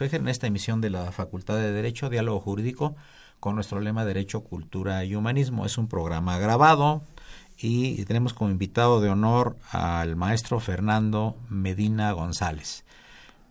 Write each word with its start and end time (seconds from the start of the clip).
En 0.00 0.28
esta 0.28 0.46
emisión 0.46 0.80
de 0.80 0.88
la 0.88 1.12
Facultad 1.12 1.56
de 1.56 1.72
Derecho, 1.72 2.08
Diálogo 2.08 2.40
Jurídico, 2.40 2.96
con 3.38 3.54
nuestro 3.54 3.80
lema 3.80 4.06
Derecho, 4.06 4.40
Cultura 4.40 5.04
y 5.04 5.14
Humanismo. 5.14 5.66
Es 5.66 5.76
un 5.76 5.88
programa 5.88 6.38
grabado 6.38 7.02
y 7.58 8.02
tenemos 8.06 8.32
como 8.32 8.50
invitado 8.50 9.02
de 9.02 9.10
honor 9.10 9.58
al 9.70 10.16
maestro 10.16 10.58
Fernando 10.58 11.36
Medina 11.50 12.12
González, 12.12 12.84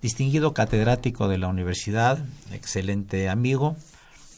distinguido 0.01 0.55
catedrático 0.55 1.27
de 1.27 1.37
la 1.37 1.49
universidad, 1.49 2.17
excelente 2.51 3.29
amigo 3.29 3.75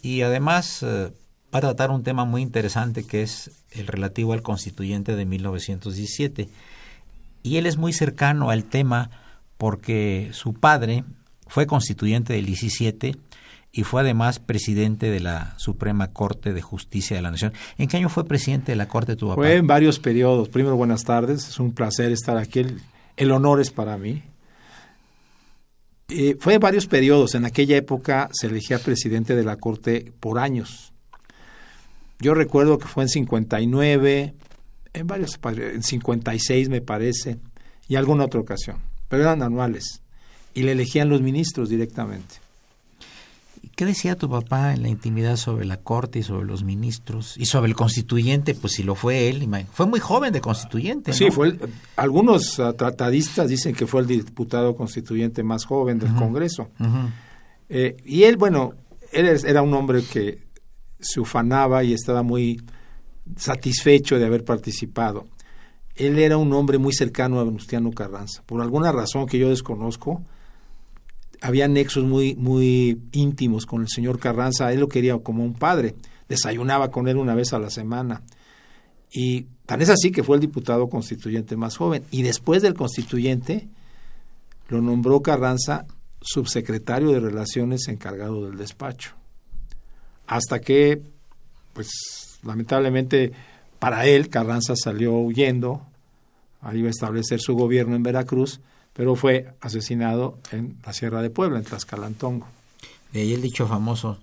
y 0.01 0.23
además 0.23 0.83
eh, 0.83 1.13
va 1.55 1.59
a 1.59 1.61
tratar 1.61 1.91
un 1.91 2.03
tema 2.03 2.25
muy 2.25 2.41
interesante 2.41 3.05
que 3.05 3.21
es 3.21 3.51
el 3.71 3.87
relativo 3.87 4.33
al 4.33 4.41
constituyente 4.41 5.15
de 5.15 5.25
1917. 5.25 6.49
Y 7.41 7.55
él 7.55 7.67
es 7.67 7.77
muy 7.77 7.93
cercano 7.93 8.49
al 8.49 8.65
tema 8.65 9.11
porque 9.57 10.31
su 10.33 10.53
padre 10.53 11.05
fue 11.51 11.67
constituyente 11.67 12.31
del 12.31 12.45
17 12.45 13.17
y 13.73 13.83
fue 13.83 13.99
además 13.99 14.39
presidente 14.39 15.11
de 15.11 15.19
la 15.19 15.53
Suprema 15.57 16.13
Corte 16.13 16.53
de 16.53 16.61
Justicia 16.61 17.17
de 17.17 17.21
la 17.21 17.29
Nación. 17.29 17.51
¿En 17.77 17.89
qué 17.89 17.97
año 17.97 18.07
fue 18.07 18.23
presidente 18.23 18.71
de 18.71 18.77
la 18.77 18.87
Corte 18.87 19.17
tu 19.17 19.27
papá? 19.27 19.41
Fue 19.41 19.57
en 19.57 19.67
varios 19.67 19.99
periodos. 19.99 20.47
Primero, 20.47 20.77
buenas 20.77 21.03
tardes. 21.03 21.49
Es 21.49 21.59
un 21.59 21.73
placer 21.73 22.13
estar 22.13 22.37
aquí. 22.37 22.65
El, 23.17 23.31
honor 23.31 23.59
es 23.59 23.69
para 23.69 23.97
mí. 23.97 24.23
Eh, 26.07 26.37
fue 26.39 26.53
en 26.53 26.61
varios 26.61 26.87
periodos. 26.87 27.35
En 27.35 27.43
aquella 27.43 27.75
época 27.75 28.29
se 28.31 28.47
elegía 28.47 28.79
presidente 28.79 29.35
de 29.35 29.43
la 29.43 29.57
Corte 29.57 30.13
por 30.21 30.39
años. 30.39 30.93
Yo 32.19 32.33
recuerdo 32.33 32.77
que 32.77 32.87
fue 32.87 33.03
en 33.03 33.09
59, 33.09 34.35
en 34.93 35.07
varios, 35.07 35.37
en 35.57 35.83
56 35.83 36.69
me 36.69 36.79
parece, 36.79 37.39
y 37.89 37.97
alguna 37.97 38.23
otra 38.23 38.39
ocasión. 38.39 38.77
Pero 39.09 39.23
eran 39.23 39.43
anuales. 39.43 40.01
Y 40.53 40.63
le 40.63 40.73
elegían 40.73 41.09
los 41.09 41.21
ministros 41.21 41.69
directamente. 41.69 42.35
¿Qué 43.75 43.85
decía 43.85 44.15
tu 44.15 44.29
papá 44.29 44.73
en 44.73 44.81
la 44.81 44.89
intimidad 44.89 45.37
sobre 45.37 45.65
la 45.65 45.77
corte 45.77 46.19
y 46.19 46.23
sobre 46.23 46.45
los 46.45 46.63
ministros 46.63 47.35
y 47.37 47.45
sobre 47.45 47.69
el 47.69 47.75
constituyente? 47.75 48.53
Pues 48.53 48.73
si 48.73 48.83
lo 48.83 48.95
fue 48.95 49.29
él, 49.29 49.47
fue 49.71 49.85
muy 49.85 49.99
joven 49.99 50.33
de 50.33 50.41
constituyente. 50.41 51.11
¿no? 51.11 51.17
Sí, 51.17 51.31
fue 51.31 51.47
el, 51.47 51.59
algunos 51.95 52.59
uh, 52.59 52.73
tratadistas 52.73 53.49
dicen 53.49 53.73
que 53.73 53.87
fue 53.87 54.01
el 54.01 54.07
diputado 54.07 54.75
constituyente 54.75 55.43
más 55.43 55.65
joven 55.65 55.99
del 55.99 56.11
uh 56.11 56.15
-huh. 56.15 56.19
Congreso. 56.19 56.69
Uh 56.79 56.83
-huh. 56.83 57.09
eh, 57.69 57.97
y 58.05 58.23
él, 58.23 58.37
bueno, 58.37 58.73
él 59.11 59.25
era 59.27 59.61
un 59.61 59.73
hombre 59.73 60.03
que 60.03 60.39
se 60.99 61.19
ufanaba 61.19 61.83
y 61.83 61.93
estaba 61.93 62.23
muy 62.23 62.61
satisfecho 63.37 64.19
de 64.19 64.25
haber 64.25 64.43
participado. 64.43 65.27
Él 65.95 66.19
era 66.19 66.37
un 66.37 66.51
hombre 66.53 66.77
muy 66.77 66.93
cercano 66.93 67.39
a 67.39 67.43
Venustiano 67.43 67.91
Carranza. 67.91 68.43
Por 68.45 68.61
alguna 68.61 68.91
razón 68.91 69.25
que 69.25 69.37
yo 69.37 69.49
desconozco, 69.49 70.23
había 71.41 71.67
nexos 71.67 72.03
muy, 72.03 72.35
muy 72.35 73.01
íntimos 73.11 73.65
con 73.65 73.81
el 73.81 73.89
señor 73.89 74.19
Carranza. 74.19 74.71
Él 74.71 74.79
lo 74.79 74.87
quería 74.87 75.17
como 75.17 75.43
un 75.43 75.53
padre. 75.53 75.95
Desayunaba 76.29 76.91
con 76.91 77.07
él 77.07 77.17
una 77.17 77.35
vez 77.35 77.51
a 77.51 77.59
la 77.59 77.71
semana. 77.71 78.21
Y 79.11 79.47
tan 79.65 79.81
es 79.81 79.89
así 79.89 80.11
que 80.11 80.23
fue 80.23 80.37
el 80.37 80.41
diputado 80.41 80.87
constituyente 80.87 81.57
más 81.57 81.75
joven. 81.77 82.03
Y 82.11 82.21
después 82.21 82.61
del 82.61 82.75
constituyente, 82.75 83.67
lo 84.69 84.81
nombró 84.81 85.21
Carranza 85.21 85.85
subsecretario 86.21 87.09
de 87.09 87.19
Relaciones 87.19 87.87
encargado 87.87 88.45
del 88.45 88.57
despacho. 88.57 89.15
Hasta 90.27 90.61
que, 90.61 91.01
pues, 91.73 91.89
lamentablemente 92.43 93.31
para 93.79 94.05
él, 94.05 94.29
Carranza 94.29 94.75
salió 94.75 95.13
huyendo, 95.13 95.81
iba 96.71 96.87
a 96.87 96.91
establecer 96.91 97.39
su 97.41 97.55
gobierno 97.55 97.95
en 97.95 98.03
Veracruz, 98.03 98.61
pero 98.93 99.15
fue 99.15 99.53
asesinado 99.61 100.37
en 100.51 100.77
la 100.85 100.93
Sierra 100.93 101.21
de 101.21 101.29
Puebla, 101.29 101.59
en 101.59 101.65
Tlaxcalantongo. 101.65 102.47
De 103.13 103.21
ahí 103.21 103.33
el 103.33 103.41
dicho 103.41 103.67
famoso, 103.67 104.17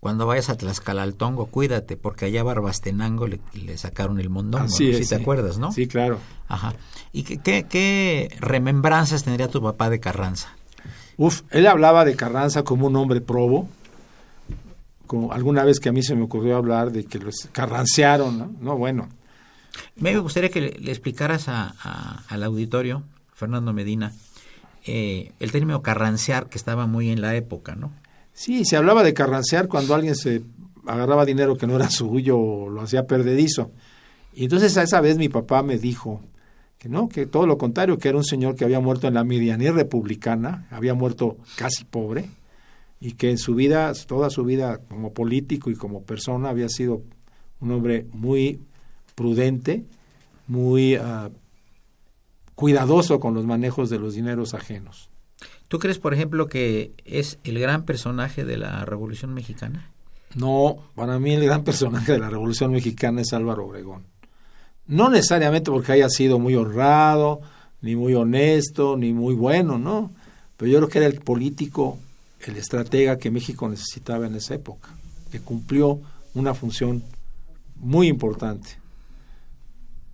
cuando 0.00 0.26
vayas 0.26 0.50
a 0.50 0.56
Tlaxcalantongo, 0.56 1.46
cuídate, 1.46 1.96
porque 1.96 2.26
allá 2.26 2.40
a 2.40 2.44
Barbastenango 2.44 3.26
le, 3.26 3.40
le 3.54 3.76
sacaron 3.78 4.20
el 4.20 4.28
mondongo. 4.30 4.66
Es, 4.66 4.74
¿Sí 4.74 5.06
te 5.08 5.14
acuerdas, 5.16 5.58
no? 5.58 5.72
Sí, 5.72 5.86
claro. 5.86 6.18
Ajá. 6.48 6.74
¿Y 7.12 7.22
qué, 7.24 7.38
qué, 7.38 7.66
qué 7.68 8.36
remembranzas 8.40 9.24
tendría 9.24 9.48
tu 9.48 9.62
papá 9.62 9.90
de 9.90 10.00
Carranza? 10.00 10.48
Uf, 11.16 11.42
él 11.50 11.66
hablaba 11.66 12.04
de 12.04 12.14
Carranza 12.14 12.62
como 12.62 12.86
un 12.86 12.96
hombre 12.96 13.20
probo. 13.22 13.68
Como 15.06 15.32
alguna 15.32 15.64
vez 15.64 15.78
que 15.78 15.88
a 15.88 15.92
mí 15.92 16.02
se 16.02 16.16
me 16.16 16.22
ocurrió 16.24 16.56
hablar 16.56 16.90
de 16.90 17.04
que 17.04 17.18
los 17.18 17.48
carrancearon, 17.52 18.38
¿no? 18.38 18.52
No, 18.60 18.76
bueno. 18.76 19.08
Me 19.94 20.16
gustaría 20.18 20.50
que 20.50 20.60
le, 20.60 20.70
le 20.80 20.90
explicaras 20.90 21.48
a- 21.48 21.74
a- 21.80 22.22
al 22.28 22.42
auditorio, 22.42 23.02
Fernando 23.36 23.74
Medina, 23.74 24.12
eh, 24.86 25.32
el 25.40 25.52
término 25.52 25.82
carrancear 25.82 26.48
que 26.48 26.56
estaba 26.56 26.86
muy 26.86 27.10
en 27.10 27.20
la 27.20 27.36
época, 27.36 27.76
¿no? 27.76 27.92
Sí, 28.32 28.64
se 28.64 28.78
hablaba 28.78 29.04
de 29.04 29.12
carrancear 29.12 29.68
cuando 29.68 29.94
alguien 29.94 30.16
se 30.16 30.42
agarraba 30.86 31.26
dinero 31.26 31.56
que 31.56 31.66
no 31.66 31.76
era 31.76 31.90
suyo 31.90 32.38
o 32.38 32.70
lo 32.70 32.80
hacía 32.80 33.06
perdedizo. 33.06 33.72
Y 34.32 34.44
entonces 34.44 34.74
a 34.78 34.82
esa 34.82 35.02
vez 35.02 35.18
mi 35.18 35.28
papá 35.28 35.62
me 35.62 35.76
dijo 35.76 36.22
que 36.78 36.88
no, 36.88 37.10
que 37.10 37.26
todo 37.26 37.46
lo 37.46 37.58
contrario, 37.58 37.98
que 37.98 38.08
era 38.08 38.16
un 38.16 38.24
señor 38.24 38.56
que 38.56 38.64
había 38.64 38.80
muerto 38.80 39.06
en 39.06 39.14
la 39.14 39.24
medianía 39.24 39.72
republicana, 39.72 40.66
había 40.70 40.94
muerto 40.94 41.36
casi 41.56 41.84
pobre, 41.84 42.30
y 43.00 43.12
que 43.12 43.30
en 43.30 43.36
su 43.36 43.54
vida, 43.54 43.92
toda 44.06 44.30
su 44.30 44.44
vida 44.44 44.78
como 44.88 45.12
político 45.12 45.70
y 45.70 45.74
como 45.74 46.04
persona, 46.04 46.48
había 46.48 46.70
sido 46.70 47.02
un 47.60 47.70
hombre 47.70 48.06
muy 48.12 48.60
prudente, 49.14 49.84
muy 50.46 50.94
ah, 50.94 51.28
cuidadoso 52.56 53.20
con 53.20 53.34
los 53.34 53.46
manejos 53.46 53.88
de 53.90 54.00
los 54.00 54.14
dineros 54.14 54.54
ajenos. 54.54 55.10
¿Tú 55.68 55.78
crees, 55.78 55.98
por 55.98 56.14
ejemplo, 56.14 56.48
que 56.48 56.92
es 57.04 57.38
el 57.44 57.58
gran 57.60 57.84
personaje 57.84 58.44
de 58.44 58.56
la 58.56 58.84
Revolución 58.84 59.34
Mexicana? 59.34 59.90
No, 60.34 60.78
para 60.94 61.18
mí 61.18 61.34
el 61.34 61.44
gran 61.44 61.64
personaje 61.64 62.12
de 62.12 62.18
la 62.18 62.30
Revolución 62.30 62.72
Mexicana 62.72 63.20
es 63.20 63.32
Álvaro 63.32 63.66
Obregón. 63.66 64.04
No 64.86 65.10
necesariamente 65.10 65.70
porque 65.70 65.92
haya 65.92 66.08
sido 66.08 66.38
muy 66.38 66.54
honrado, 66.54 67.40
ni 67.80 67.94
muy 67.94 68.14
honesto, 68.14 68.96
ni 68.96 69.12
muy 69.12 69.34
bueno, 69.34 69.78
no. 69.78 70.12
Pero 70.56 70.70
yo 70.70 70.78
creo 70.78 70.88
que 70.88 70.98
era 70.98 71.06
el 71.06 71.20
político, 71.20 71.98
el 72.40 72.56
estratega 72.56 73.18
que 73.18 73.30
México 73.30 73.68
necesitaba 73.68 74.26
en 74.26 74.36
esa 74.36 74.54
época, 74.54 74.90
que 75.30 75.40
cumplió 75.40 76.00
una 76.34 76.54
función 76.54 77.02
muy 77.76 78.08
importante. 78.08 78.78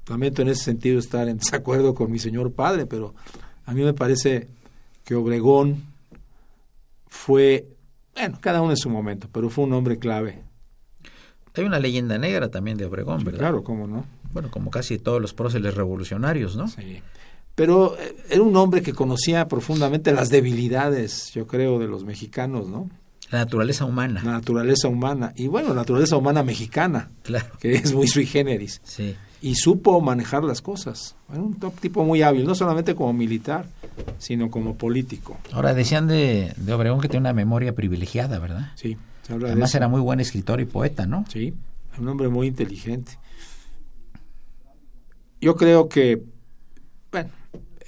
Lamento 0.08 0.42
en 0.42 0.48
ese 0.48 0.64
sentido 0.64 0.98
estar 0.98 1.28
en 1.28 1.38
desacuerdo 1.38 1.94
con 1.94 2.10
mi 2.10 2.18
señor 2.18 2.52
padre, 2.52 2.86
pero 2.86 3.14
a 3.66 3.72
mí 3.72 3.82
me 3.82 3.94
parece 3.94 4.48
que 5.04 5.14
Obregón 5.14 5.84
fue, 7.08 7.66
bueno, 8.14 8.38
cada 8.40 8.62
uno 8.62 8.72
en 8.72 8.76
su 8.76 8.90
momento, 8.90 9.28
pero 9.32 9.50
fue 9.50 9.64
un 9.64 9.72
hombre 9.72 9.98
clave. 9.98 10.42
Hay 11.54 11.64
una 11.64 11.78
leyenda 11.78 12.16
negra 12.18 12.48
también 12.50 12.78
de 12.78 12.86
Obregón, 12.86 13.24
¿verdad? 13.24 13.38
Claro, 13.40 13.62
cómo 13.62 13.86
no. 13.86 14.06
Bueno, 14.32 14.50
como 14.50 14.70
casi 14.70 14.98
todos 14.98 15.20
los 15.20 15.34
próceres 15.34 15.74
revolucionarios, 15.74 16.56
¿no? 16.56 16.66
Sí. 16.68 17.02
Pero 17.54 17.98
eh, 17.98 18.16
era 18.30 18.42
un 18.42 18.56
hombre 18.56 18.80
que 18.82 18.94
conocía 18.94 19.46
profundamente 19.46 20.12
las 20.12 20.30
debilidades, 20.30 21.30
yo 21.34 21.46
creo, 21.46 21.78
de 21.78 21.86
los 21.86 22.04
mexicanos, 22.04 22.68
¿no? 22.68 22.88
La 23.30 23.38
naturaleza 23.40 23.84
humana. 23.84 24.22
La 24.24 24.32
naturaleza 24.32 24.88
humana. 24.88 25.32
Y 25.36 25.48
bueno, 25.48 25.68
la 25.70 25.74
naturaleza 25.76 26.16
humana 26.16 26.42
mexicana, 26.42 27.10
Claro. 27.22 27.46
que 27.60 27.74
es 27.74 27.92
muy 27.92 28.06
sui 28.08 28.24
generis. 28.26 28.80
Sí. 28.84 29.14
Y 29.44 29.56
supo 29.56 30.00
manejar 30.00 30.44
las 30.44 30.62
cosas. 30.62 31.16
Era 31.28 31.42
un 31.42 31.54
top- 31.58 31.78
tipo 31.80 32.04
muy 32.04 32.22
hábil, 32.22 32.46
no 32.46 32.54
solamente 32.54 32.94
como 32.94 33.12
militar, 33.12 33.66
sino 34.18 34.50
como 34.50 34.76
político. 34.76 35.36
Ahora 35.52 35.74
decían 35.74 36.06
de, 36.06 36.54
de 36.56 36.72
Obregón 36.72 37.00
que 37.00 37.08
tiene 37.08 37.22
una 37.22 37.32
memoria 37.32 37.74
privilegiada, 37.74 38.38
¿verdad? 38.38 38.70
Sí, 38.76 38.96
se 39.22 39.32
habla 39.32 39.48
de 39.48 39.52
Además 39.54 39.74
era 39.74 39.88
muy 39.88 40.00
buen 40.00 40.20
escritor 40.20 40.60
y 40.60 40.64
poeta, 40.64 41.06
¿no? 41.06 41.24
Sí, 41.28 41.52
un 41.98 42.08
hombre 42.08 42.28
muy 42.28 42.46
inteligente. 42.46 43.18
Yo 45.40 45.56
creo 45.56 45.88
que, 45.88 46.22
bueno, 47.10 47.30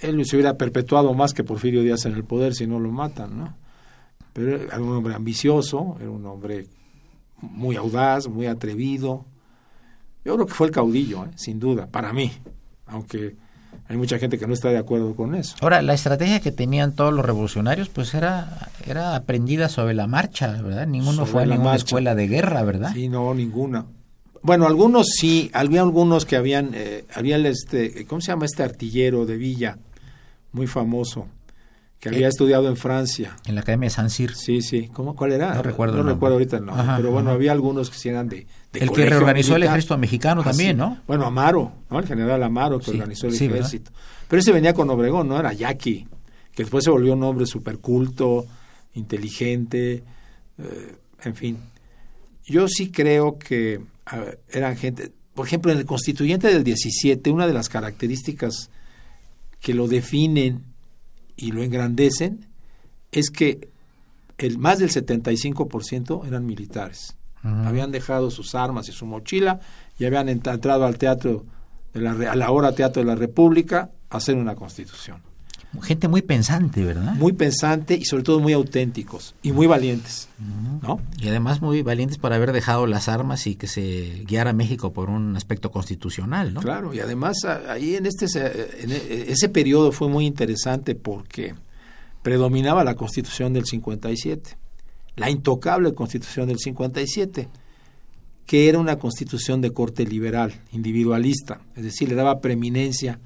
él 0.01 0.25
se 0.27 0.37
hubiera 0.37 0.57
perpetuado 0.57 1.15
más 1.15 1.33
que 1.35 1.45
Porfirio 1.45 1.83
Díaz 1.83 2.05
en 2.05 2.15
el 2.15 2.25
poder 2.25 2.55
si 2.55 2.67
no 2.67 2.81
lo 2.81 2.91
matan, 2.91 3.39
¿no? 3.39 3.55
Pero 4.33 4.57
era 4.57 4.81
un 4.81 4.91
hombre 4.93 5.15
ambicioso, 5.15 5.97
era 6.01 6.11
un 6.11 6.27
hombre 6.27 6.67
muy 7.41 7.77
audaz, 7.77 8.27
muy 8.27 8.47
atrevido. 8.47 9.25
Yo 10.25 10.35
creo 10.35 10.47
que 10.47 10.55
fue 10.55 10.67
el 10.69 10.73
caudillo, 10.73 11.25
¿eh? 11.25 11.31
sin 11.37 11.59
duda, 11.61 11.87
para 11.87 12.13
mí, 12.13 12.33
aunque 12.87 13.37
hay 13.89 13.97
mucha 13.97 14.19
gente 14.19 14.39
que 14.39 14.47
no 14.47 14.55
está 14.55 14.71
de 14.71 14.79
acuerdo 14.79 15.15
con 15.15 15.35
eso. 15.35 15.57
Ahora, 15.61 15.83
la 15.83 15.93
estrategia 15.95 16.41
que 16.41 16.53
tenían 16.53 16.95
todos 16.95 17.13
los 17.13 17.25
revolucionarios, 17.25 17.89
pues 17.91 18.15
era, 18.15 18.71
era 18.87 19.15
aprendida 19.17 19.69
sobre 19.69 19.95
la 19.95 20.07
marcha, 20.07 20.53
¿verdad? 20.63 20.87
Ninguno 20.87 21.19
Sobre 21.19 21.31
fue 21.31 21.43
a 21.43 21.47
ninguna 21.47 21.65
marcha. 21.71 21.85
escuela 21.85 22.15
de 22.15 22.27
guerra, 22.29 22.63
¿verdad? 22.63 22.93
Sí, 22.95 23.09
no, 23.09 23.35
ninguna. 23.35 23.85
Bueno, 24.43 24.67
algunos 24.67 25.09
sí, 25.09 25.51
había 25.55 25.83
algunos 25.83 26.25
que 26.27 26.37
habían, 26.37 26.71
eh, 26.75 27.05
había 27.15 27.37
el 27.37 27.47
este, 27.47 28.07
¿cómo 28.07 28.21
se 28.21 28.29
llama 28.29 28.47
este 28.47 28.63
artillero 28.63 29.27
de 29.27 29.37
Villa? 29.37 29.79
Muy 30.53 30.67
famoso, 30.67 31.27
que 32.05 32.11
había 32.11 32.27
Eh, 32.27 32.29
estudiado 32.29 32.69
en 32.69 32.77
Francia. 32.77 33.35
En 33.47 33.55
la 33.55 33.63
Academia 33.63 33.87
de 33.87 33.91
San 33.95 34.11
Cir. 34.11 34.35
Sí, 34.35 34.61
sí, 34.61 34.89
¿cómo, 34.93 35.17
¿cuál 35.17 35.33
era? 35.33 35.55
No 35.55 35.63
recuerdo 35.63 35.97
No 35.97 36.03
recuerdo 36.03 36.35
ahorita 36.35 36.61
Ajá, 36.69 36.97
pero 36.99 37.11
bueno, 37.11 37.31
ajá. 37.31 37.37
había 37.37 37.53
algunos 37.53 37.89
que 37.89 37.97
sí 37.99 38.11
eran 38.11 38.29
de, 38.29 38.47
de 38.73 38.81
El 38.81 38.91
que 38.91 39.07
reorganizó 39.07 39.57
el 39.57 39.63
ejército 39.63 39.97
mexicano 39.97 40.43
Ah, 40.43 40.45
también, 40.45 40.73
sí. 40.73 40.77
¿no? 40.77 40.99
Bueno, 41.07 41.25
Amaro, 41.25 41.73
¿no? 41.91 41.99
El 41.99 42.07
general 42.07 42.43
Amaro 42.43 42.79
que 42.79 42.85
Sí, 42.85 42.91
organizó 42.93 43.27
el 43.27 43.33
sí, 43.35 43.47
¿verdad? 43.49 43.61
ejército. 43.67 43.91
Pero 44.29 44.41
ese 44.41 44.53
venía 44.53 44.75
con 44.75 44.91
Obregón, 44.91 45.29
¿no? 45.29 45.39
Era 45.41 45.53
Yaqui, 45.55 46.07
que 46.55 46.63
después 46.65 46.85
se 46.85 46.91
volvió 46.91 47.15
un 47.15 47.23
hombre 47.23 47.47
súper 47.47 47.79
culto, 47.79 48.45
inteligente, 48.93 50.03
eh, 50.59 50.97
en 51.25 51.35
fin. 51.35 51.59
Yo 52.45 52.69
sí 52.69 52.91
creo 52.91 53.39
que 53.39 53.81
ver, 54.13 54.41
eran 54.51 54.77
gente, 54.77 55.11
por 55.35 55.47
ejemplo, 55.47 55.73
en 55.73 55.79
el 55.79 55.87
constituyente 55.87 56.49
del 56.53 56.65
17, 56.65 57.31
una 57.31 57.47
de 57.47 57.55
las 57.55 57.69
características 57.69 58.71
que 59.61 59.73
lo 59.75 59.89
definen 59.89 60.63
y 61.37 61.53
lo 61.53 61.63
engrandecen 61.63 62.47
es 63.13 63.31
que 63.31 63.69
el 64.39 64.59
más 64.59 64.79
del 64.79 64.91
75% 64.91 66.27
eran 66.27 66.47
militares. 66.47 67.17
Habían 67.43 67.93
dejado 67.93 68.31
sus 68.31 68.55
armas 68.55 68.89
y 68.89 68.93
su 68.93 69.05
mochila 69.07 69.61
y 69.99 70.07
habían 70.07 70.29
ent- 70.29 70.53
entrado 70.53 70.87
al 70.87 70.97
teatro 70.97 71.45
de 71.93 72.01
la 72.01 72.13
a 72.33 72.35
la 72.37 72.51
hora 72.51 72.73
teatro 72.75 73.03
de 73.03 73.07
la 73.07 73.15
República 73.15 73.91
a 74.09 74.17
hacer 74.17 74.35
una 74.37 74.55
constitución. 74.55 75.23
Gente 75.83 76.09
muy 76.09 76.23
pensante, 76.23 76.85
¿verdad? 76.85 77.15
Muy 77.15 77.33
pensante 77.33 77.95
y 77.95 78.05
sobre 78.05 78.23
todo 78.23 78.41
muy 78.41 78.53
auténticos 78.53 79.35
y 79.43 79.53
muy 79.53 79.67
valientes, 79.67 80.29
¿no? 80.83 81.01
Y 81.21 81.29
además 81.29 81.61
muy 81.61 81.83
valientes 81.83 82.19
por 82.19 82.33
haber 82.33 82.53
dejado 82.53 82.87
las 82.87 83.09
armas 83.09 83.47
y 83.47 83.55
que 83.57 83.67
se 83.67 84.23
guiara 84.27 84.53
México 84.53 84.93
por 84.93 85.11
un 85.11 85.37
aspecto 85.37 85.71
constitucional, 85.71 86.55
¿no? 86.55 86.61
Claro, 86.61 86.95
y 86.95 87.01
además 87.01 87.45
a- 87.45 87.73
ahí 87.73 87.97
en 87.97 88.07
este 88.07 88.27
en 88.83 88.93
e- 88.93 89.27
ese 89.29 89.49
periodo 89.49 89.93
fue 89.93 90.09
muy 90.09 90.27
interesante 90.27 90.95
porque 90.95 91.55
predominaba 92.23 92.85
la 92.85 92.95
Constitución 92.95 93.53
del 93.53 93.67
57, 93.67 94.57
la 95.17 95.29
intocable 95.31 95.93
Constitución 95.95 96.49
del 96.49 96.59
57, 96.59 97.49
que 98.47 98.69
era 98.69 98.79
una 98.79 98.99
constitución 98.99 99.61
de 99.61 99.73
corte 99.73 100.05
liberal, 100.07 100.53
individualista, 100.73 101.61
es 101.77 101.83
decir, 101.85 102.09
le 102.09 102.15
daba 102.15 102.41
preeminencia 102.41 103.19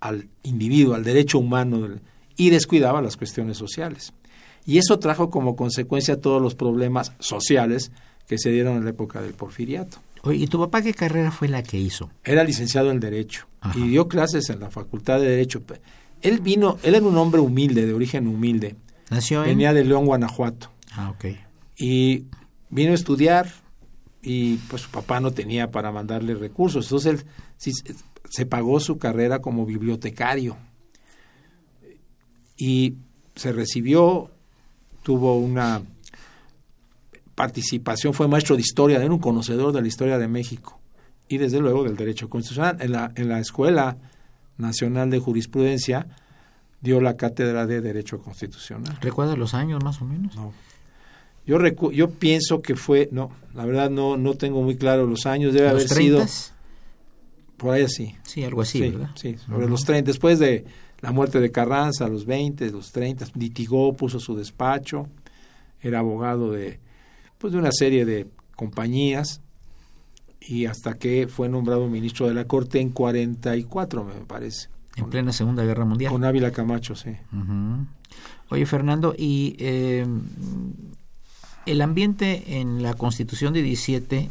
al 0.00 0.28
individuo, 0.42 0.94
al 0.94 1.04
derecho 1.04 1.38
humano 1.38 1.88
y 2.36 2.50
descuidaba 2.50 3.02
las 3.02 3.16
cuestiones 3.16 3.56
sociales. 3.56 4.12
Y 4.64 4.78
eso 4.78 4.98
trajo 4.98 5.30
como 5.30 5.56
consecuencia 5.56 6.20
todos 6.20 6.42
los 6.42 6.54
problemas 6.54 7.12
sociales 7.18 7.90
que 8.26 8.38
se 8.38 8.50
dieron 8.50 8.76
en 8.76 8.84
la 8.84 8.90
época 8.90 9.22
del 9.22 9.32
porfiriato. 9.32 9.98
Oye, 10.22 10.38
¿y 10.38 10.46
tu 10.46 10.58
papá 10.58 10.82
qué 10.82 10.92
carrera 10.92 11.30
fue 11.30 11.48
la 11.48 11.62
que 11.62 11.78
hizo? 11.78 12.10
Era 12.24 12.44
licenciado 12.44 12.90
en 12.90 13.00
Derecho 13.00 13.46
Ajá. 13.60 13.78
y 13.78 13.88
dio 13.88 14.08
clases 14.08 14.50
en 14.50 14.60
la 14.60 14.70
Facultad 14.70 15.20
de 15.20 15.28
Derecho. 15.28 15.62
Él 16.20 16.40
vino, 16.40 16.78
él 16.82 16.94
era 16.94 17.06
un 17.06 17.16
hombre 17.16 17.40
humilde, 17.40 17.86
de 17.86 17.94
origen 17.94 18.26
humilde. 18.26 18.76
Nació 19.10 19.42
en... 19.42 19.50
Venía 19.50 19.72
de 19.72 19.84
León, 19.84 20.06
Guanajuato. 20.06 20.70
Ah, 20.92 21.10
ok. 21.10 21.36
Y 21.76 22.24
vino 22.68 22.92
a 22.92 22.94
estudiar 22.94 23.50
y 24.20 24.56
pues 24.68 24.82
su 24.82 24.90
papá 24.90 25.20
no 25.20 25.30
tenía 25.30 25.70
para 25.70 25.92
mandarle 25.92 26.34
recursos. 26.34 26.86
Entonces 26.86 27.24
él 27.86 27.96
se 28.28 28.46
pagó 28.46 28.80
su 28.80 28.98
carrera 28.98 29.40
como 29.40 29.66
bibliotecario. 29.66 30.56
Y 32.56 32.94
se 33.34 33.52
recibió, 33.52 34.30
tuvo 35.02 35.38
una 35.38 35.82
participación, 37.34 38.14
fue 38.14 38.26
maestro 38.26 38.56
de 38.56 38.62
historia, 38.62 39.02
era 39.02 39.12
un 39.12 39.20
conocedor 39.20 39.72
de 39.72 39.80
la 39.80 39.86
historia 39.88 40.18
de 40.18 40.26
México 40.26 40.80
y 41.28 41.38
desde 41.38 41.60
luego 41.60 41.84
del 41.84 41.96
derecho 41.96 42.28
constitucional. 42.28 42.78
En 42.80 42.92
la, 42.92 43.12
en 43.14 43.28
la 43.28 43.38
Escuela 43.38 43.96
Nacional 44.56 45.10
de 45.10 45.20
Jurisprudencia 45.20 46.06
dio 46.80 47.00
la 47.00 47.16
cátedra 47.16 47.66
de 47.66 47.80
Derecho 47.80 48.18
Constitucional. 48.20 48.98
¿Recuerdas 49.00 49.38
los 49.38 49.54
años 49.54 49.82
más 49.84 50.00
o 50.00 50.04
menos? 50.04 50.34
No. 50.36 50.52
Yo, 51.46 51.58
recu 51.58 51.92
yo 51.92 52.10
pienso 52.10 52.60
que 52.60 52.76
fue, 52.76 53.08
no, 53.10 53.30
la 53.54 53.64
verdad 53.64 53.90
no, 53.90 54.16
no 54.16 54.34
tengo 54.34 54.62
muy 54.62 54.76
claro 54.76 55.06
los 55.06 55.26
años, 55.26 55.54
debe 55.54 55.72
¿Los 55.72 55.74
haber 55.76 55.88
sido 55.88 56.18
30? 56.18 56.57
Por 57.58 57.74
ahí 57.74 57.82
así. 57.82 58.16
Sí, 58.22 58.42
algo 58.44 58.62
así, 58.62 58.78
sí, 58.78 58.90
¿verdad? 58.90 59.10
sí, 59.14 59.36
sobre 59.36 59.68
los 59.68 59.84
30, 59.84 60.08
después 60.08 60.38
de, 60.38 60.64
la 61.00 61.12
muerte 61.12 61.40
de 61.40 61.50
Carranza 61.50 62.06
a 62.06 62.08
los 62.08 62.26
20, 62.26 62.70
los 62.70 62.92
30, 62.92 63.26
litigó, 63.34 63.92
puso 63.94 64.18
su 64.18 64.34
despacho, 64.36 65.08
era 65.80 66.00
abogado 66.00 66.50
de, 66.50 66.80
pues, 67.38 67.52
de 67.52 67.58
una 67.58 67.70
serie 67.72 68.04
de 68.04 68.26
compañías 68.56 69.40
y 70.40 70.66
hasta 70.66 70.94
que 70.94 71.28
fue 71.28 71.48
nombrado 71.48 71.88
ministro 71.88 72.26
de 72.26 72.34
la 72.34 72.46
Corte 72.46 72.80
en 72.80 72.90
44, 72.90 74.04
me 74.04 74.14
parece. 74.26 74.68
En 74.96 75.10
plena 75.10 75.32
Segunda 75.32 75.64
Guerra 75.64 75.84
Mundial. 75.84 76.10
Con 76.10 76.24
Ávila 76.24 76.50
Camacho, 76.50 76.96
sí. 76.96 77.10
Oye, 78.48 78.66
Fernando, 78.66 79.14
y 79.16 79.54
eh, 79.60 80.04
el 81.66 81.80
ambiente 81.80 82.58
en 82.58 82.82
la 82.82 82.94
Constitución 82.94 83.52
de 83.52 83.62
17 83.62 84.28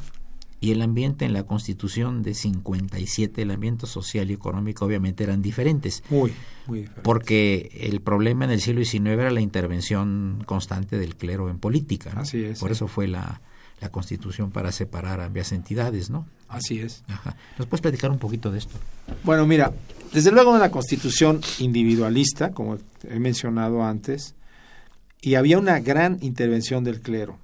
y 0.59 0.71
el 0.71 0.81
ambiente 0.81 1.25
en 1.25 1.33
la 1.33 1.43
Constitución 1.43 2.23
de 2.23 2.33
57, 2.33 3.41
el 3.41 3.51
ambiente 3.51 3.85
social 3.85 4.31
y 4.31 4.33
económico 4.33 4.85
obviamente 4.85 5.23
eran 5.23 5.41
diferentes. 5.41 6.03
Muy, 6.09 6.33
muy 6.65 6.79
diferentes. 6.79 7.03
Porque 7.03 7.69
el 7.79 8.01
problema 8.01 8.45
en 8.45 8.51
el 8.51 8.61
siglo 8.61 8.83
XIX 8.83 9.05
era 9.07 9.31
la 9.31 9.41
intervención 9.41 10.43
constante 10.45 10.97
del 10.97 11.15
clero 11.15 11.49
en 11.49 11.59
política. 11.59 12.11
¿no? 12.13 12.21
Así 12.21 12.43
es. 12.43 12.59
Por 12.59 12.71
eso 12.71 12.87
fue 12.87 13.07
la, 13.07 13.41
la 13.81 13.89
Constitución 13.89 14.51
para 14.51 14.71
separar 14.71 15.21
ambas 15.21 15.51
entidades, 15.51 16.09
¿no? 16.09 16.25
Así 16.47 16.79
es. 16.79 17.03
Ajá. 17.07 17.35
¿Nos 17.57 17.67
puedes 17.67 17.81
platicar 17.81 18.09
un 18.09 18.17
poquito 18.17 18.51
de 18.51 18.57
esto? 18.57 18.77
Bueno, 19.23 19.45
mira, 19.45 19.73
desde 20.13 20.31
luego 20.31 20.51
una 20.51 20.71
constitución 20.71 21.41
individualista, 21.59 22.51
como 22.51 22.77
he 23.03 23.19
mencionado 23.19 23.83
antes, 23.83 24.33
y 25.21 25.35
había 25.35 25.59
una 25.59 25.79
gran 25.79 26.17
intervención 26.21 26.83
del 26.83 27.01
clero. 27.01 27.37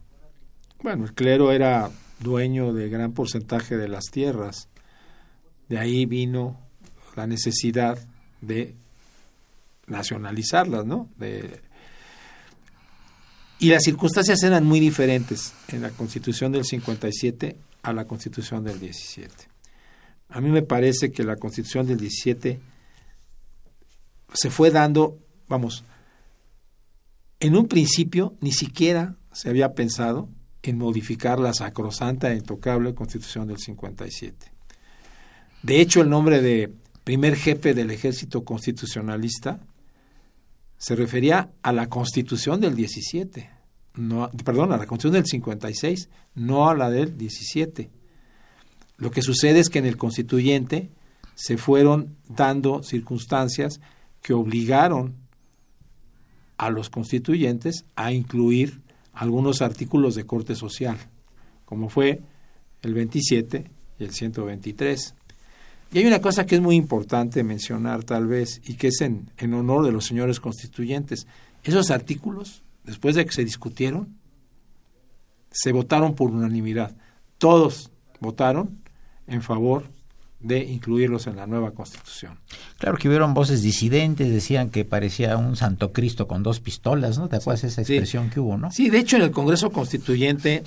Bueno, 0.82 1.06
el 1.06 1.14
clero 1.14 1.52
era 1.52 1.92
dueño 2.24 2.74
de 2.74 2.90
gran 2.90 3.14
porcentaje 3.14 3.78
de 3.78 3.88
las 3.88 4.06
tierras. 4.06 4.70
De 5.70 5.78
ahí 5.78 6.06
vino 6.06 6.60
la 7.16 7.28
necesidad 7.28 8.00
de 8.42 8.76
nacionalizarlas, 9.88 10.86
¿no? 10.86 11.10
Y 13.60 13.70
las 13.70 13.84
circunstancias 13.84 14.42
eran 14.44 14.66
muy 14.66 14.80
diferentes 14.80 15.54
en 15.68 15.82
la 15.82 15.90
Constitución 15.92 16.52
del 16.52 16.66
57 16.66 17.58
a 17.84 17.94
la 17.94 18.06
Constitución 18.06 18.64
del 18.64 18.80
17. 18.80 19.34
A 20.30 20.42
mí 20.42 20.50
me 20.50 20.64
parece 20.64 21.12
que 21.12 21.24
la 21.24 21.36
Constitución 21.36 21.86
del 21.86 22.00
17 22.00 22.60
se 24.34 24.50
fue 24.50 24.72
dando, 24.72 25.20
vamos, 25.48 25.84
en 27.40 27.56
un 27.56 27.68
principio 27.68 28.36
ni 28.42 28.52
siquiera 28.52 29.16
se 29.32 29.50
había 29.50 29.74
pensado 29.74 30.30
en 30.64 30.78
modificar 30.78 31.40
la 31.40 31.54
sacrosanta 31.54 32.32
e 32.32 32.38
intocable 32.38 32.96
Constitución 32.96 33.48
del 33.48 33.58
57. 33.58 34.52
De 35.62 35.82
hecho, 35.82 36.02
el 36.02 36.10
nombre 36.10 36.42
de 36.42 36.74
primer 37.04 37.36
jefe 37.36 37.74
del 37.74 37.92
ejército 37.92 38.44
constitucionalista 38.44 39.60
se 40.78 40.96
refería 40.96 41.52
a 41.62 41.74
la 41.74 41.88
Constitución 41.88 42.62
del 42.62 42.76
17, 42.76 43.50
no, 43.96 44.32
perdón, 44.44 44.72
a 44.72 44.78
la 44.78 44.86
Constitución 44.86 45.22
del 45.22 45.26
56, 45.26 46.10
no 46.36 46.70
a 46.70 46.76
la 46.76 46.90
del 46.90 47.18
17. 47.18 47.90
Lo 48.98 49.12
que 49.12 49.22
sucede 49.22 49.60
es 49.60 49.70
que 49.70 49.80
en 49.80 49.86
el 49.86 49.98
constituyente 49.98 50.90
se 51.36 51.58
fueron 51.58 52.16
dando 52.28 52.84
circunstancias 52.84 53.82
que 54.22 54.34
obligaron 54.34 55.16
a 56.58 56.70
los 56.70 56.90
constituyentes 56.90 57.86
a 57.96 58.12
incluir 58.12 58.83
algunos 59.14 59.62
artículos 59.62 60.16
de 60.16 60.26
corte 60.26 60.56
social, 60.56 60.98
como 61.66 61.90
fue 61.90 62.22
el 62.82 62.94
27 62.94 63.70
y 64.00 64.04
el 64.04 64.12
123. 64.12 65.16
Y 65.92 66.00
hay 66.00 66.06
una 66.06 66.22
cosa 66.22 66.46
que 66.46 66.56
es 66.56 66.62
muy 66.62 66.76
importante 66.76 67.44
mencionar 67.44 68.04
tal 68.04 68.28
vez 68.28 68.62
y 68.66 68.76
que 68.76 68.88
es 68.88 69.02
en, 69.02 69.32
en 69.38 69.54
honor 69.54 69.86
de 69.86 69.92
los 69.92 70.06
señores 70.06 70.40
constituyentes. 70.40 71.28
Esos 71.64 71.92
artículos, 71.92 72.64
después 72.84 73.16
de 73.16 73.26
que 73.26 73.32
se 73.32 73.46
discutieron, 73.46 74.18
se 75.52 75.72
votaron 75.72 76.16
por 76.16 76.32
unanimidad. 76.32 76.96
Todos 77.38 77.92
votaron 78.20 78.82
en 79.28 79.44
favor 79.44 79.93
de 80.44 80.60
incluirlos 80.60 81.26
en 81.28 81.38
la 81.38 81.48
nueva 81.48 81.72
constitución. 81.72 82.38
Claro 82.78 82.98
que 82.98 83.08
hubieron 83.08 83.34
voces 83.34 83.64
disidentes, 83.64 84.30
decían 84.30 84.70
que 84.70 84.84
parecía 84.84 85.38
un 85.38 85.56
Santo 85.56 85.94
Cristo 85.94 86.28
con 86.28 86.44
dos 86.44 86.60
pistolas, 86.60 87.18
¿no? 87.18 87.30
¿Te 87.30 87.38
acuerdas 87.38 87.64
esa 87.64 87.82
expresión 87.82 88.26
sí. 88.26 88.32
que 88.32 88.40
hubo, 88.42 88.58
no? 88.58 88.70
Sí, 88.70 88.90
de 88.90 89.00
hecho 89.00 89.16
en 89.16 89.24
el 89.24 89.32
Congreso 89.32 89.72
Constituyente 89.72 90.64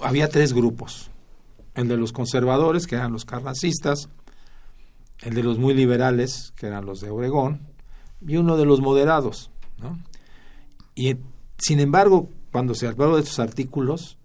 había 0.00 0.28
tres 0.28 0.54
grupos. 0.54 1.10
El 1.74 1.86
de 1.86 1.98
los 1.98 2.12
conservadores, 2.12 2.86
que 2.86 2.96
eran 2.96 3.12
los 3.12 3.24
carrancistas, 3.24 4.08
el 5.20 5.34
de 5.34 5.42
los 5.42 5.58
muy 5.58 5.74
liberales, 5.74 6.54
que 6.56 6.66
eran 6.66 6.86
los 6.86 7.00
de 7.00 7.10
Obregón, 7.10 7.60
y 8.26 8.36
uno 8.36 8.56
de 8.56 8.64
los 8.64 8.80
moderados, 8.80 9.50
¿no? 9.78 9.98
Y 10.94 11.16
sin 11.58 11.78
embargo, 11.78 12.30
cuando 12.50 12.74
se 12.74 12.88
habló 12.88 13.16
de 13.16 13.22
estos 13.22 13.38
artículos, 13.38 14.16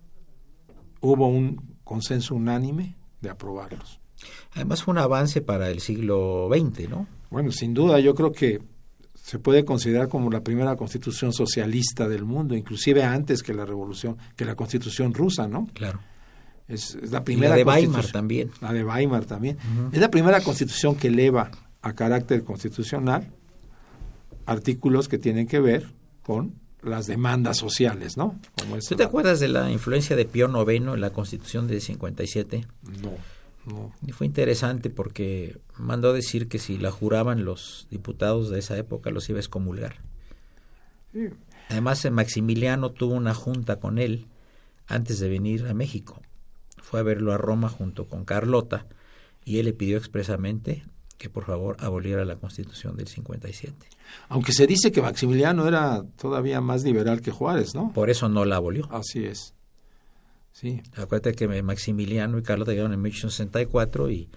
hubo 1.01 1.27
un 1.27 1.77
consenso 1.83 2.33
unánime 2.33 2.95
de 3.23 3.29
aprobarlos. 3.31 3.99
Además 4.53 4.83
fue 4.83 4.91
un 4.91 4.99
avance 4.99 5.41
para 5.41 5.69
el 5.69 5.79
siglo 5.79 6.49
XX, 6.51 6.89
¿no? 6.89 7.07
Bueno, 7.31 7.51
sin 7.51 7.73
duda, 7.73 7.99
yo 7.99 8.13
creo 8.13 8.31
que 8.31 8.61
se 9.15 9.39
puede 9.39 9.65
considerar 9.65 10.09
como 10.09 10.29
la 10.29 10.41
primera 10.43 10.75
constitución 10.75 11.33
socialista 11.33 12.07
del 12.07 12.25
mundo, 12.25 12.55
inclusive 12.55 13.03
antes 13.03 13.41
que 13.41 13.53
la 13.53 13.65
revolución, 13.65 14.17
que 14.35 14.45
la 14.45 14.55
constitución 14.55 15.13
rusa, 15.13 15.47
¿no? 15.47 15.67
Claro. 15.73 15.99
Es, 16.67 16.95
es 16.95 17.11
la 17.11 17.23
primera. 17.23 17.59
Y 17.59 17.63
la 17.63 17.73
de 17.73 17.79
Weimar 17.79 18.05
también. 18.11 18.51
La 18.61 18.71
de 18.73 18.83
Weimar 18.83 19.25
también. 19.25 19.57
Uh 19.57 19.79
-huh. 19.87 19.93
Es 19.93 19.99
la 19.99 20.11
primera 20.11 20.41
constitución 20.41 20.95
que 20.95 21.07
eleva 21.07 21.49
a 21.81 21.93
carácter 21.93 22.43
constitucional 22.43 23.31
artículos 24.45 25.07
que 25.07 25.17
tienen 25.17 25.47
que 25.47 25.59
ver 25.59 25.91
con 26.21 26.55
las 26.83 27.07
demandas 27.07 27.57
sociales, 27.57 28.17
¿no? 28.17 28.39
Como 28.59 28.77
¿Tú 28.77 28.95
te 28.95 29.03
la... 29.03 29.07
acuerdas 29.07 29.39
de 29.39 29.47
la 29.47 29.71
influencia 29.71 30.15
de 30.15 30.25
Pío 30.25 30.47
IX 30.47 30.93
en 30.93 31.01
la 31.01 31.11
Constitución 31.11 31.67
de 31.67 31.79
57? 31.79 32.65
No, 33.01 33.13
no. 33.65 33.93
Y 34.05 34.11
fue 34.11 34.27
interesante 34.27 34.89
porque 34.89 35.59
mandó 35.77 36.13
decir 36.13 36.47
que 36.47 36.59
si 36.59 36.77
la 36.77 36.91
juraban 36.91 37.45
los 37.45 37.87
diputados 37.89 38.49
de 38.49 38.59
esa 38.59 38.77
época 38.77 39.11
los 39.11 39.29
iba 39.29 39.37
a 39.37 39.41
excomulgar. 39.41 39.95
Sí. 41.13 41.29
Además, 41.69 42.09
Maximiliano 42.11 42.91
tuvo 42.91 43.13
una 43.13 43.33
junta 43.33 43.79
con 43.79 43.97
él 43.97 44.27
antes 44.87 45.19
de 45.19 45.29
venir 45.29 45.65
a 45.67 45.73
México. 45.73 46.21
Fue 46.77 46.99
a 46.99 47.03
verlo 47.03 47.31
a 47.33 47.37
Roma 47.37 47.69
junto 47.69 48.07
con 48.07 48.25
Carlota 48.25 48.85
y 49.45 49.59
él 49.59 49.65
le 49.65 49.73
pidió 49.73 49.97
expresamente 49.97 50.83
que 51.17 51.29
por 51.29 51.45
favor 51.45 51.77
aboliera 51.79 52.25
la 52.25 52.35
Constitución 52.35 52.95
del 52.97 53.07
57. 53.07 53.73
Aunque 54.29 54.51
se 54.53 54.67
dice 54.67 54.91
que 54.91 55.01
Maximiliano 55.01 55.67
era 55.67 56.03
todavía 56.17 56.61
más 56.61 56.83
liberal 56.83 57.21
que 57.21 57.31
Juárez, 57.31 57.75
¿no? 57.75 57.91
Por 57.93 58.09
eso 58.09 58.29
no 58.29 58.45
la 58.45 58.57
abolió. 58.57 58.87
Así 58.91 59.25
es. 59.25 59.53
Sí. 60.51 60.81
Acuérdate 60.95 61.33
que 61.33 61.63
Maximiliano 61.63 62.37
y 62.37 62.43
Carlota 62.43 62.71
llegaron 62.71 62.93
en 62.93 63.01
1864 63.01 64.11
y, 64.11 64.29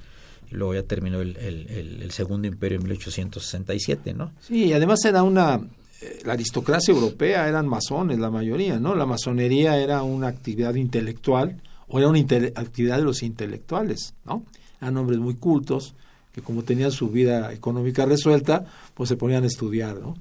y 0.51 0.55
luego 0.55 0.75
ya 0.75 0.83
terminó 0.83 1.21
el, 1.21 1.37
el, 1.37 1.69
el, 1.69 2.03
el, 2.03 2.11
Segundo 2.11 2.49
Imperio 2.49 2.79
en 2.79 2.85
1867, 2.85 4.15
¿no? 4.15 4.33
Sí, 4.41 4.67
y 4.67 4.73
además 4.73 5.05
era 5.05 5.23
una... 5.23 5.61
Eh, 6.03 6.21
la 6.25 6.35
aristocracia 6.35 6.93
europea 6.93 7.49
eran 7.49 7.67
masones, 7.67 8.19
la 8.19 8.31
mayoría, 8.31 8.79
¿no? 8.79 8.95
La 8.95 9.07
masonería 9.07 9.79
era 9.79 10.03
una 10.03 10.29
actividad 10.29 10.75
intelectual 10.75 11.63
o 11.89 11.99
era 11.99 12.09
una 12.09 12.21
actividad 12.55 12.97
de 12.97 13.05
los 13.05 13.23
intelectuales, 13.23 14.15
¿no? 14.25 14.45
Eran 14.81 14.97
hombres 14.97 15.19
muy 15.19 15.35
cultos, 15.35 15.95
que 16.37 16.43
como 16.43 16.65
tenían 16.65 16.93
su 16.93 17.09
vida 17.09 17.51
económica 17.55 18.05
resuelta, 18.05 18.67
pues 18.93 19.09
se 19.09 19.17
ponían 19.17 19.45
a 19.45 19.47
estudiar, 19.47 19.97
¿no? 19.97 20.19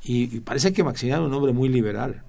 Y, 0.00 0.36
y 0.36 0.38
parece 0.38 0.72
que 0.72 0.84
Maximiliano 0.84 1.24
era 1.24 1.28
un 1.28 1.34
hombre 1.34 1.52
muy 1.52 1.68
liberal. 1.68 2.22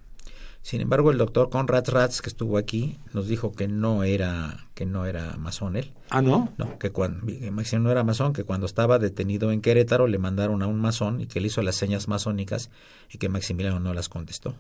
Sin 0.64 0.82
embargo, 0.82 1.12
el 1.12 1.20
doctor 1.20 1.52
Conrad 1.52 1.88
Ratz, 1.88 2.20
que 2.20 2.30
estuvo 2.30 2.58
aquí, 2.58 2.98
nos 3.14 3.28
dijo 3.28 3.52
que 3.52 3.68
no 3.68 4.04
era 4.04 4.66
que 4.74 4.88
no 4.88 5.06
era 5.06 5.38
masón 5.38 5.76
él. 5.76 5.92
Ah, 6.10 6.24
¿no? 6.24 6.52
No, 6.58 6.80
que 6.80 6.90
cuando 6.90 7.28
que 7.28 7.52
Maximiliano 7.52 7.84
no 7.84 7.92
era 7.92 8.04
masón, 8.04 8.34
que 8.34 8.44
cuando 8.44 8.66
estaba 8.66 8.98
detenido 8.98 9.52
en 9.52 9.62
Querétaro 9.62 10.08
le 10.08 10.18
mandaron 10.18 10.64
a 10.64 10.68
un 10.68 10.80
masón 10.80 11.22
y 11.22 11.28
que 11.28 11.42
le 11.42 11.48
hizo 11.48 11.62
las 11.62 11.76
señas 11.76 12.08
masónicas 12.08 12.72
y 13.12 13.20
que 13.20 13.30
Maximiliano 13.30 13.80
no 13.80 13.94
las 13.94 14.10
contestó. 14.10 14.56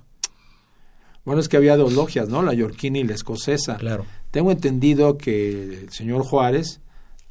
Bueno, 1.26 1.42
es 1.42 1.50
que 1.50 1.58
había 1.58 1.78
dos 1.78 1.94
logias, 1.94 2.30
¿no? 2.30 2.44
La 2.44 2.54
yorquina 2.54 3.00
y 3.00 3.04
la 3.06 3.16
escocesa. 3.16 3.78
Claro. 3.78 4.06
Tengo 4.30 4.52
entendido 4.52 5.18
que 5.18 5.82
el 5.82 5.92
señor 5.92 6.22
Juárez 6.22 6.80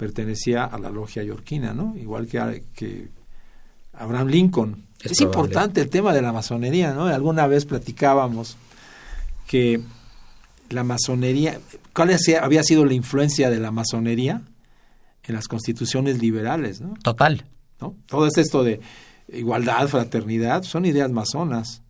pertenecía 0.01 0.65
a 0.65 0.79
la 0.79 0.89
logia 0.89 1.23
yorquina, 1.23 1.75
¿no? 1.75 1.95
Igual 1.95 2.27
que, 2.27 2.65
que 2.75 3.09
Abraham 3.93 4.29
Lincoln. 4.29 4.87
Es, 5.03 5.13
es 5.13 5.21
importante 5.21 5.83
el 5.83 5.91
tema 5.91 6.15
de 6.15 6.23
la 6.23 6.33
masonería, 6.33 6.95
¿no? 6.95 7.05
Alguna 7.05 7.47
vez 7.47 7.67
platicábamos 7.67 8.57
que 9.47 9.83
la 10.71 10.85
masonería, 10.85 11.61
¿cuál 11.93 12.17
había 12.41 12.63
sido 12.63 12.87
la 12.87 12.95
influencia 12.95 13.51
de 13.51 13.59
la 13.59 13.73
masonería 13.73 14.41
en 15.25 15.35
las 15.35 15.49
constituciones 15.49 16.19
liberales, 16.23 16.81
¿no? 16.81 16.95
Total. 17.03 17.45
¿No? 17.79 17.95
Todo 18.07 18.27
es 18.27 18.39
esto 18.39 18.65
de 18.65 18.81
igualdad, 19.29 19.87
fraternidad, 19.89 20.63
son 20.63 20.87
ideas 20.87 21.11
masonas. 21.11 21.83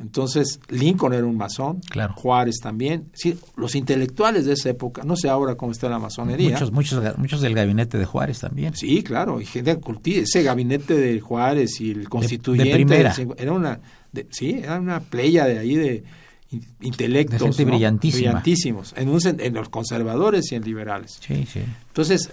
Entonces, 0.00 0.60
Lincoln 0.70 1.12
era 1.12 1.26
un 1.26 1.36
masón, 1.36 1.80
Claro. 1.90 2.14
Juárez 2.16 2.56
también. 2.62 3.10
Sí, 3.12 3.36
los 3.56 3.74
intelectuales 3.74 4.46
de 4.46 4.54
esa 4.54 4.70
época, 4.70 5.02
no 5.04 5.14
sé 5.14 5.28
ahora 5.28 5.56
cómo 5.56 5.72
está 5.72 5.88
la 5.90 5.98
masonería. 5.98 6.50
Muchos, 6.52 6.72
muchos, 6.72 7.18
muchos 7.18 7.40
del 7.42 7.54
gabinete 7.54 7.98
de 7.98 8.06
Juárez 8.06 8.40
también. 8.40 8.74
Sí, 8.74 9.02
claro, 9.02 9.40
y 9.40 9.44
gente 9.46 9.78
culti- 9.78 10.16
ese 10.22 10.42
gabinete 10.42 10.94
de 10.96 11.20
Juárez 11.20 11.80
y 11.82 11.90
el 11.90 12.08
constituyente 12.08 12.72
primera. 12.74 13.12
del 13.14 13.28
cincu- 13.28 13.34
era 13.38 13.52
una 13.52 13.80
de- 14.12 14.26
sí, 14.30 14.52
era 14.62 14.80
una 14.80 15.00
playa 15.00 15.44
de 15.44 15.58
ahí 15.58 15.74
de 15.74 16.02
in- 16.50 16.64
intelectos 16.80 17.38
De 17.38 17.44
gente 17.46 17.64
¿no? 17.64 17.70
brillantísimos, 17.72 18.94
en, 18.96 19.08
un 19.10 19.20
en 19.24 19.54
los 19.54 19.68
conservadores 19.68 20.50
y 20.50 20.54
en 20.54 20.64
liberales. 20.64 21.18
Sí, 21.20 21.46
sí. 21.46 21.60
Entonces, 21.88 22.30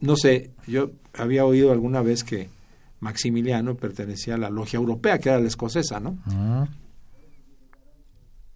no 0.00 0.14
sé, 0.16 0.50
yo 0.66 0.90
había 1.14 1.44
oído 1.46 1.72
alguna 1.72 2.02
vez 2.02 2.22
que 2.22 2.50
Maximiliano 3.00 3.76
pertenecía 3.76 4.34
a 4.34 4.38
la 4.38 4.50
logia 4.50 4.76
europea, 4.76 5.18
que 5.18 5.28
era 5.30 5.40
la 5.40 5.48
escocesa, 5.48 6.00
¿no? 6.00 6.18
Mm. 6.26 6.64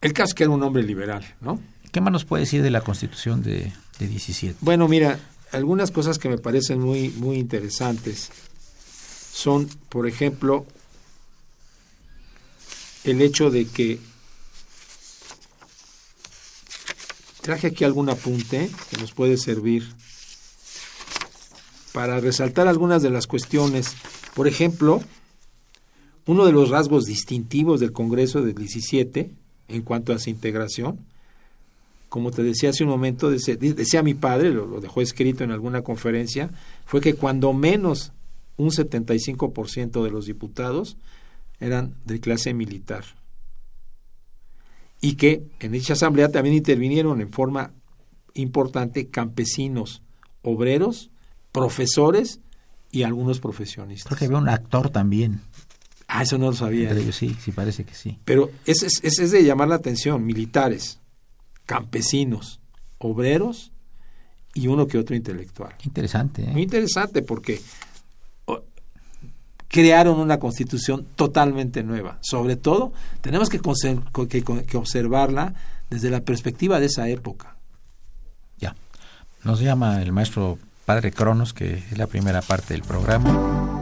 El 0.02 0.12
caso 0.12 0.30
es 0.30 0.34
que 0.34 0.42
era 0.42 0.50
un 0.50 0.62
hombre 0.62 0.82
liberal, 0.82 1.24
¿no? 1.40 1.60
¿Qué 1.92 2.00
más 2.00 2.12
nos 2.12 2.24
puede 2.24 2.42
decir 2.42 2.62
de 2.62 2.70
la 2.70 2.80
Constitución 2.80 3.42
de, 3.42 3.72
de 4.00 4.08
17? 4.08 4.58
Bueno, 4.60 4.88
mira, 4.88 5.20
algunas 5.52 5.92
cosas 5.92 6.18
que 6.18 6.28
me 6.28 6.38
parecen 6.38 6.80
muy, 6.80 7.10
muy 7.10 7.36
interesantes 7.36 8.30
son, 9.32 9.68
por 9.88 10.08
ejemplo, 10.08 10.66
el 13.04 13.22
hecho 13.22 13.50
de 13.50 13.66
que 13.66 14.00
traje 17.40 17.68
aquí 17.68 17.84
algún 17.84 18.10
apunte 18.10 18.70
que 18.90 19.00
nos 19.00 19.12
puede 19.12 19.36
servir 19.36 19.88
para 21.92 22.18
resaltar 22.18 22.66
algunas 22.66 23.02
de 23.02 23.10
las 23.10 23.28
cuestiones. 23.28 23.94
Por 24.34 24.48
ejemplo, 24.48 25.00
uno 26.26 26.44
de 26.44 26.52
los 26.52 26.70
rasgos 26.70 27.04
distintivos 27.04 27.78
del 27.78 27.92
Congreso 27.92 28.42
del 28.42 28.54
17 28.54 29.41
en 29.72 29.82
cuanto 29.82 30.12
a 30.12 30.18
su 30.18 30.30
integración 30.30 30.98
como 32.12 32.30
te 32.30 32.42
decía 32.42 32.68
hace 32.68 32.84
un 32.84 32.90
momento, 32.90 33.30
decía, 33.30 34.02
mi 34.02 34.12
padre, 34.12 34.50
lo, 34.50 34.66
lo, 34.66 34.82
dejó 34.82 35.00
escrito 35.00 35.44
en 35.44 35.50
alguna 35.50 35.80
conferencia, 35.80 36.50
fue 36.84 37.00
que 37.00 37.14
cuando 37.14 37.54
menos 37.54 38.12
un 38.58 38.68
75% 38.68 40.04
de 40.04 40.10
los 40.10 40.26
diputados 40.26 40.98
eran 41.58 41.94
de 42.04 42.20
clase 42.20 42.52
militar. 42.52 43.04
Y 45.00 45.14
que 45.14 45.44
en 45.60 45.72
dicha 45.72 45.94
asamblea 45.94 46.30
también 46.30 46.54
intervinieron 46.54 47.22
en 47.22 47.32
forma 47.32 47.72
importante 48.34 49.08
campesinos, 49.08 50.02
obreros, 50.42 51.10
profesores 51.50 52.40
y 52.90 53.04
algunos 53.04 53.40
profesionistas. 53.40 54.08
Creo 54.08 54.18
que 54.18 54.24
había 54.26 54.36
un 54.36 54.50
actor 54.50 54.90
también. 54.90 55.40
Ah, 56.14 56.22
eso 56.22 56.36
no 56.36 56.46
lo 56.46 56.52
sabía. 56.52 56.90
Entre 56.90 57.04
ellos, 57.04 57.16
sí, 57.16 57.34
sí, 57.40 57.52
parece 57.52 57.84
que 57.84 57.94
sí. 57.94 58.18
Pero 58.26 58.50
ese 58.66 58.86
es, 58.86 59.02
es 59.02 59.30
de 59.30 59.44
llamar 59.44 59.68
la 59.68 59.76
atención, 59.76 60.24
militares 60.24 60.98
campesinos, 61.64 62.60
obreros 62.98 63.72
y 64.52 64.66
uno 64.66 64.86
que 64.86 64.98
otro 64.98 65.16
intelectual. 65.16 65.74
Interesante. 65.84 66.42
¿eh? 66.42 66.50
Muy 66.52 66.62
interesante 66.62 67.22
porque 67.22 67.60
crearon 69.68 70.20
una 70.20 70.38
constitución 70.38 71.06
totalmente 71.16 71.82
nueva. 71.82 72.18
Sobre 72.20 72.56
todo, 72.56 72.92
tenemos 73.22 73.48
que, 73.48 73.58
que, 74.28 74.44
que, 74.66 74.76
observarla 74.76 75.54
desde 75.88 76.10
la 76.10 76.20
perspectiva 76.20 76.78
de 76.78 76.86
esa 76.86 77.08
época. 77.08 77.56
Ya. 78.58 78.76
Nos 79.44 79.60
llama 79.60 80.02
el 80.02 80.12
maestro 80.12 80.58
Padre 80.84 81.10
Cronos, 81.10 81.54
que 81.54 81.72
es 81.72 81.96
la 81.96 82.06
primera 82.06 82.42
parte 82.42 82.74
del 82.74 82.82
programa. 82.82 83.81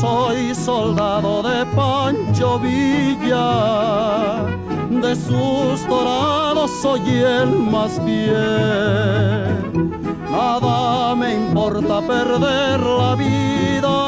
Soy 0.00 0.54
soldado 0.54 1.42
de 1.42 1.66
Pancho 1.76 2.58
Villa, 2.58 4.46
de 4.88 5.14
sus 5.14 5.86
dorados 5.86 6.70
soy 6.80 7.02
el 7.08 7.50
más 7.50 8.00
fiel. 8.04 9.60
Nada 10.30 11.14
me 11.14 11.34
importa 11.34 12.00
perder 12.00 12.80
la 12.80 13.14
vida, 13.14 13.98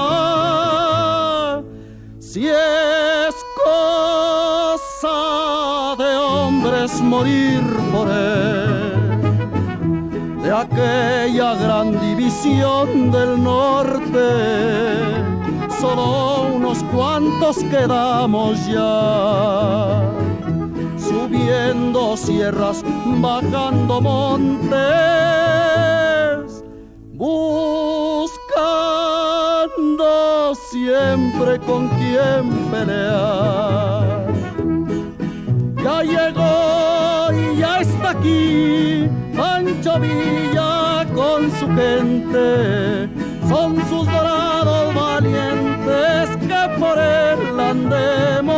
si 2.18 2.48
es 2.48 3.34
cosa 3.64 5.16
de 5.98 6.16
hombres 6.16 7.02
morir 7.02 7.62
por 7.92 8.08
él. 8.08 8.92
De 10.42 10.50
aquella 10.50 11.54
gran 11.54 12.00
división 12.00 13.10
del 13.10 13.42
norte, 13.42 15.31
solo 15.82 16.46
unos 16.54 16.78
cuantos 16.94 17.56
quedamos 17.64 18.64
ya, 18.68 20.00
subiendo 20.96 22.16
sierras, 22.16 22.84
bajando 23.20 24.00
montes, 24.00 24.70
buscando 27.14 28.44
siempre 30.54 31.58
con 31.66 31.88
quién 31.98 32.48
pelear. 32.70 34.32
Ya 35.82 36.02
llegó 36.04 37.32
y 37.32 37.56
ya 37.58 37.80
está 37.80 38.10
aquí 38.10 39.08
Pancho 39.36 39.98
Villa 39.98 41.04
con 41.12 41.50
su 41.58 41.66
gente, 41.74 43.08
son 43.48 43.74
sus 43.88 44.06
dorados 44.06 44.31
él 47.74 48.51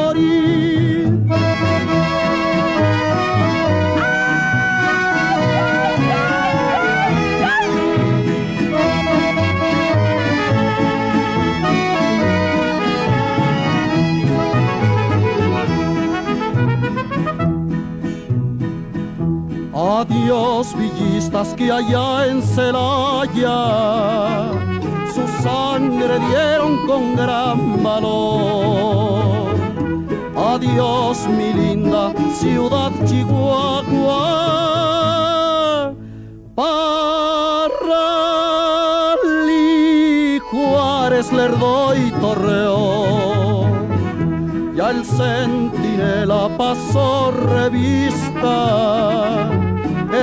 Adiós 20.25 20.73
villistas 20.75 21.53
que 21.53 21.71
allá 21.71 22.27
en 22.27 22.41
Celaya 22.41 23.29
su 25.15 25.29
sangre 25.43 26.19
dieron 26.19 26.87
con 26.87 27.15
gran 27.15 27.83
valor. 27.83 29.55
Adiós 30.35 31.29
mi 31.29 31.53
linda 31.53 32.15
ciudad 32.41 32.91
Chihuahua. 33.05 34.23
Parralí, 36.55 36.81
Juárez, 40.51 41.31
Lerdo 41.35 41.95
y 41.95 42.11
Torreón. 42.13 43.75
Ya 44.75 44.89
el 44.89 45.05
centinela 45.05 46.49
pasó 46.57 47.31
revista 47.31 48.15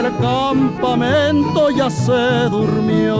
el 0.06 0.18
campamento 0.18 1.70
ya 1.70 1.90
se 1.90 2.50
durmió. 2.50 3.18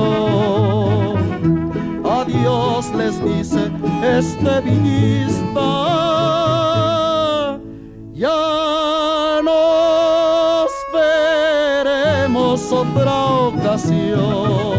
Adiós 2.04 2.92
les 2.96 3.24
dice 3.24 3.72
este 4.04 4.62
villista. 4.62 5.62
Ya 8.14 9.42
nos 9.44 10.72
veremos 10.94 12.72
otra 12.72 13.26
ocasión. 13.26 14.71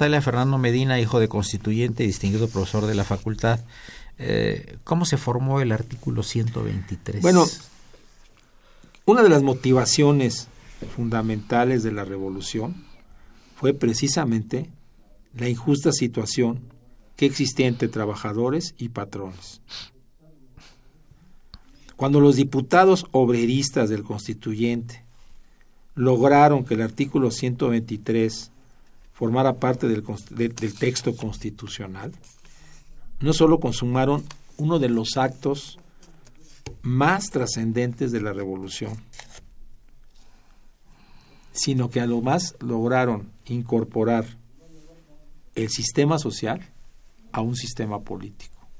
Preguntarle 0.00 0.22
Fernando 0.22 0.56
Medina, 0.56 0.98
hijo 0.98 1.20
de 1.20 1.28
constituyente 1.28 2.04
y 2.04 2.06
distinguido 2.06 2.48
profesor 2.48 2.86
de 2.86 2.94
la 2.94 3.04
facultad, 3.04 3.60
eh, 4.16 4.78
¿cómo 4.82 5.04
se 5.04 5.18
formó 5.18 5.60
el 5.60 5.72
artículo 5.72 6.22
123? 6.22 7.20
Bueno, 7.20 7.46
una 9.04 9.22
de 9.22 9.28
las 9.28 9.42
motivaciones 9.42 10.48
fundamentales 10.96 11.82
de 11.82 11.92
la 11.92 12.06
revolución 12.06 12.82
fue 13.56 13.74
precisamente 13.74 14.70
la 15.36 15.50
injusta 15.50 15.92
situación 15.92 16.60
que 17.16 17.26
existía 17.26 17.66
entre 17.66 17.88
trabajadores 17.88 18.74
y 18.78 18.88
patrones. 18.88 19.60
Cuando 21.96 22.20
los 22.20 22.36
diputados 22.36 23.04
obreristas 23.10 23.90
del 23.90 24.04
constituyente 24.04 25.04
lograron 25.94 26.64
que 26.64 26.72
el 26.72 26.80
artículo 26.80 27.30
123 27.30 28.50
formara 29.20 29.56
parte 29.56 29.86
del, 29.86 30.74
texto 30.78 31.14
constitucional, 31.14 32.10
no 33.20 33.34
solo 33.34 33.60
consumaron 33.60 34.24
uno 34.56 34.78
de 34.78 34.88
los 34.88 35.18
actos 35.18 35.78
más 36.80 37.28
trascendentes 37.28 38.12
de 38.12 38.22
la 38.22 38.32
revolución, 38.32 38.96
sino 41.52 41.90
que 41.90 42.00
a 42.00 42.06
lo 42.06 42.22
más 42.22 42.56
lograron 42.60 43.30
incorporar 43.44 44.24
el 45.54 45.68
sistema 45.68 46.18
social 46.18 46.66
a 47.30 47.42
un 47.42 47.56
sistema 47.56 48.00
político. 48.00 48.70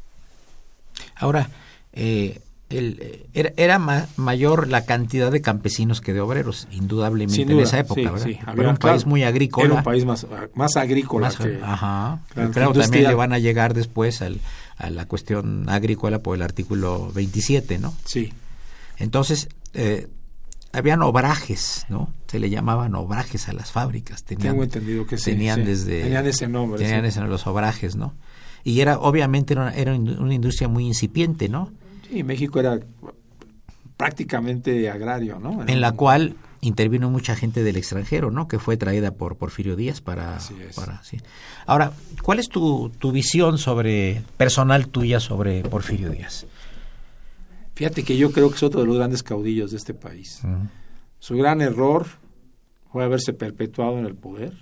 Ahora, 1.17 1.51
eh, 1.93 2.41
el, 2.71 2.99
eh, 3.01 3.27
era, 3.35 3.53
era 3.57 3.79
ma 3.79 4.07
mayor 4.17 4.69
la 4.69 4.85
cantidad 4.85 5.31
de 5.31 5.41
campesinos 5.43 6.01
que 6.01 6.13
de 6.13 6.21
obreros, 6.21 6.69
indudablemente 6.71 7.45
duda, 7.45 7.55
en 7.55 7.61
esa 7.61 7.79
época, 7.81 8.01
sí, 8.01 8.07
¿verdad? 8.07 8.25
sí. 8.27 8.39
Era 8.57 8.71
un 8.71 8.77
país 8.77 9.05
muy 9.07 9.23
agrícola. 9.25 9.67
Era 9.67 9.75
un 9.75 9.83
país 9.83 10.05
más, 10.05 10.27
más 10.55 10.77
agrícola 10.77 11.27
más- 11.29 11.37
que... 11.37 11.59
ajá. 11.63 12.21
claro, 12.33 12.51
Claro, 12.53 12.73
que 12.73 12.79
también 12.81 13.05
le 13.09 13.15
van 13.15 13.33
a 13.33 13.39
llegar 13.39 13.75
después 13.75 14.23
al, 14.23 14.41
a 14.79 14.89
la 14.91 15.05
cuestión 15.07 15.69
agrícola 15.69 16.21
por 16.21 16.37
el 16.37 16.43
artículo 16.43 17.11
27, 17.13 17.79
¿no? 17.79 17.93
Sí, 18.05 18.33
Entonces, 18.99 19.49
eh, 19.75 20.09
habían 20.73 21.03
obrajes, 21.03 21.87
¿no? 21.89 22.13
Se 22.29 22.39
le 22.39 22.51
llamaban 22.51 22.95
obrajes 22.95 23.49
a 23.49 23.53
las 23.53 23.73
fábricas. 23.73 24.23
Tenían, 24.25 24.53
tengo 24.53 24.63
entendido 24.63 25.07
que 25.07 25.19
sí. 25.19 25.33
tenían 25.33 25.57
sí. 25.61 25.67
desde 25.67 26.03
Tenían 26.03 26.27
ese 26.27 26.47
nombre. 26.49 26.79
tenían 26.81 27.03
sí. 27.03 27.09
ese- 27.09 27.21
los 27.23 27.47
obrajes, 27.47 27.97
¿no? 27.97 28.15
Y 28.63 28.81
era 28.81 28.99
obviamente 28.99 29.55
era 29.55 29.63
una, 29.63 29.75
era 29.75 29.95
una 29.95 30.35
industria 30.35 30.69
muy 30.69 30.87
incipiente, 30.87 31.49
¿no? 31.49 31.73
Sí, 32.11 32.23
México 32.25 32.59
era 32.61 32.79
prácticamente 33.97 34.89
agrario, 34.91 35.39
¿no? 35.39 35.63
Era 35.63 35.73
En 35.73 35.81
la 35.81 35.91
un- 35.91 35.97
cual 35.97 36.37
intervino 36.63 37.11
mucha 37.11 37.37
gente 37.37 37.63
del 37.63 37.77
extranjero, 37.77 38.31
¿no? 38.31 38.49
Que 38.49 38.59
fue 38.59 38.77
traída 38.77 39.13
por 39.13 39.37
Porfirio 39.37 39.77
Díaz 39.77 40.01
para... 40.01 40.39
Para 40.77 41.03
sí. 41.03 41.19
Ahora, 41.67 41.93
¿cuál 42.23 42.39
es 42.39 42.49
tu, 42.49 42.91
tu 42.99 43.13
visión 43.13 43.57
sobre 43.59 44.23
personal 44.37 44.89
tuya 44.89 45.21
sobre 45.21 45.63
Porfirio 45.63 46.11
Díaz? 46.11 46.47
Fíjate 47.75 48.03
que 48.03 48.17
yo 48.19 48.31
creo 48.33 48.51
que 48.51 48.57
es 48.57 48.63
otro 48.63 48.81
de 48.81 48.87
los 48.87 48.97
grandes 48.97 49.23
caudillos 49.23 49.71
de 49.71 49.79
este 49.79 49.95
país. 49.95 50.43
Su 51.19 51.35
gran 51.37 51.61
error 51.63 52.07
fue 52.93 53.05
haberse 53.05 53.33
perpetuado 53.33 53.99
en 53.99 54.05
el 54.07 54.15
poder. 54.15 54.53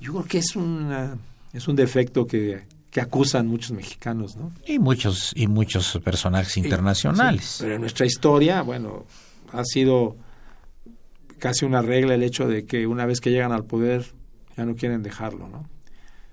Yo 0.00 0.12
creo 0.14 0.24
que 0.24 0.38
es, 0.38 0.56
una, 0.56 1.16
es 1.52 1.68
un 1.68 1.76
defecto 1.76 2.26
que, 2.26 2.64
que 2.96 3.02
acusan 3.02 3.46
muchos 3.46 3.72
mexicanos, 3.72 4.36
¿no? 4.36 4.50
Y 4.66 4.78
muchos 4.78 5.30
y 5.36 5.48
muchos 5.48 6.00
personajes 6.02 6.56
internacionales. 6.56 7.44
Sí, 7.44 7.56
pero 7.64 7.74
en 7.74 7.82
nuestra 7.82 8.06
historia, 8.06 8.62
bueno, 8.62 9.04
ha 9.52 9.64
sido 9.66 10.16
casi 11.38 11.66
una 11.66 11.82
regla 11.82 12.14
el 12.14 12.22
hecho 12.22 12.48
de 12.48 12.64
que 12.64 12.86
una 12.86 13.04
vez 13.04 13.20
que 13.20 13.30
llegan 13.30 13.52
al 13.52 13.64
poder 13.64 14.06
ya 14.56 14.64
no 14.64 14.76
quieren 14.76 15.02
dejarlo, 15.02 15.46
¿no? 15.46 15.68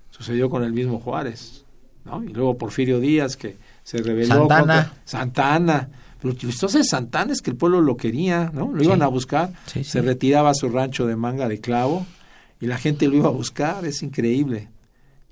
Sucedió 0.08 0.48
con 0.48 0.64
el 0.64 0.72
mismo 0.72 1.00
Juárez, 1.00 1.66
¿no? 2.06 2.24
Y 2.24 2.28
luego 2.28 2.56
Porfirio 2.56 2.98
Díaz 2.98 3.36
que 3.36 3.58
se 3.82 3.98
rebeló 3.98 4.48
Santana. 4.48 4.58
contra 4.60 4.92
Santana. 5.04 5.88
Pero 6.22 6.34
entonces 6.40 6.88
Santana 6.88 7.34
es 7.34 7.42
que 7.42 7.50
el 7.50 7.56
pueblo 7.58 7.82
lo 7.82 7.98
quería, 7.98 8.50
¿no? 8.54 8.72
Lo 8.72 8.78
Sí. 8.80 8.86
iban 8.86 9.02
a 9.02 9.08
buscar, 9.08 9.52
sí. 9.66 9.84
se 9.84 10.00
retiraba 10.00 10.48
a 10.48 10.54
su 10.54 10.70
rancho 10.70 11.06
de 11.06 11.14
manga 11.14 11.46
de 11.46 11.60
clavo 11.60 12.06
y 12.58 12.64
la 12.68 12.78
gente 12.78 13.06
lo 13.06 13.16
iba 13.16 13.28
a 13.28 13.32
buscar, 13.32 13.84
es 13.84 14.02
increíble. 14.02 14.70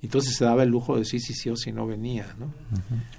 Entonces 0.02 0.34
se 0.34 0.44
daba 0.44 0.64
el 0.64 0.68
lujo 0.68 0.94
de 0.94 1.00
decir 1.00 1.20
si 1.20 1.32
sí 1.32 1.48
o 1.48 1.56
si 1.56 1.70
no 1.70 1.86
venía, 1.86 2.34
¿no? 2.38 2.52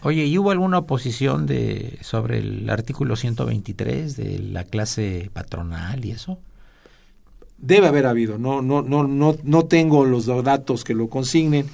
Oye, 0.02 0.26
¿y 0.26 0.38
hubo 0.38 0.52
alguna 0.52 0.80
oposición 0.80 1.46
de 1.46 1.98
sobre 2.02 2.40
el 2.40 2.70
artículo 2.70 3.16
123 3.16 4.18
de 4.18 4.40
la 4.40 4.66
clase 4.66 5.30
patronal 5.32 6.04
y 6.04 6.12
eso? 6.12 6.40
Debe 7.58 7.88
haber 7.88 8.06
habido, 8.06 8.38
no, 8.38 8.62
no, 8.62 8.82
no, 8.82 9.08
no, 9.08 9.38
no 9.44 9.66
tengo 9.66 10.04
los 10.04 10.26
datos 10.26 10.84
que 10.84 10.94
lo 10.94 11.08
consignen, 11.08 11.68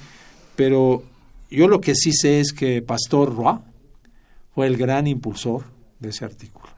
pero 0.54 1.02
yo 1.50 1.66
lo 1.66 1.80
que 1.80 1.96
sí 1.96 2.12
sé 2.12 2.38
es 2.38 2.52
que 2.52 2.80
Pastor 2.80 3.34
Roy 3.34 3.58
fue 4.54 4.68
el 4.68 4.76
gran 4.76 5.08
impulsor 5.08 5.64
de 5.98 6.10
ese 6.10 6.24
artículo. 6.24 6.68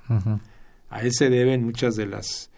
A 0.89 1.03
él 1.03 1.13
se 1.13 1.29
deben 1.29 1.65
muchas 1.65 1.97
de 1.97 2.07
las 2.07 2.51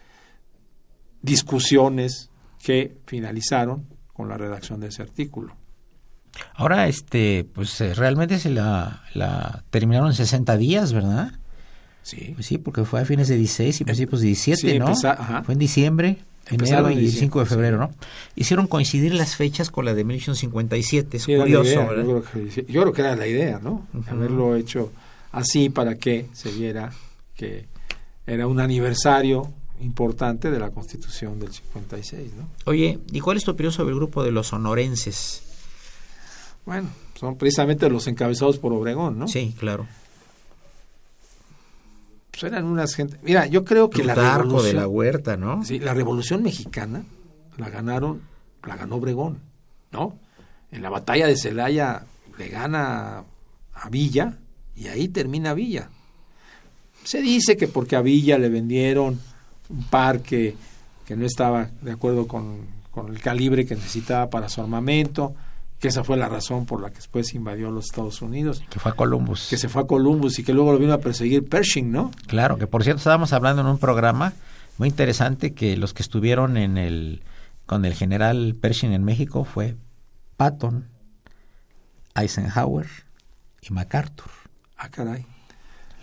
discusiones 1.21 2.29
que 2.63 2.95
finalizaron 3.05 3.85
con 4.13 4.29
la 4.29 4.37
redacción 4.37 4.79
de 4.79 4.87
ese 4.87 5.01
artículo. 5.01 5.55
Ahora, 6.55 6.87
este, 6.87 7.45
pues 7.53 7.79
eh, 7.81 7.93
realmente 7.93 8.39
se 8.39 8.49
la, 8.49 9.03
la 9.13 9.63
terminaron 9.69 10.07
en 10.09 10.13
60 10.13 10.57
días, 10.57 10.93
¿verdad? 10.93 11.31
Sí. 12.03 12.31
Pues 12.35 12.45
sí, 12.45 12.57
porque 12.57 12.85
fue 12.85 13.01
a 13.01 13.05
fines 13.05 13.27
de 13.27 13.35
16 13.37 13.81
y 13.81 13.83
principios 13.83 14.21
de 14.21 14.27
17, 14.27 14.71
Sí, 14.73 14.79
¿no? 14.79 14.87
ajá. 14.87 15.43
Fue 15.43 15.53
en 15.53 15.59
diciembre, 15.59 16.17
Empezaron 16.47 16.85
enero 16.85 16.99
en 16.99 17.03
y 17.03 17.05
diciembre, 17.07 17.19
5 17.27 17.39
de 17.39 17.45
febrero, 17.47 17.77
¿no? 17.79 17.91
Hicieron 18.35 18.67
coincidir 18.67 19.13
las 19.15 19.35
fechas 19.35 19.71
con 19.71 19.85
la 19.85 19.95
de 19.95 20.03
1857, 20.03 21.17
es 21.17 21.23
Sí, 21.23 21.35
curioso, 21.35 21.69
idea, 21.69 21.85
¿verdad? 21.85 22.03
yo, 22.03 22.21
creo 22.23 22.49
que, 22.49 22.65
yo 22.71 22.81
creo 22.81 22.93
que 22.93 23.01
era 23.01 23.15
la 23.15 23.25
idea, 23.27 23.59
¿no? 23.63 23.87
Haberlo 24.07 24.55
hecho 24.55 24.91
así 25.31 25.69
para 25.69 25.95
que 25.95 26.27
se 26.33 26.51
viera 26.51 26.91
que 27.35 27.65
era 28.27 28.45
un 28.47 28.59
aniversario 28.59 29.51
importante 29.81 30.51
de 30.51 30.59
la 30.59 30.69
Constitución 30.69 31.39
del 31.39 31.51
56, 31.51 32.33
¿no? 32.37 32.47
Oye, 32.65 32.99
¿y 33.11 33.19
cuál 33.19 33.37
es 33.37 33.43
tu 33.43 33.51
opinión 33.51 33.73
sobre 33.73 33.89
el 33.89 33.95
grupo 33.95 34.23
de 34.23 34.31
los 34.31 34.47
sonorenses? 34.47 35.41
Bueno, 36.65 36.89
son 37.19 37.37
precisamente 37.37 37.89
los 37.89 38.07
encabezados 38.07 38.57
por 38.57 38.73
Obregón, 38.73 39.19
¿no? 39.19 39.27
Sí, 39.27 39.55
claro. 39.57 39.87
Pues 42.31 42.43
eran 42.43 42.65
unas 42.65 42.95
gente. 42.95 43.17
Mira, 43.23 43.45
yo 43.45 43.63
creo 43.63 43.89
que 43.89 44.03
la 44.03 44.15
revolución, 44.15 44.63
de 44.63 44.73
la 44.73 44.87
Huerta, 44.87 45.37
¿no? 45.37 45.63
sí, 45.63 45.79
la 45.79 45.93
revolución 45.93 46.43
mexicana 46.43 47.05
la 47.57 47.69
ganaron, 47.69 48.21
la 48.63 48.75
ganó 48.75 48.95
Obregón, 48.95 49.39
¿no? 49.91 50.17
En 50.71 50.81
la 50.81 50.89
batalla 50.89 51.27
de 51.27 51.37
Celaya 51.37 52.03
le 52.37 52.49
gana 52.49 53.23
a 53.73 53.89
Villa 53.89 54.37
y 54.75 54.87
ahí 54.87 55.07
termina 55.07 55.53
Villa. 55.53 55.89
Se 57.03 57.21
dice 57.21 57.55
que 57.55 57.67
porque 57.67 57.95
a 57.95 58.01
Villa 58.01 58.37
le 58.37 58.49
vendieron 58.49 59.19
un 59.69 59.83
parque 59.85 60.55
que 61.05 61.15
no 61.15 61.25
estaba 61.25 61.69
de 61.81 61.91
acuerdo 61.91 62.27
con, 62.27 62.65
con 62.91 63.09
el 63.09 63.21
calibre 63.21 63.65
que 63.65 63.75
necesitaba 63.75 64.29
para 64.29 64.49
su 64.49 64.59
armamento, 64.59 65.35
que 65.85 65.89
esa 65.89 66.03
fue 66.03 66.17
la 66.17 66.27
razón 66.27 66.65
por 66.65 66.81
la 66.81 66.89
que 66.89 66.95
después 66.95 67.35
invadió 67.35 67.69
los 67.69 67.85
Estados 67.85 68.19
Unidos, 68.23 68.63
Que 68.71 68.79
fue 68.79 68.91
a 68.91 68.95
Columbus. 68.95 69.47
que 69.51 69.57
se 69.57 69.69
fue 69.69 69.83
a 69.83 69.85
Columbus 69.85 70.39
y 70.39 70.43
que 70.43 70.51
luego 70.51 70.71
lo 70.73 70.79
vino 70.79 70.93
a 70.93 70.97
perseguir 70.97 71.47
Pershing, 71.47 71.91
¿no? 71.91 72.09
Claro, 72.25 72.57
que 72.57 72.65
por 72.65 72.83
cierto 72.83 72.97
estábamos 72.97 73.33
hablando 73.33 73.61
en 73.61 73.67
un 73.67 73.77
programa 73.77 74.33
muy 74.79 74.89
interesante 74.89 75.53
que 75.53 75.77
los 75.77 75.93
que 75.93 76.01
estuvieron 76.01 76.57
en 76.57 76.79
el 76.79 77.21
con 77.67 77.85
el 77.85 77.93
general 77.93 78.55
Pershing 78.59 78.93
en 78.93 79.03
México 79.03 79.43
fue 79.43 79.75
Patton, 80.37 80.85
Eisenhower 82.15 82.87
y 83.61 83.71
MacArthur, 83.73 84.31
Ah, 84.77 84.89
caray. 84.89 85.25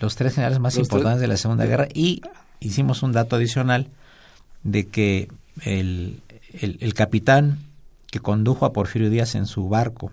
los 0.01 0.15
tres 0.17 0.35
generales 0.35 0.59
más 0.61 0.77
Los 0.77 0.87
importantes 0.87 1.21
de 1.21 1.27
la 1.29 1.37
Segunda 1.37 1.65
Guerra 1.67 1.89
y 1.93 2.23
hicimos 2.61 3.03
un 3.03 3.11
dato 3.13 3.37
adicional 3.37 3.89
de 4.63 4.87
que 4.87 5.29
el, 5.63 6.23
el, 6.53 6.79
el 6.81 6.95
capitán 6.95 7.59
que 8.13 8.21
condujo 8.21 8.67
a 8.67 8.75
Porfirio 8.75 9.09
Díaz 9.09 9.35
en 9.37 9.47
su 9.47 9.71
barco, 9.71 10.13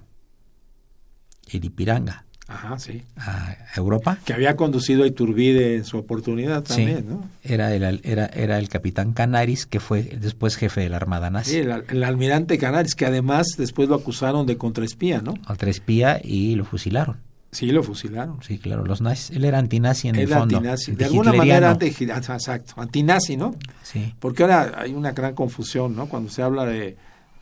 el 1.51 1.65
Ipiranga, 1.65 2.23
Ajá, 2.47 2.79
sí. 2.79 3.03
a 3.17 3.57
Europa, 3.75 4.17
Que 4.23 4.31
había 4.33 4.55
conducido 4.55 5.03
a 5.03 5.07
Iturbide 5.07 5.75
en 5.75 5.83
su 5.83 5.97
oportunidad 5.97 6.63
Sí. 6.65 6.75
también, 6.77 7.09
¿no? 7.09 7.25
era 7.43 7.75
el, 7.75 7.99
era, 8.05 8.27
era 8.27 8.57
el 8.57 8.69
capitán 8.69 9.11
Canaris, 9.11 9.65
que 9.65 9.81
fue 9.81 10.03
después 10.03 10.55
jefe 10.55 10.79
de 10.79 10.87
la 10.89 10.95
Armada 10.95 11.29
nazi. 11.29 11.51
Sí, 11.51 11.57
el, 11.57 11.83
el 11.89 12.03
almirante 12.05 12.57
Canaris, 12.57 12.95
que 12.95 13.05
además 13.05 13.47
después 13.57 13.89
lo 13.89 13.95
acusaron 13.95 14.45
de 14.47 14.55
contraespía, 14.57 15.21
¿no? 15.21 15.33
Otra 15.49 15.69
espía 15.69 16.21
y 16.23 16.55
lo 16.55 16.63
fusilaron. 16.63 17.17
Sí, 17.51 17.65
lo 17.71 17.83
fusilaron. 17.83 18.41
Sí, 18.43 18.59
claro, 18.59 18.85
los 18.85 19.01
nazis. 19.01 19.35
Él 19.35 19.43
era 19.43 19.57
antinazi 19.59 20.07
en 20.07 20.15
el 20.15 20.27
fondo. 20.29 20.55
antinazi. 20.57 20.93
De 20.93 21.03
alguna 21.05 21.33
manera, 21.33 21.71
anti, 21.71 21.87
exacto, 21.87 22.79
antinazi, 22.79 23.35
¿no? 23.35 23.55
Sí, 23.83 24.13
Porque 24.19 24.43
ahora 24.43 24.75
hay 24.77 24.93
una 24.93 25.11
gran 25.11 25.33
confusión, 25.35 25.95
¿no? 25.95 26.07
Cuando 26.07 26.29
se 26.29 26.43
habla 26.43 26.63
de, 26.65 26.95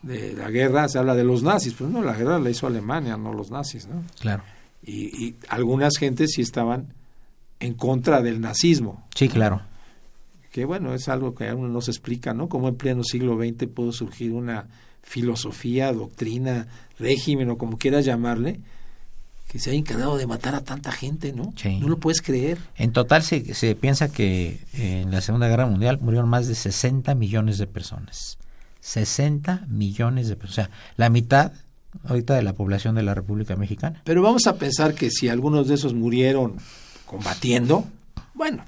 de 0.08 0.32
la 0.34 0.50
guerra 0.50 0.88
se 0.88 0.98
habla 0.98 1.14
de 1.14 1.24
los 1.24 1.42
nazis, 1.42 1.74
pues 1.74 1.90
no, 1.90 2.02
la 2.02 2.14
guerra 2.14 2.38
la 2.38 2.50
hizo 2.50 2.66
Alemania, 2.66 3.16
no 3.16 3.32
los 3.32 3.50
nazis, 3.50 3.86
¿no? 3.86 4.02
Claro. 4.20 4.42
Y, 4.82 5.24
y 5.24 5.36
algunas 5.48 5.96
gentes 5.98 6.30
sí 6.34 6.42
estaban 6.42 6.94
en 7.60 7.74
contra 7.74 8.22
del 8.22 8.40
nazismo, 8.40 9.06
Sí, 9.14 9.28
claro. 9.28 9.62
que 10.52 10.64
bueno, 10.64 10.94
es 10.94 11.08
algo 11.08 11.34
que 11.34 11.48
aún 11.48 11.72
no 11.72 11.80
se 11.80 11.90
explica, 11.90 12.32
¿no? 12.34 12.48
Cómo 12.48 12.68
en 12.68 12.76
pleno 12.76 13.02
siglo 13.04 13.36
XX 13.36 13.66
pudo 13.68 13.92
surgir 13.92 14.32
una 14.32 14.66
filosofía, 15.02 15.92
doctrina, 15.92 16.66
régimen 16.98 17.50
o 17.50 17.58
como 17.58 17.78
quieras 17.78 18.04
llamarle, 18.04 18.60
que 19.48 19.58
se 19.58 19.70
ha 19.70 19.74
encargado 19.74 20.16
de 20.18 20.26
matar 20.26 20.54
a 20.54 20.62
tanta 20.62 20.92
gente, 20.92 21.32
¿no? 21.32 21.52
Sí. 21.56 21.78
No 21.80 21.88
lo 21.88 21.96
puedes 21.98 22.20
creer. 22.20 22.58
En 22.76 22.92
total 22.92 23.22
se, 23.22 23.54
se 23.54 23.74
piensa 23.74 24.12
que 24.12 24.60
en 24.74 25.10
la 25.10 25.20
Segunda 25.22 25.48
Guerra 25.48 25.66
Mundial 25.66 25.98
murieron 26.00 26.28
más 26.28 26.46
de 26.48 26.54
60 26.54 27.14
millones 27.14 27.56
de 27.58 27.66
personas. 27.66 28.36
60 28.80 29.64
millones 29.68 30.28
de 30.28 30.36
personas. 30.36 30.68
O 30.68 30.72
sea, 30.72 30.78
la 30.96 31.10
mitad 31.10 31.52
ahorita 32.06 32.34
de 32.34 32.42
la 32.42 32.52
población 32.52 32.94
de 32.94 33.02
la 33.02 33.14
República 33.14 33.56
Mexicana. 33.56 34.00
Pero 34.04 34.22
vamos 34.22 34.46
a 34.46 34.56
pensar 34.56 34.94
que 34.94 35.10
si 35.10 35.28
algunos 35.28 35.68
de 35.68 35.74
esos 35.74 35.94
murieron 35.94 36.56
combatiendo, 37.06 37.84
bueno, 38.34 38.64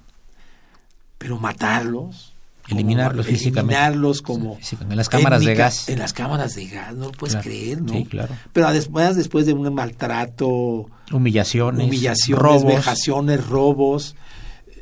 pero 1.18 1.38
matarlos, 1.38 2.32
Eliminarlos 2.68 3.26
como- 3.26 3.36
físicamente. 3.36 3.74
eliminarlos 3.74 4.22
como 4.22 4.58
en 4.90 4.96
las 4.96 5.08
cámaras 5.08 5.44
de 5.44 5.54
gas. 5.54 5.88
en 5.88 5.98
las 5.98 6.12
cámaras 6.12 6.54
de 6.54 6.66
gas, 6.68 6.94
no 6.94 7.06
lo 7.06 7.12
puedes 7.12 7.34
Claro. 7.34 7.48
creer, 7.48 7.82
¿no? 7.82 7.92
Sí, 7.92 8.04
claro. 8.04 8.34
Pero 8.52 8.70
después, 8.72 9.16
después 9.16 9.44
de 9.46 9.52
un 9.54 9.74
maltrato, 9.74 10.88
Humillaciones, 11.12 11.86
humillaciones, 11.86 12.40
robos. 12.42 12.64
vejaciones, 12.64 13.44
robos, 13.46 14.14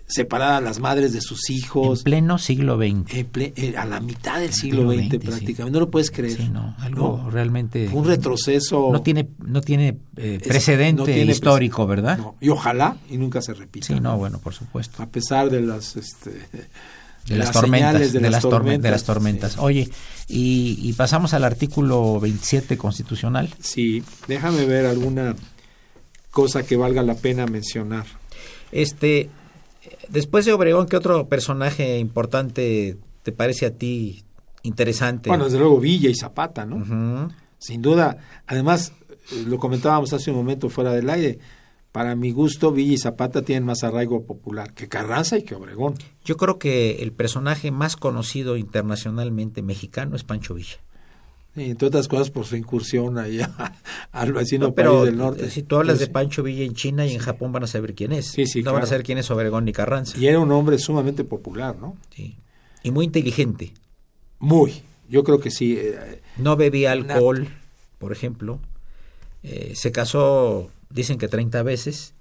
separar 0.09 0.53
a 0.55 0.61
las 0.63 0.81
madres 0.81 1.13
de 1.13 1.21
sus 1.21 1.49
En 1.51 1.57
hijos, 1.57 2.03
pleno 2.03 2.39
siglo 2.39 2.77
XX. 2.79 3.15
en 3.15 3.31
ple- 3.33 3.53
eh, 3.57 3.77
a 3.77 3.85
la 3.85 4.01
mitad 4.01 4.41
del 4.41 4.53
siglo 4.55 4.91
siglo 4.91 4.93
XX 4.95 5.09
XX, 5.09 5.11
sí. 5.11 5.19
prácticamente, 5.29 5.71
no 5.79 5.81
lo 5.81 5.91
puedes 5.91 6.11
creer. 6.11 6.37
Sí, 6.39 6.49
no, 6.49 6.75
algo 6.79 7.21
No. 7.25 7.31
realmente 7.31 7.89
Un 7.93 8.07
retroceso. 8.07 8.89
no 8.91 9.03
tiene 9.03 9.29
no 9.45 9.61
tiene 9.61 9.99
eh, 10.17 10.39
es- 10.41 10.49
precedente 10.49 11.01
no 11.01 11.05
tiene 11.05 11.31
histórico, 11.31 11.87
¿verdad? 11.87 12.17
no, 12.19 12.37
y 12.41 12.49
ojalá 12.49 12.97
y 13.11 13.19
nunca 13.19 13.43
se 13.43 13.53
repita. 13.53 13.87
Sí, 13.87 14.01
no, 14.01 14.17
bueno, 14.17 14.39
por 14.39 14.55
supuesto. 14.55 15.03
a 15.03 15.07
pesar 15.07 15.51
de 15.51 15.61
las 15.61 15.97
este, 15.97 16.31
De, 17.27 17.37
las, 17.37 17.49
las 17.49 17.53
tormentas, 17.53 17.91
señales 17.91 18.13
de, 18.15 18.21
las 18.31 18.43
tormentas, 18.43 18.83
de 18.83 18.91
las 18.91 19.05
tormentas. 19.05 19.53
sí. 19.53 19.59
Oye, 19.61 19.91
y, 20.27 20.79
y 20.83 20.93
pasamos 20.95 21.35
al 21.35 21.45
artículo 21.45 22.19
27 22.19 22.79
constitucional. 22.79 23.51
Sí, 23.61 24.03
déjame 24.27 24.65
ver 24.65 24.87
alguna 24.87 25.37
cosa 26.31 26.63
que 26.65 26.77
valga 26.77 27.03
la 27.03 27.15
pena 27.15 27.45
mencionar. 27.47 28.07
Este, 28.73 29.29
después 30.09 30.45
de 30.45 30.53
Obregón, 30.53 30.87
¿qué 30.87 30.97
otro 30.97 31.29
personaje 31.29 31.99
importante 31.99 32.97
te 33.23 33.33
parece 33.33 33.67
a 33.67 33.75
ti 33.75 34.25
interesante? 34.63 35.29
Bueno, 35.29 35.45
desde 35.45 35.59
luego 35.59 35.79
Villa 35.79 36.11
y 36.11 36.15
Zapata, 36.15 36.67
¿no? 36.67 37.31
Sin 37.59 37.83
duda. 37.83 38.19
Además, 38.47 38.93
eh, 39.33 39.45
lo 39.47 39.59
comentábamos 39.59 40.13
hace 40.13 40.31
un 40.31 40.37
momento 40.37 40.69
fuera 40.69 40.93
del 40.93 41.11
aire. 41.11 41.39
Para 41.93 42.15
mi 42.15 42.31
gusto, 42.31 42.71
Villa 42.71 42.95
y 42.95 42.99
Zapata 42.99 43.43
tienen 43.43 43.65
más 43.65 43.83
arraigo 43.83 44.25
popular 44.25 44.73
que 44.75 44.89
Carranza 44.89 45.39
y 45.39 45.43
que 45.43 45.55
Obregón. 45.55 45.95
Yo 46.25 46.37
creo 46.37 46.59
que 46.59 47.03
el 47.03 47.13
personaje 47.13 47.71
más 47.71 47.97
conocido 47.97 48.57
internacionalmente 48.57 49.63
mexicano 49.63 50.15
es 50.15 50.23
Pancho 50.23 50.55
Villa. 50.55 50.77
Y 51.57 51.71
entre 51.71 51.89
otras 51.89 52.07
cosas 52.07 52.31
por 52.31 52.45
su 52.47 52.55
incursión 52.57 53.19
ahí 53.19 53.41
a- 53.41 53.75
al 54.13 54.33
vecino 54.33 54.69
No, 54.69 54.75
pero 54.75 54.93
país 55.01 55.05
del 55.07 55.17
norte. 55.19 55.51
si 55.51 55.63
tú 55.65 55.77
hablas 55.77 55.97
Pues, 55.97 56.07
de 56.09 56.13
Pancho 56.13 56.43
Villa 56.43 56.65
en 56.65 56.75
China 56.75 57.05
y 57.07 57.15
en 57.15 57.19
Japón 57.21 57.51
van 57.53 57.65
a 57.65 57.67
saber 57.67 57.95
quién 57.95 58.13
es. 58.13 58.27
Sí, 58.29 58.47
sí, 58.47 58.63
no 58.63 58.73
van 58.73 58.83
a 58.83 58.87
saber 58.87 59.03
quién 59.03 59.19
es 59.19 59.31
Obregón 59.31 59.65
ni 59.65 59.73
Carranza. 59.73 60.17
Y 60.19 60.27
era 60.29 60.39
un 60.39 60.51
hombre 60.53 60.79
sumamente 60.79 61.25
popular, 61.25 61.77
¿no? 61.77 61.97
Sí. 62.15 62.37
Y 62.85 62.91
muy 62.93 63.07
inteligente. 63.07 63.73
Muy. 64.39 64.83
Yo 65.09 65.25
creo 65.25 65.41
que 65.41 65.51
sí. 65.51 65.77
eh, 65.81 66.23
No 66.37 66.57
bebía 66.57 66.93
alcohol, 66.93 67.49
por 67.99 68.13
ejemplo. 68.13 68.61
Eh, 69.43 69.73
se 69.75 69.91
casó, 69.91 70.71
dicen 70.91 71.19
que 71.19 71.27
30 71.29 71.63
veces. 71.65 72.15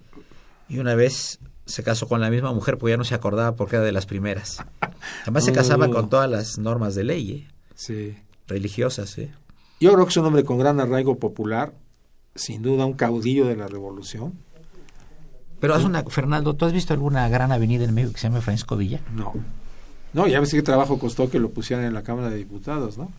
Y 0.70 0.80
una 0.80 0.96
vez 0.96 1.40
se 1.66 1.84
casó 1.84 2.08
con 2.08 2.22
la 2.22 2.30
misma 2.30 2.54
mujer 2.54 2.78
porque 2.78 2.94
ya 2.94 2.98
no 2.98 3.04
se 3.04 3.14
acordaba 3.14 3.56
porque 3.56 3.76
era 3.76 3.86
de 3.86 3.92
las 3.92 4.06
primeras. 4.08 4.64
Además 5.24 5.46
se 5.46 5.52
casaba 5.52 5.88
Oh. 5.88 5.92
con 5.92 6.10
todas 6.10 6.30
las 6.30 6.58
normas 6.58 6.96
de 6.96 7.04
ley, 7.04 7.32
¿eh? 7.32 7.48
sí. 7.76 8.18
Religiosas. 8.48 9.18
¿eh? 9.18 9.32
Yo 9.80 9.94
creo 9.94 10.06
que 10.06 10.10
es 10.10 10.18
un 10.18 10.26
hombre 10.26 10.44
con 10.44 10.58
gran 10.58 10.80
arraigo 10.80 11.20
popular, 11.20 11.74
sin 12.36 12.62
duda 12.62 12.86
un 12.86 12.94
caudillo 12.94 13.46
de 13.46 13.56
la 13.56 13.68
revolución. 13.68 14.34
Pero 15.60 15.74
haz 15.74 15.84
una, 15.84 16.04
Fernando, 16.04 16.54
¿tú 16.56 16.66
has 16.66 16.74
visto 16.74 16.94
alguna 16.94 17.28
gran 17.30 17.52
avenida 17.52 17.84
en 17.84 17.94
México 17.94 18.14
que 18.14 18.20
se 18.20 18.28
llama 18.28 18.42
Francisco 18.42 18.78
Villa? 18.78 19.02
No. 19.16 19.34
No, 20.14 20.28
ya 20.28 20.40
ves 20.40 20.52
qué 20.52 20.62
trabajo 20.62 21.00
costó 21.00 21.30
que 21.30 21.40
lo 21.40 21.50
pusieran 21.50 21.86
en 21.86 21.94
la 21.94 22.04
Cámara 22.04 22.30
de 22.30 22.38
Diputados, 22.38 22.98
¿no? 22.98 23.12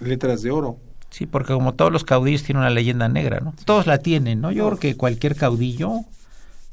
Letras 0.00 0.42
de 0.42 0.50
oro. 0.50 0.78
Sí, 1.10 1.26
porque 1.26 1.52
como 1.52 1.74
todos 1.74 1.92
los 1.92 2.04
caudillos 2.04 2.42
tienen 2.42 2.62
una 2.62 2.70
leyenda 2.70 3.08
negra, 3.08 3.40
¿no? 3.40 3.54
Todos 3.64 3.86
la 3.86 3.98
tienen, 3.98 4.40
¿no? 4.40 4.52
Yo 4.52 4.66
creo 4.66 4.78
que 4.78 4.96
cualquier 4.96 5.36
caudillo 5.36 6.00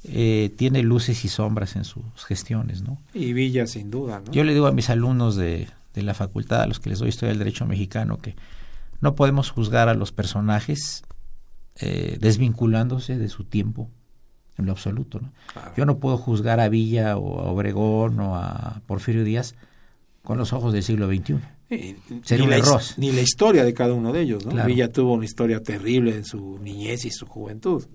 eh, 0.03 0.51
tiene 0.57 0.81
luces 0.83 1.23
y 1.25 1.27
sombras 1.27 1.75
en 1.75 1.85
sus 1.85 2.03
gestiones, 2.25 2.81
¿no? 2.81 2.97
Y 3.13 3.33
Villa, 3.33 3.67
sin 3.67 3.91
duda, 3.91 4.21
¿no? 4.25 4.31
Yo 4.31 4.43
le 4.43 4.53
digo 4.53 4.67
a 4.67 4.71
mis 4.71 4.89
alumnos 4.89 5.35
de, 5.35 5.67
de 5.93 6.01
la 6.03 6.13
facultad, 6.13 6.61
a 6.61 6.67
los 6.67 6.79
que 6.79 6.89
les 6.89 6.99
doy 6.99 7.09
historia 7.09 7.29
del 7.29 7.39
derecho 7.39 7.65
mexicano, 7.65 8.17
que 8.17 8.35
no 9.01 9.15
podemos 9.15 9.49
juzgar 9.49 9.89
a 9.89 9.93
los 9.93 10.11
personajes 10.11 11.03
eh, 11.75 12.17
desvinculándose 12.19 13.17
de 13.17 13.29
su 13.29 13.43
tiempo 13.45 13.89
en 14.57 14.65
lo 14.65 14.71
absoluto. 14.73 15.19
¿no? 15.19 15.31
Claro. 15.53 15.73
Yo 15.77 15.85
no 15.85 15.97
puedo 15.99 16.17
juzgar 16.17 16.59
a 16.59 16.69
Villa 16.69 17.17
o 17.17 17.39
a 17.41 17.51
Obregón 17.51 18.19
o 18.19 18.35
a 18.35 18.81
Porfirio 18.85 19.23
Díaz 19.23 19.55
con 20.23 20.37
los 20.37 20.53
ojos 20.53 20.71
del 20.73 20.83
siglo 20.83 21.07
XXI. 21.07 21.39
Sería 22.23 22.37
ni 22.37 22.43
un 22.43 22.49
la, 22.49 22.57
error. 22.57 22.79
his- 22.81 22.97
Ni 22.97 23.11
la 23.11 23.21
historia 23.21 23.63
de 23.63 23.73
cada 23.73 23.93
uno 23.93 24.11
de 24.11 24.21
ellos, 24.21 24.45
¿no? 24.45 24.51
Claro. 24.51 24.67
Villa 24.67 24.91
tuvo 24.91 25.13
una 25.13 25.25
historia 25.25 25.61
terrible 25.63 26.15
en 26.15 26.25
su 26.25 26.59
niñez 26.59 27.05
y 27.05 27.11
su 27.11 27.25
juventud. 27.25 27.85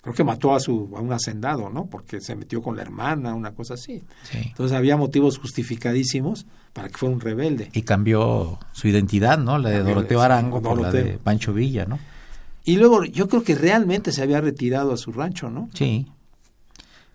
Creo 0.00 0.14
que 0.14 0.24
mató 0.24 0.52
a 0.54 0.58
su 0.58 0.90
a 0.96 1.00
un 1.00 1.12
hacendado, 1.12 1.70
¿no? 1.70 1.86
Porque 1.86 2.20
se 2.20 2.34
metió 2.34 2.60
con 2.60 2.74
la 2.74 2.82
hermana, 2.82 3.34
una 3.34 3.52
cosa 3.54 3.74
así. 3.74 4.02
Sí. 4.24 4.38
Entonces 4.46 4.76
había 4.76 4.96
motivos 4.96 5.38
justificadísimos 5.38 6.46
para 6.72 6.88
que 6.88 6.96
fuera 6.96 7.14
un 7.14 7.20
rebelde. 7.20 7.70
Y 7.72 7.82
cambió 7.82 8.58
su 8.72 8.88
identidad, 8.88 9.38
¿no? 9.38 9.58
La 9.58 9.70
de 9.70 9.76
Cambió, 9.78 9.94
Doroteo 9.94 10.20
Arango 10.22 10.62
por 10.62 10.80
la 10.80 10.90
de 10.90 11.18
Pancho 11.18 11.52
Villa, 11.52 11.84
¿no? 11.84 11.98
Y 12.64 12.76
luego 12.76 13.04
yo 13.04 13.28
creo 13.28 13.42
que 13.42 13.54
realmente 13.54 14.12
se 14.12 14.22
había 14.22 14.40
retirado 14.40 14.92
a 14.92 14.96
su 14.96 15.12
rancho, 15.12 15.50
¿no? 15.50 15.68
Sí. 15.74 16.06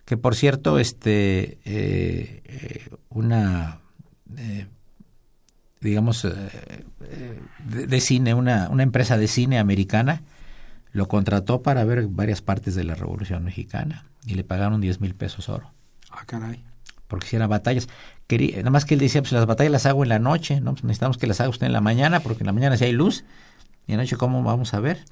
Que 0.05 0.17
por 0.17 0.35
cierto, 0.35 0.79
este, 0.79 1.59
eh, 1.65 2.41
eh, 2.45 2.89
una, 3.09 3.79
eh, 4.37 4.67
digamos, 5.81 6.23
de, 6.23 7.87
de 7.87 8.01
cine, 8.01 8.33
una, 8.33 8.69
una 8.69 8.83
empresa 8.83 9.17
de 9.17 9.27
cine 9.27 9.59
americana 9.59 10.23
lo 10.91 11.07
contrató 11.07 11.61
para 11.61 11.83
ver 11.83 12.07
varias 12.07 12.41
partes 12.41 12.75
de 12.75 12.83
la 12.83 12.95
Revolución 12.95 13.43
Mexicana 13.43 14.05
y 14.25 14.35
le 14.35 14.43
pagaron 14.43 14.81
10 14.81 15.01
mil 15.01 15.15
pesos 15.15 15.47
oro 15.49 15.71
Ah, 16.09 16.23
caray. 16.25 16.63
Porque 17.07 17.27
hicieran 17.27 17.49
batallas. 17.49 17.87
Quería, 18.27 18.57
nada 18.57 18.69
más 18.69 18.85
que 18.85 18.93
él 18.93 18.99
decía, 18.99 19.21
pues 19.21 19.31
las 19.31 19.45
batallas 19.45 19.71
las 19.71 19.85
hago 19.85 20.03
en 20.03 20.09
la 20.09 20.19
noche, 20.19 20.61
¿no? 20.61 20.73
Pues 20.73 20.83
necesitamos 20.83 21.17
que 21.17 21.27
las 21.27 21.39
haga 21.39 21.49
usted 21.49 21.67
en 21.67 21.73
la 21.73 21.81
mañana 21.81 22.19
porque 22.19 22.43
en 22.43 22.47
la 22.47 22.53
mañana 22.53 22.77
sí 22.77 22.85
hay 22.85 22.91
luz 22.91 23.23
y 23.87 23.93
en 23.93 23.97
la 23.97 24.03
noche 24.03 24.17
cómo 24.17 24.43
vamos 24.43 24.73
a 24.73 24.79
ver. 24.79 25.03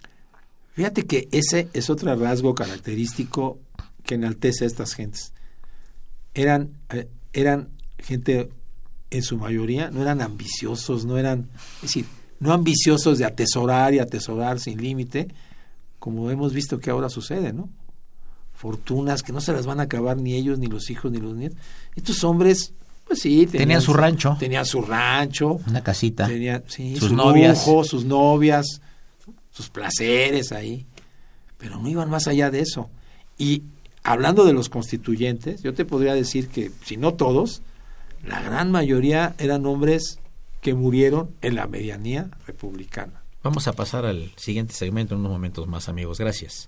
Fíjate 0.74 1.06
que 1.06 1.30
ese 1.32 1.70
es 1.74 1.90
otro 1.90 2.14
rasgo 2.16 2.54
característico 2.54 3.60
que 4.04 4.16
enaltece 4.16 4.66
a 4.66 4.68
estas 4.68 4.94
gentes. 4.94 5.34
Eran, 6.34 6.72
eh, 6.90 7.08
eran 7.32 7.70
gente, 7.98 8.50
en 9.10 9.24
su 9.24 9.38
mayoría, 9.38 9.90
no 9.90 10.02
eran 10.02 10.22
ambiciosos, 10.22 11.06
no 11.06 11.18
eran, 11.18 11.50
es 11.78 11.82
decir, 11.84 12.06
no 12.40 12.52
ambiciosos 12.52 13.18
de 13.18 13.26
atesorar 13.26 13.94
y 13.94 14.00
atesorar 14.00 14.60
sin 14.60 14.82
límite, 14.82 15.30
como 16.00 16.30
hemos 16.30 16.54
visto 16.54 16.80
que 16.80 16.90
ahora 16.90 17.10
sucede, 17.10 17.54
¿no? 17.54 17.70
Fortunas 18.66 19.22
que 19.22 19.32
no 19.32 19.42
se 19.42 19.54
las 19.54 19.68
van 19.68 19.80
a 19.80 19.84
acabar 19.84 20.18
ni 20.18 20.34
ellos, 20.34 20.58
ni 20.58 20.66
los 20.66 20.90
hijos, 20.90 21.12
ni 21.12 21.20
los 21.20 21.36
nietos. 21.36 21.60
Estos 21.96 22.24
hombres, 22.24 22.74
pues 23.08 23.20
sí, 23.22 23.46
Tenían 23.46 23.80
su 23.80 23.94
rancho. 23.94 24.38
Tenían 24.40 24.66
su 24.66 24.82
rancho, 24.82 25.60
Una 25.68 25.84
casita. 25.84 26.26
Tenía, 26.26 26.64
sí, 26.66 26.96
Sus 26.96 27.10
su 27.10 27.16
novias. 27.16 27.60
lujo, 27.68 27.84
sus 27.84 28.06
novias, 28.06 28.82
sus 29.52 29.70
placeres 29.70 30.52
ahí. 30.52 30.88
Pero 31.60 31.78
no 31.78 31.88
iban 31.88 32.10
más 32.10 32.28
allá 32.28 32.50
de 32.50 32.62
eso. 32.62 32.90
Y 33.38 33.62
hablando 34.02 34.46
de 34.46 34.54
los 34.54 34.70
constituyentes, 34.70 35.62
yo 35.62 35.76
te 35.76 35.86
podría 35.86 36.16
decir 36.16 36.48
que, 36.48 36.72
si 36.84 36.98
no 36.98 37.14
todos, 37.14 37.62
la 38.26 38.42
gran 38.42 38.72
mayoría 38.72 39.36
eran 39.38 39.68
hombres 39.68 40.18
que 40.62 40.74
murieron 40.74 41.30
en 41.44 41.54
la 41.54 41.68
medianía 41.68 42.32
republicana. 42.48 43.22
Vamos 43.44 43.68
a 43.68 43.74
pasar 43.74 44.08
al 44.08 44.32
siguiente 44.38 44.74
segmento 44.74 45.14
en 45.14 45.20
unos 45.20 45.34
momentos 45.34 45.68
más, 45.68 45.88
amigos. 45.88 46.18
Gracias. 46.18 46.68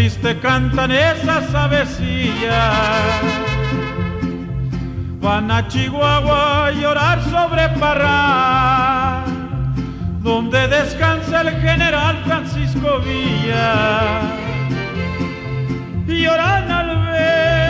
Triste 0.00 0.32
cantan 0.40 0.90
esas 0.92 1.54
avecillas. 1.54 2.56
Van 5.20 5.50
a 5.50 5.68
Chihuahua 5.68 6.68
a 6.68 6.70
llorar 6.70 7.22
sobre 7.24 7.68
Parra, 7.78 9.24
donde 10.22 10.68
descansa 10.68 11.42
el 11.42 11.50
general 11.60 12.16
Francisco 12.24 13.00
Villa. 13.00 14.22
Y 16.06 16.22
lloran 16.22 16.70
al 16.70 16.88
ver 17.12 17.60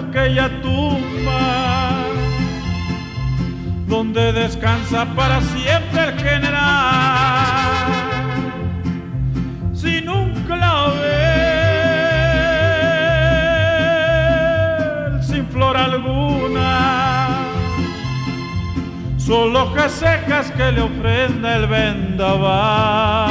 aquella 0.00 0.48
tumba 0.60 1.46
donde 3.86 4.32
descansa 4.34 5.06
para 5.16 5.40
siempre 5.40 6.04
el 6.08 6.18
general, 6.18 7.65
clavel, 10.56 10.82
sin 15.22 15.46
flor 15.48 15.76
alguna, 15.76 17.28
solo 19.16 19.64
hojas 19.64 19.92
secas 19.92 20.50
que 20.52 20.72
le 20.72 20.82
ofrenda 20.82 21.56
el 21.56 21.66
vendaval. 21.66 23.30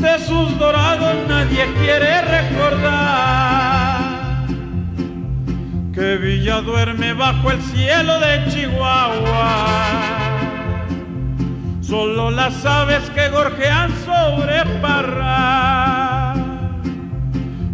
de 0.00 0.18
sus 0.20 0.58
dorados 0.58 1.14
nadie 1.28 1.66
quiere 1.78 2.22
recordar 2.22 3.29
que 6.10 6.16
Villa 6.16 6.60
duerme 6.60 7.12
bajo 7.12 7.52
el 7.52 7.62
cielo 7.62 8.18
de 8.18 8.44
Chihuahua. 8.50 9.66
Solo 11.80 12.32
las 12.32 12.66
aves 12.66 13.08
que 13.10 13.28
gorjean 13.28 13.92
sobre 14.04 14.64
Parra 14.82 16.34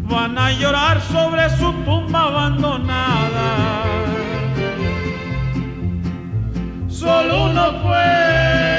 van 0.02 0.36
a 0.38 0.50
llorar 0.52 1.00
sobre 1.00 1.48
su 1.56 1.72
tumba 1.86 2.24
abandonada. 2.24 3.48
Solo 6.88 7.44
uno 7.44 7.72
fue 7.82 8.75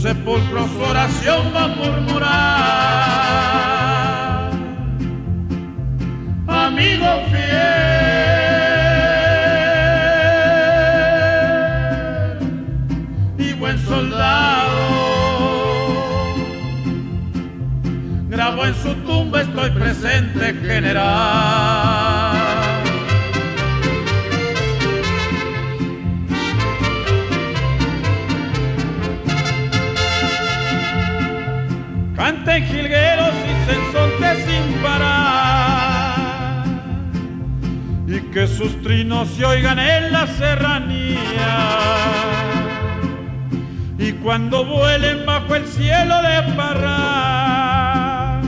sepulcro 0.00 0.66
su 0.68 0.80
oración 0.80 1.52
va 1.54 1.64
a 1.64 1.68
murmurar. 1.68 2.28
Amigo 6.46 7.06
fiel 7.30 7.58
y 13.38 13.52
buen 13.54 13.78
soldado, 13.86 14.76
grabo 18.28 18.66
en 18.66 18.74
su 18.74 18.94
tumba 19.06 19.40
estoy 19.42 19.70
presente 19.70 20.54
general. 20.54 22.17
Canten 32.18 32.66
jilgueros 32.66 33.34
y 33.50 33.70
sensontes 33.70 34.44
sin 34.44 34.82
parar. 34.82 36.64
Y 38.06 38.20
que 38.32 38.46
sus 38.46 38.82
trinos 38.82 39.28
se 39.30 39.44
oigan 39.44 39.78
en 39.78 40.12
la 40.12 40.26
serranía. 40.26 41.56
Y 43.98 44.12
cuando 44.14 44.64
vuelen 44.64 45.24
bajo 45.24 45.54
el 45.54 45.66
cielo 45.66 46.16
de 46.22 46.42
Parra 46.54 48.42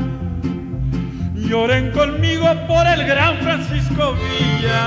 lloren 1.50 1.90
conmigo 1.90 2.46
por 2.68 2.86
el 2.86 3.04
gran 3.06 3.36
Francisco 3.38 4.14
Villa. 4.14 4.86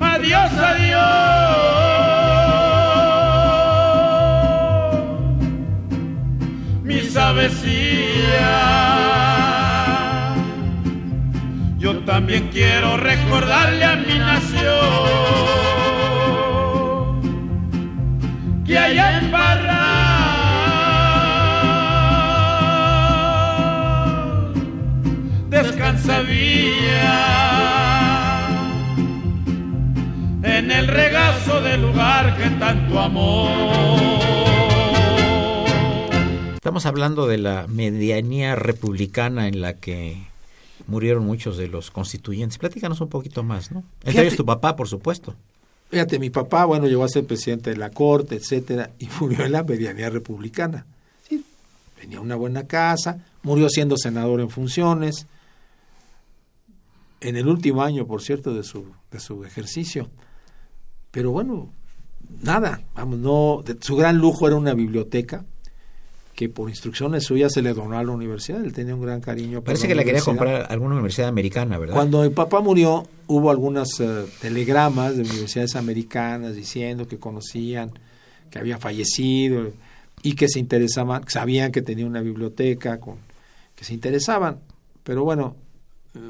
Adiós 0.00 0.52
adiós 0.52 1.69
avecillas. 7.16 8.30
Yo 11.78 11.98
también 12.00 12.48
quiero 12.52 12.96
recordarle 12.96 13.84
a 13.84 13.96
mi 13.96 14.18
nación 14.18 14.60
que 18.66 18.78
allá 18.78 19.18
en 19.18 19.32
Barra 19.32 19.90
descansa 25.48 26.20
Villa 26.20 27.30
en 30.42 30.70
el 30.70 30.86
regazo 30.86 31.60
del 31.62 31.82
lugar 31.82 32.36
que 32.36 32.50
tanto 32.50 33.00
amó. 33.00 34.49
Estamos 36.70 36.86
hablando 36.86 37.26
de 37.26 37.36
la 37.36 37.66
medianía 37.66 38.54
republicana 38.54 39.48
en 39.48 39.60
la 39.60 39.78
que 39.78 40.24
murieron 40.86 41.26
muchos 41.26 41.56
de 41.56 41.66
los 41.66 41.90
constituyentes. 41.90 42.58
Platícanos 42.58 43.00
un 43.00 43.08
poquito 43.08 43.42
más, 43.42 43.72
¿no? 43.72 43.80
Entre 43.80 44.12
Fíjate- 44.12 44.26
ellos 44.28 44.36
tu 44.36 44.46
papá, 44.46 44.76
por 44.76 44.86
supuesto. 44.86 45.34
Fíjate, 45.90 46.20
mi 46.20 46.30
papá, 46.30 46.66
bueno, 46.66 46.86
llegó 46.86 47.02
a 47.02 47.08
ser 47.08 47.26
presidente 47.26 47.70
de 47.70 47.76
la 47.76 47.90
corte, 47.90 48.36
etcétera, 48.36 48.92
y 49.00 49.08
murió 49.20 49.44
en 49.46 49.50
la 49.50 49.64
medianía 49.64 50.10
republicana. 50.10 50.86
Sí, 51.28 51.44
tenía 52.00 52.20
una 52.20 52.36
buena 52.36 52.68
casa, 52.68 53.18
murió 53.42 53.68
siendo 53.68 53.96
senador 53.96 54.40
en 54.40 54.48
funciones, 54.48 55.26
en 57.20 57.36
el 57.36 57.48
último 57.48 57.82
año, 57.82 58.06
por 58.06 58.22
cierto, 58.22 58.54
de 58.54 58.62
su, 58.62 58.86
de 59.10 59.18
su 59.18 59.44
ejercicio. 59.44 60.08
Pero 61.10 61.32
bueno, 61.32 61.72
nada, 62.44 62.80
vamos, 62.94 63.18
no, 63.18 63.62
de- 63.66 63.76
su 63.80 63.96
gran 63.96 64.18
lujo 64.18 64.46
era 64.46 64.54
una 64.54 64.72
biblioteca 64.72 65.44
que 66.40 66.48
por 66.48 66.70
instrucciones 66.70 67.24
suyas 67.24 67.52
se 67.52 67.60
le 67.60 67.74
donó 67.74 67.98
a 67.98 68.02
la 68.02 68.12
universidad, 68.12 68.64
él 68.64 68.72
tenía 68.72 68.94
un 68.94 69.02
gran 69.02 69.20
cariño. 69.20 69.62
Parece 69.62 69.86
que 69.86 69.94
la 69.94 70.04
quería 70.04 70.22
comprar 70.22 70.68
alguna 70.70 70.94
universidad 70.94 71.28
americana, 71.28 71.76
¿verdad? 71.76 71.94
Cuando 71.94 72.22
mi 72.22 72.30
papá 72.30 72.62
murió, 72.62 73.06
hubo 73.26 73.50
algunos 73.50 74.00
eh, 74.00 74.24
telegramas 74.40 75.18
de 75.18 75.24
universidades 75.24 75.76
americanas 75.76 76.56
diciendo 76.56 77.06
que 77.06 77.18
conocían 77.18 77.92
que 78.50 78.58
había 78.58 78.78
fallecido 78.78 79.70
y 80.22 80.34
que 80.34 80.48
se 80.48 80.60
interesaban, 80.60 81.28
sabían 81.28 81.72
que 81.72 81.82
tenía 81.82 82.06
una 82.06 82.22
biblioteca, 82.22 82.98
con, 83.00 83.16
que 83.76 83.84
se 83.84 83.92
interesaban. 83.92 84.60
Pero 85.04 85.24
bueno, 85.24 85.56
eh, 86.14 86.20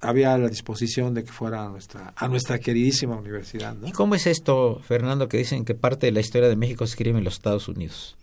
había 0.00 0.38
la 0.38 0.48
disposición 0.48 1.12
de 1.12 1.24
que 1.24 1.32
fuera 1.32 1.64
a 1.64 1.68
nuestra, 1.70 2.12
a 2.14 2.28
nuestra 2.28 2.60
queridísima 2.60 3.16
universidad. 3.16 3.74
¿no? 3.74 3.88
¿Y 3.88 3.90
cómo 3.90 4.14
es 4.14 4.28
esto, 4.28 4.80
Fernando, 4.86 5.28
que 5.28 5.38
dicen 5.38 5.64
que 5.64 5.74
parte 5.74 6.06
de 6.06 6.12
la 6.12 6.20
historia 6.20 6.48
de 6.48 6.54
México 6.54 6.86
se 6.86 6.92
escribe 6.92 7.18
en 7.18 7.24
los 7.24 7.34
Estados 7.34 7.66
Unidos? 7.66 8.14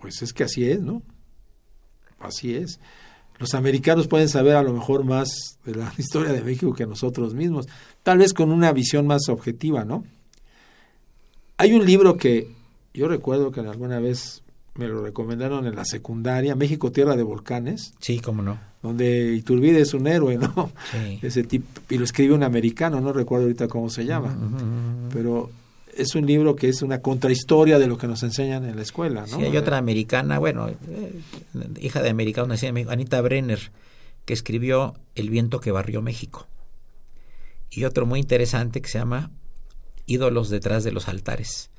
Pues 0.00 0.22
es 0.22 0.32
que 0.32 0.44
así 0.44 0.68
es, 0.68 0.80
¿no? 0.80 1.02
Así 2.18 2.54
es. 2.54 2.80
Los 3.38 3.54
americanos 3.54 4.06
pueden 4.06 4.28
saber 4.28 4.56
a 4.56 4.62
lo 4.62 4.72
mejor 4.72 5.04
más 5.04 5.28
de 5.64 5.74
la 5.74 5.92
historia 5.98 6.32
de 6.32 6.42
México 6.42 6.74
que 6.74 6.86
nosotros 6.86 7.34
mismos, 7.34 7.66
tal 8.02 8.18
vez 8.18 8.34
con 8.34 8.50
una 8.52 8.72
visión 8.72 9.06
más 9.06 9.28
objetiva, 9.28 9.84
¿no? 9.84 10.04
Hay 11.56 11.72
un 11.74 11.84
libro 11.84 12.16
que 12.16 12.48
yo 12.94 13.08
recuerdo 13.08 13.50
que 13.50 13.60
alguna 13.60 13.98
vez 14.00 14.42
me 14.74 14.88
lo 14.88 15.02
recomendaron 15.02 15.66
en 15.66 15.74
la 15.76 15.84
secundaria, 15.84 16.54
México 16.54 16.90
Tierra 16.92 17.16
de 17.16 17.22
Volcanes, 17.22 17.92
Sí, 18.00 18.20
cómo 18.20 18.42
no. 18.42 18.58
donde 18.82 19.34
Iturbide 19.34 19.80
es 19.80 19.92
un 19.94 20.06
héroe, 20.06 20.36
¿no? 20.38 20.70
Sí. 20.90 21.18
Ese 21.26 21.42
tipo, 21.42 21.66
y 21.90 21.98
lo 21.98 22.04
escribe 22.04 22.34
un 22.34 22.42
americano, 22.42 23.00
no 23.00 23.12
recuerdo 23.12 23.44
ahorita 23.44 23.68
cómo 23.68 23.90
se 23.90 24.04
llama, 24.06 24.34
pero 25.12 25.50
es 25.96 26.14
un 26.14 26.26
libro 26.26 26.56
que 26.56 26.68
es 26.68 26.82
una 26.82 27.00
contrahistoria 27.00 27.78
de 27.78 27.86
lo 27.86 27.98
que 27.98 28.06
nos 28.06 28.22
enseñan 28.22 28.64
en 28.64 28.76
la 28.76 28.82
escuela, 28.82 29.22
¿no? 29.22 29.38
Sí, 29.38 29.44
hay 29.44 29.56
otra 29.56 29.78
americana, 29.78 30.38
bueno, 30.38 30.68
eh, 30.68 30.76
hija 31.80 32.02
de 32.02 32.10
americanos, 32.10 32.48
nacida 32.48 32.70
en 32.70 32.90
Anita 32.90 33.20
Brenner, 33.20 33.70
que 34.24 34.32
escribió 34.32 34.94
El 35.14 35.30
viento 35.30 35.60
que 35.60 35.72
barrió 35.72 36.02
México. 36.02 36.46
Y 37.70 37.84
otro 37.84 38.06
muy 38.06 38.20
interesante 38.20 38.80
que 38.80 38.88
se 38.88 38.98
llama 38.98 39.30
Ídolos 40.06 40.50
detrás 40.50 40.82
de 40.84 40.92
los 40.92 41.08
altares. 41.08 41.70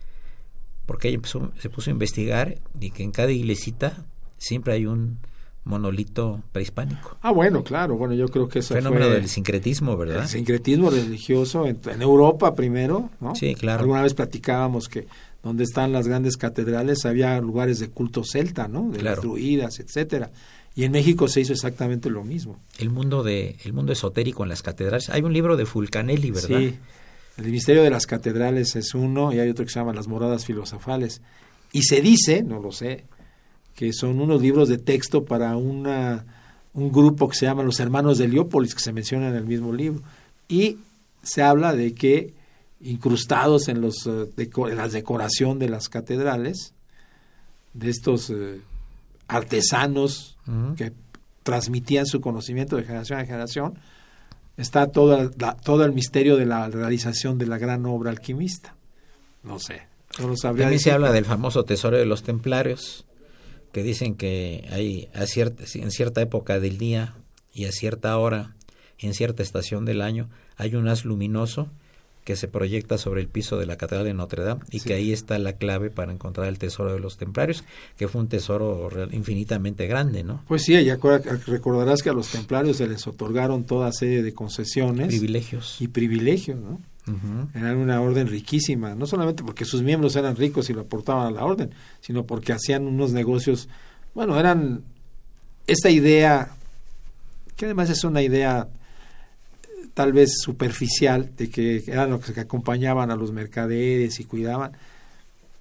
Porque 0.86 1.10
ella 1.10 1.20
se 1.60 1.70
puso 1.70 1.90
a 1.90 1.94
investigar 1.94 2.60
y 2.80 2.92
que 2.92 3.04
en 3.04 3.12
cada 3.12 3.32
iglesita 3.32 4.06
siempre 4.38 4.74
hay 4.74 4.86
un 4.86 5.20
monolito 5.64 6.42
prehispánico. 6.52 7.18
Ah, 7.22 7.32
bueno, 7.32 7.64
claro, 7.64 7.96
bueno, 7.98 8.14
yo 8.16 8.28
creo 8.28 8.48
que 8.48 8.60
eso 8.60 8.74
Fenómeno 8.74 9.06
fue 9.06 9.16
del 9.16 9.28
sincretismo, 9.30 9.96
¿verdad? 9.96 10.24
el 10.24 10.28
sincretismo 10.28 10.90
religioso 10.90 11.68
en, 11.68 11.80
en 11.86 12.02
Europa 12.02 12.56
primero, 12.56 13.10
¿no? 13.20 13.36
Sí, 13.36 13.54
claro. 13.56 13.82
Alguna 13.82 14.02
vez 14.02 14.14
platicábamos 14.14 14.88
que 14.90 15.08
donde 15.44 15.64
están 15.64 15.92
las 15.92 16.08
grandes 16.08 16.38
catedrales 16.38 17.06
había 17.06 17.40
lugares 17.42 17.80
de 17.80 17.90
culto 17.90 18.24
celta, 18.24 18.68
¿no? 18.68 18.90
De 18.92 19.00
Claro. 19.00 19.16
las 19.18 19.22
druidas, 19.24 19.80
etcétera. 19.80 20.32
Y 20.76 20.84
en 20.86 20.92
México 20.94 21.28
se 21.28 21.42
hizo 21.42 21.52
exactamente 21.54 22.10
lo 22.10 22.24
mismo. 22.24 22.60
El 22.80 22.90
mundo 22.90 23.24
de 23.24 23.58
el 23.66 23.74
mundo 23.74 23.92
esotérico 23.92 24.44
en 24.44 24.50
las 24.50 24.62
catedrales. 24.64 25.10
Hay 25.10 25.22
un 25.22 25.34
libro 25.34 25.58
de 25.58 25.66
Fulcanelli, 25.66 26.32
¿verdad? 26.32 26.60
Sí. 26.60 26.78
El 27.38 27.52
misterio 27.52 27.84
de 27.84 27.90
las 27.90 28.06
catedrales 28.06 28.76
es 28.76 28.94
uno 28.94 29.34
y 29.34 29.40
hay 29.40 29.50
otro 29.50 29.66
que 29.66 29.72
se 29.72 29.80
llama 29.80 29.94
Las 29.94 30.08
moradas 30.08 30.46
filosofales. 30.46 31.22
Y 31.74 31.84
se 31.84 32.02
dice, 32.02 32.44
no 32.44 32.60
lo 32.62 32.72
sé, 32.72 33.06
que 33.76 33.94
son 33.94 34.20
unos 34.20 34.42
libros 34.42 34.70
de 34.70 34.78
texto 34.78 35.26
para 35.26 35.56
una, 35.58 36.26
un 36.74 36.92
grupo 36.92 37.28
que 37.30 37.36
se 37.36 37.46
llama 37.46 37.64
los 37.64 37.80
Hermanos 37.80 38.18
de 38.18 38.26
Heliópolis, 38.26 38.76
que 38.76 38.82
se 38.82 38.94
menciona 38.94 39.30
en 39.30 39.36
el 39.36 39.46
mismo 39.46 39.74
libro. 39.74 40.02
Y 40.48 40.78
se 41.24 41.42
habla 41.44 41.74
de 41.76 41.94
que 41.94 42.34
incrustados 42.82 43.68
en, 43.68 43.80
los, 43.82 44.08
eh, 44.08 44.28
en 44.38 44.76
la 44.78 44.88
decoración 44.88 45.60
de 45.60 45.70
las 45.70 45.88
catedrales, 45.90 46.74
de 47.74 47.90
estos 47.90 48.30
eh, 48.32 48.60
artesanos 49.28 50.38
que 50.76 50.92
transmitían 51.44 52.06
su 52.06 52.20
conocimiento 52.22 52.76
de 52.76 52.84
generación 52.84 53.20
a 53.20 53.26
generación, 53.26 53.76
está 54.58 54.88
toda 54.88 55.32
la- 55.40 55.56
todo 55.56 55.86
el 55.86 55.94
misterio 55.94 56.36
de 56.38 56.46
la 56.46 56.68
realización 56.70 57.38
de 57.38 57.46
la 57.48 57.58
gran 57.58 57.86
obra 57.86 58.12
alquimista. 58.12 58.76
No 59.44 59.58
sé, 59.60 59.84
no 60.20 60.28
lo 60.28 60.36
sabría 60.38 60.66
También 60.66 60.80
se 60.82 60.92
habla 60.92 61.12
del 61.12 61.26
famoso 61.26 61.64
tesoro 61.64 61.98
de 61.98 62.06
los 62.06 62.24
templarios, 62.24 63.06
que 63.72 63.84
dicen 63.84 64.16
que 64.16 64.68
hay 64.72 65.10
a 65.14 65.26
cierta, 65.26 65.64
en 65.76 65.92
cierta 65.92 66.22
época 66.22 66.60
del 66.60 66.78
día 66.78 67.16
y 67.54 67.66
a 67.66 67.72
cierta 67.72 68.18
hora, 68.18 68.56
en 69.00 69.14
cierta 69.14 69.44
estación 69.44 69.86
del 69.86 70.02
año, 70.02 70.30
hay 70.58 70.76
un 70.76 70.88
haz 70.88 71.06
luminoso 71.06 71.70
que 72.24 72.36
se 72.36 72.48
proyecta 72.48 73.00
sobre 73.00 73.20
el 73.22 73.28
piso 73.28 73.58
de 73.58 73.66
la 73.66 73.78
Catedral 73.78 74.06
de 74.06 74.14
Notre 74.14 74.44
Dame 74.44 74.62
y 74.70 74.78
Sí. 74.80 74.88
que 74.90 74.94
ahí 74.94 75.12
está 75.12 75.40
la 75.40 75.54
clave 75.54 75.90
para 75.90 76.12
encontrar 76.12 76.48
el 76.48 76.60
tesoro 76.60 76.94
de 76.94 77.00
los 77.00 77.18
templarios, 77.18 77.64
que 77.98 78.08
fue 78.08 78.22
un 78.22 78.28
tesoro 78.28 78.90
infinitamente 79.12 79.88
grande, 79.88 80.24
¿no? 80.24 80.44
Pues 80.48 80.62
sí, 80.64 80.74
ya 80.86 81.00
recordarás 81.48 82.04
que 82.04 82.12
a 82.12 82.14
los 82.14 82.28
templarios 82.30 82.78
se 82.78 82.88
les 82.88 83.08
otorgaron 83.08 83.64
toda 83.64 83.92
serie 83.92 84.22
de 84.22 84.34
concesiones 84.36 85.08
Privilegios. 85.08 85.78
y 85.82 85.88
privilegios, 85.88 86.60
¿no? 86.60 86.80
Eran 87.54 87.78
una 87.78 88.02
orden 88.02 88.28
riquísima, 88.28 88.96
no 88.96 89.06
solamente 89.06 89.44
porque 89.44 89.66
sus 89.66 89.82
miembros 89.82 90.16
eran 90.16 90.36
ricos 90.36 90.70
y 90.70 90.74
lo 90.74 90.82
aportaban 90.82 91.28
a 91.28 91.32
la 91.32 91.44
orden, 91.46 91.72
sino 92.00 92.26
porque 92.26 92.54
hacían 92.54 92.88
unos 92.88 93.12
negocios, 93.12 93.68
bueno, 94.14 94.40
eran 94.40 94.84
esta 95.68 95.90
idea, 95.90 96.52
que 97.56 97.66
además 97.66 97.90
es 97.90 98.04
una 98.04 98.22
idea 98.22 98.68
eh, 99.64 99.88
tal 99.94 100.14
vez 100.14 100.40
superficial, 100.42 101.32
de 101.38 101.50
que 101.50 101.84
eran 101.88 102.10
los 102.10 102.26
que 102.26 102.40
acompañaban 102.40 103.12
a 103.12 103.16
los 103.16 103.32
mercaderes 103.32 104.20
y 104.20 104.26
cuidaban, 104.26 104.72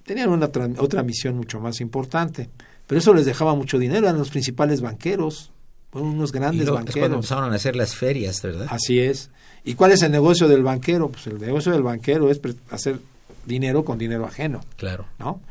tenían 0.05 0.29
una 0.29 0.51
tra- 0.51 0.75
otra 0.79 1.03
misión 1.03 1.35
mucho 1.37 1.59
más 1.59 1.81
importante, 1.81 2.49
pero 2.87 2.99
eso 2.99 3.13
les 3.13 3.25
dejaba 3.25 3.55
mucho 3.55 3.77
dinero, 3.77 4.07
eran 4.07 4.17
los 4.17 4.29
principales 4.31 4.81
banqueros, 4.81 5.50
fueron 5.91 6.11
unos 6.11 6.29
Y 6.31 6.33
grandes 6.33 6.65
luego 6.65 6.79
es 6.79 6.83
cuando 6.85 6.91
banqueros. 7.01 7.15
empezaron 7.17 7.51
a 7.51 7.55
hacer 7.55 7.75
las 7.75 7.95
ferias, 7.95 8.41
¿verdad? 8.41 8.67
Así 8.69 8.99
es. 8.99 9.29
¿Y 9.63 9.75
cuál 9.75 9.91
es 9.91 10.01
el 10.01 10.11
negocio 10.11 10.47
del 10.47 10.63
banquero? 10.63 11.09
Pues 11.09 11.27
el 11.27 11.39
negocio 11.39 11.71
del 11.71 11.83
banquero 11.83 12.31
es 12.31 12.39
hacer 12.71 12.99
dinero 13.45 13.83
con 13.85 13.97
dinero 13.97 14.25
ajeno, 14.25 14.61
Claro. 14.77 15.05
¿no? 15.19 15.41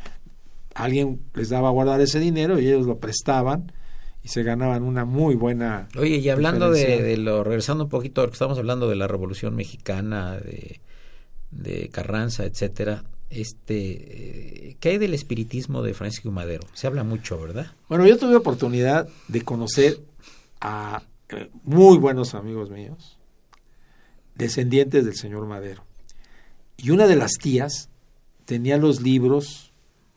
Alguien 0.74 1.20
les 1.34 1.48
daba 1.48 1.68
a 1.68 1.72
guardar 1.72 2.00
ese 2.00 2.20
dinero 2.20 2.58
y 2.58 2.66
ellos 2.68 2.86
lo 2.86 2.98
prestaban 2.98 3.72
y 4.22 4.28
se 4.28 4.42
ganaban 4.42 4.82
una 4.82 5.04
muy 5.04 5.34
buena... 5.34 5.88
Oye, 5.98 6.16
y 6.18 6.28
hablando 6.28 6.70
de, 6.70 7.16
lo, 7.16 7.42
regresando 7.44 7.84
un 7.84 7.90
poquito, 7.90 8.20
a 8.20 8.24
lo 8.24 8.30
que 8.30 8.34
estamos 8.34 8.58
hablando 8.58 8.88
de 8.88 8.96
la 8.96 9.08
Revolución 9.08 9.54
Mexicana, 9.56 10.36
de, 10.38 10.80
de 11.50 11.88
Carranza, 11.88 12.44
etcétera, 12.44 13.04
este, 13.30 14.68
eh, 14.70 14.76
¿qué 14.80 14.90
hay 14.90 14.98
del 14.98 15.14
espiritismo 15.14 15.82
de 15.82 15.94
Francisco 15.94 16.30
Madero? 16.30 16.66
Se 16.74 16.86
habla 16.86 17.02
mucho, 17.02 17.40
¿verdad? 17.40 17.72
Bueno, 17.88 18.06
yo 18.06 18.16
tuve 18.18 18.36
oportunidad 18.36 19.08
de 19.28 19.42
conocer 19.42 19.98
a 20.60 21.02
eh, 21.30 21.50
muy 21.64 21.98
buenos 21.98 22.34
amigos 22.34 22.70
míos, 22.70 23.18
descendientes 24.34 25.04
del 25.04 25.14
señor 25.14 25.46
Madero. 25.46 25.84
Y 26.76 26.90
una 26.90 27.06
de 27.06 27.16
las 27.16 27.32
tías 27.32 27.88
tenía 28.44 28.78
los 28.78 29.00
libros 29.00 29.72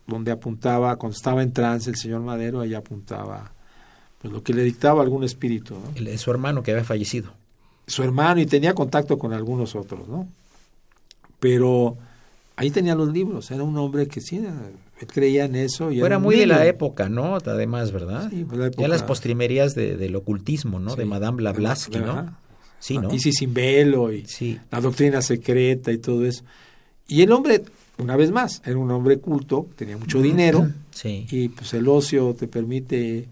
donde 0.07 0.31
apuntaba, 0.31 0.95
cuando 0.95 1.15
estaba 1.15 1.43
en 1.43 1.53
trance 1.53 1.89
el 1.89 1.97
señor 1.97 2.21
Madero, 2.21 2.61
ahí 2.61 2.73
apuntaba 2.73 3.53
pues, 4.21 4.33
lo 4.33 4.43
que 4.43 4.53
le 4.53 4.63
dictaba 4.63 5.01
algún 5.01 5.23
espíritu, 5.23 5.75
¿no? 5.75 5.91
El, 5.95 6.17
su 6.17 6.31
hermano 6.31 6.63
que 6.63 6.71
había 6.71 6.83
fallecido. 6.83 7.33
su 7.87 8.03
hermano 8.03 8.41
y 8.41 8.45
tenía 8.45 8.73
contacto 8.73 9.17
con 9.17 9.33
algunos 9.33 9.75
otros, 9.75 10.07
¿no? 10.07 10.27
Pero 11.39 11.97
ahí 12.55 12.71
tenía 12.71 12.95
los 12.95 13.11
libros, 13.11 13.49
era 13.51 13.63
un 13.63 13.77
hombre 13.77 14.07
que 14.07 14.21
sí, 14.21 14.37
él 14.37 15.07
creía 15.07 15.45
en 15.45 15.55
eso. 15.55 15.91
Y 15.91 15.99
Era 16.01 16.19
muy 16.19 16.35
de 16.35 16.45
la 16.47 16.65
época, 16.65 17.09
¿no? 17.09 17.35
Además, 17.35 17.91
¿verdad? 17.91 18.29
Sí, 18.29 18.45
pues 18.45 18.59
la 18.59 18.69
Ya 18.71 18.87
las 18.87 18.99
época- 18.99 19.07
postrimerías 19.07 19.73
de, 19.75 19.97
del 19.97 20.15
ocultismo, 20.15 20.79
¿no? 20.79 20.95
De. 20.95 21.05
Madame 21.05 21.37
Blavatsky, 21.37 21.99
¿no? 21.99 22.37
Sí, 22.79 22.97
¿no? 22.97 23.13
Isis 23.13 23.35
sin 23.37 23.53
velo 23.53 24.11
y 24.11 24.25
Sí. 24.25 24.59
la 24.71 24.81
doctrina 24.81 25.21
secreta 25.21 25.91
y 25.91 25.97
todo 25.99 26.25
eso. 26.25 26.43
Y 27.07 27.21
el 27.21 27.31
hombre, 27.31 27.63
una 27.97 28.15
vez 28.17 28.31
más, 28.31 28.61
era 28.65 28.77
un 28.77 28.91
hombre 28.91 29.19
culto, 29.19 29.67
tenía 29.75 29.97
mucho 29.97 30.21
dinero 30.21 30.69
Sí. 30.91 31.25
y 31.31 31.47
pues 31.49 31.73
el 31.73 31.87
ocio 31.87 32.35
te 32.37 32.47
permite... 32.47 33.27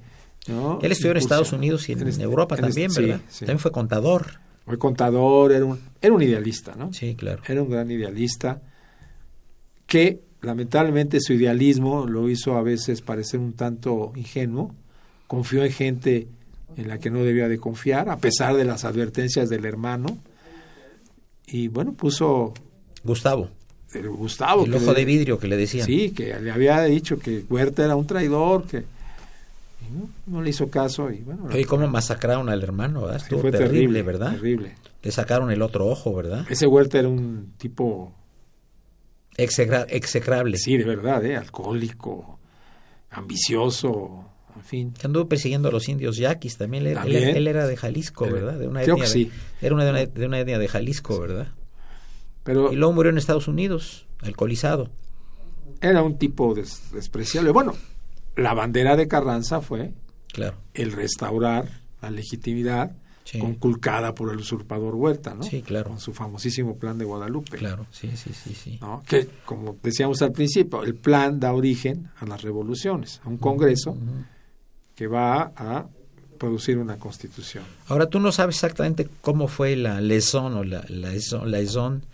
¿no? 0.47 0.79
Él 0.81 0.91
estudió 0.91 1.11
en. 1.11 1.17
Estados 1.17 1.51
Unidos 1.53 1.87
y 1.89 1.91
en, 1.91 2.07
este- 2.07 2.23
Europa 2.23 2.55
en 2.55 2.65
este- 2.65 2.67
también, 2.69 2.91
sí, 2.91 3.01
¿verdad? 3.01 3.21
sí. 3.29 3.39
También 3.41 3.59
fue 3.59 3.71
contador. 3.71 4.39
Fue 4.65 4.77
contador, 4.77 5.51
era 5.51 5.65
un, 5.65 5.79
era 6.01 6.13
un 6.13 6.21
idealista, 6.21 6.73
¿no? 6.75 6.91
Sí, 6.93 7.15
claro. 7.15 7.41
Era 7.47 7.61
un 7.61 7.69
gran 7.69 7.91
idealista 7.91 8.61
que 9.91 10.21
lamentablemente 10.41 11.19
su 11.19 11.33
idealismo 11.33 12.05
lo 12.07 12.29
hizo 12.29 12.55
a 12.55 12.61
veces 12.61 13.01
parecer 13.01 13.41
un 13.41 13.51
tanto 13.51 14.13
ingenuo, 14.15 14.73
confió 15.27 15.65
en 15.65 15.71
gente 15.73 16.27
en 16.77 16.87
la 16.87 16.97
que 16.97 17.09
no 17.09 17.21
debía 17.25 17.49
de 17.49 17.57
confiar, 17.59 18.07
a 18.09 18.17
pesar 18.17 18.55
de 18.55 18.63
las 18.63 18.85
advertencias 18.85 19.49
del 19.49 19.65
hermano, 19.65 20.17
y 21.45 21.67
bueno, 21.67 21.91
puso 21.91 22.53
Gustavo. 23.03 23.49
el 23.93 24.07
Gustavo. 24.11 24.63
el 24.65 24.73
ojo 24.75 24.93
le- 24.93 24.99
de 24.99 25.05
vidrio 25.05 25.37
que 25.37 25.49
le 25.49 25.57
decían. 25.57 25.85
Sí, 25.85 26.11
que 26.11 26.39
le 26.39 26.51
había 26.51 26.81
dicho 26.83 27.19
que 27.19 27.43
Huerta 27.49 27.83
era 27.83 27.97
un 27.97 28.07
traidor, 28.07 28.65
que 28.65 28.77
y 28.77 29.93
no, 29.93 30.09
no 30.27 30.41
le 30.41 30.51
hizo 30.51 30.69
caso 30.69 31.11
y 31.11 31.17
bueno. 31.17 31.47
Oye, 31.51 31.65
cómo 31.65 31.85
masacraron 31.89 32.47
al 32.47 32.63
hermano, 32.63 33.11
Estuvo 33.13 33.41
fue 33.41 33.51
terrible, 33.51 34.03
¿verdad? 34.03 34.31
Terrible. 34.35 34.75
Le 35.03 35.11
sacaron 35.11 35.51
el 35.51 35.61
otro 35.61 35.87
ojo, 35.87 36.13
¿verdad? 36.15 36.45
Ese 36.49 36.65
Huerta 36.65 36.97
era 36.99 37.09
un 37.09 37.51
tipo 37.57 38.13
Execra- 39.43 39.85
execrable. 39.89 40.57
Sí, 40.57 40.77
de 40.77 40.83
verdad, 40.85 41.23
¿eh? 41.25 41.35
alcohólico, 41.35 42.39
ambicioso, 43.09 44.25
en 44.55 44.61
fin. 44.63 44.93
Que 44.93 45.07
anduvo 45.07 45.27
persiguiendo 45.27 45.69
a 45.69 45.71
los 45.71 45.87
indios 45.89 46.17
yaquis 46.17 46.57
también. 46.57 46.83
Él, 46.83 46.89
él- 46.89 46.95
También. 46.95 47.35
él 47.37 47.47
era 47.47 47.67
de 47.67 47.77
Jalisco, 47.77 48.25
¿verdad? 48.29 48.57
De 48.59 48.67
una 48.67 48.81
creo 48.81 48.95
etnia 48.95 49.05
que 49.11 49.19
de- 49.19 49.25
sí. 49.25 49.31
Era 49.61 49.75
una 49.75 49.85
de, 49.85 49.91
una, 49.91 50.05
de 50.05 50.25
una 50.25 50.39
etnia 50.39 50.59
de 50.59 50.67
Jalisco, 50.67 51.19
¿verdad? 51.19 51.47
Pero 52.43 52.71
Y 52.73 52.75
luego 52.75 52.93
murió 52.93 53.11
en 53.11 53.17
Estados 53.17 53.47
Unidos, 53.47 54.07
alcoholizado. 54.21 54.89
era 55.81 56.01
un 56.03 56.17
tipo 56.17 56.53
des- 56.53 56.91
despreciable. 56.91 57.51
Bueno, 57.51 57.75
la 58.35 58.53
bandera 58.53 58.95
de 58.95 59.07
Carranza 59.07 59.61
fue 59.61 59.93
Claro. 60.33 60.57
el 60.73 60.91
restaurar 60.91 61.65
la 62.01 62.09
legitimidad 62.11 62.91
Sí. 63.31 63.39
conculcada 63.39 64.13
por 64.13 64.31
el 64.33 64.39
usurpador 64.39 64.93
Huerta, 64.95 65.33
¿no? 65.33 65.43
Sí, 65.43 65.61
claro. 65.61 65.89
Con 65.89 65.99
su 66.01 66.13
famosísimo 66.13 66.75
plan 66.77 66.97
de 66.97 67.05
Guadalupe. 67.05 67.57
Claro, 67.57 67.85
sí, 67.91 68.11
sí, 68.17 68.31
sí, 68.33 68.53
sí. 68.53 68.77
¿no? 68.81 69.01
Que, 69.07 69.25
como 69.45 69.77
decíamos 69.81 70.21
al 70.21 70.33
principio, 70.33 70.83
el 70.83 70.95
plan 70.95 71.39
da 71.39 71.53
origen 71.53 72.09
a 72.19 72.25
las 72.25 72.41
revoluciones, 72.41 73.21
a 73.23 73.29
un 73.29 73.37
congreso 73.37 73.95
que 74.95 75.07
va 75.07 75.51
a 75.55 75.85
producir 76.37 76.77
una 76.77 76.97
constitución. 76.97 77.63
Ahora, 77.87 78.07
tú 78.07 78.19
no 78.19 78.31
sabes 78.33 78.55
exactamente 78.57 79.07
cómo 79.21 79.47
fue 79.47 79.75
la 79.77 80.01
liaison 80.01 80.53
o 80.55 80.63
la, 80.65 80.83
la 80.89 81.11
liaison, 81.11 82.05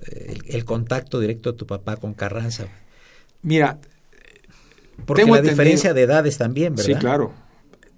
eh, 0.00 0.34
el, 0.34 0.42
el 0.56 0.64
contacto 0.64 1.20
directo 1.20 1.52
de 1.52 1.58
tu 1.58 1.66
papá 1.66 1.96
con 1.98 2.14
Carranza. 2.14 2.66
Mira, 3.42 3.78
Porque 5.06 5.22
Tengo 5.22 5.34
la 5.36 5.40
entendido- 5.40 5.50
diferencia 5.52 5.94
de 5.94 6.02
edades 6.02 6.36
también, 6.38 6.74
¿verdad? 6.74 6.92
sí, 6.94 6.98
claro. 6.98 7.32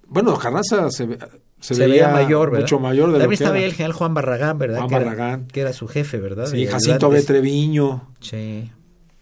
Bueno, 0.07 0.37
Carranza 0.37 0.89
se, 0.91 1.05
ve- 1.05 1.17
se 1.59 1.75
Se, 1.75 1.87
veía, 1.87 2.09
mayor, 2.09 2.51
¿verdad? 2.51 2.63
mucho 2.65 2.79
mayor 2.79 3.07
de 3.07 3.13
lo 3.13 3.19
También 3.19 3.29
que 3.29 3.33
estaba 3.43 3.55
ahí 3.55 3.61
era. 3.63 3.69
el 3.69 3.75
general 3.75 3.93
Juan 3.93 4.13
Barragán, 4.13 4.57
¿verdad? 4.59 4.77
Juan 4.77 4.89
que 4.89 4.95
era- 4.95 5.05
Barragán. 5.05 5.47
que 5.47 5.61
era 5.61 5.73
su 5.73 5.87
jefe, 5.87 6.17
¿verdad? 6.19 6.45
Sí, 6.47 6.65
De 6.65 6.67
Jacinto 6.71 7.09
B. 7.09 7.17
ayudantes. 7.17 7.25
Treviño, 7.25 8.07
Sí. 8.19 8.71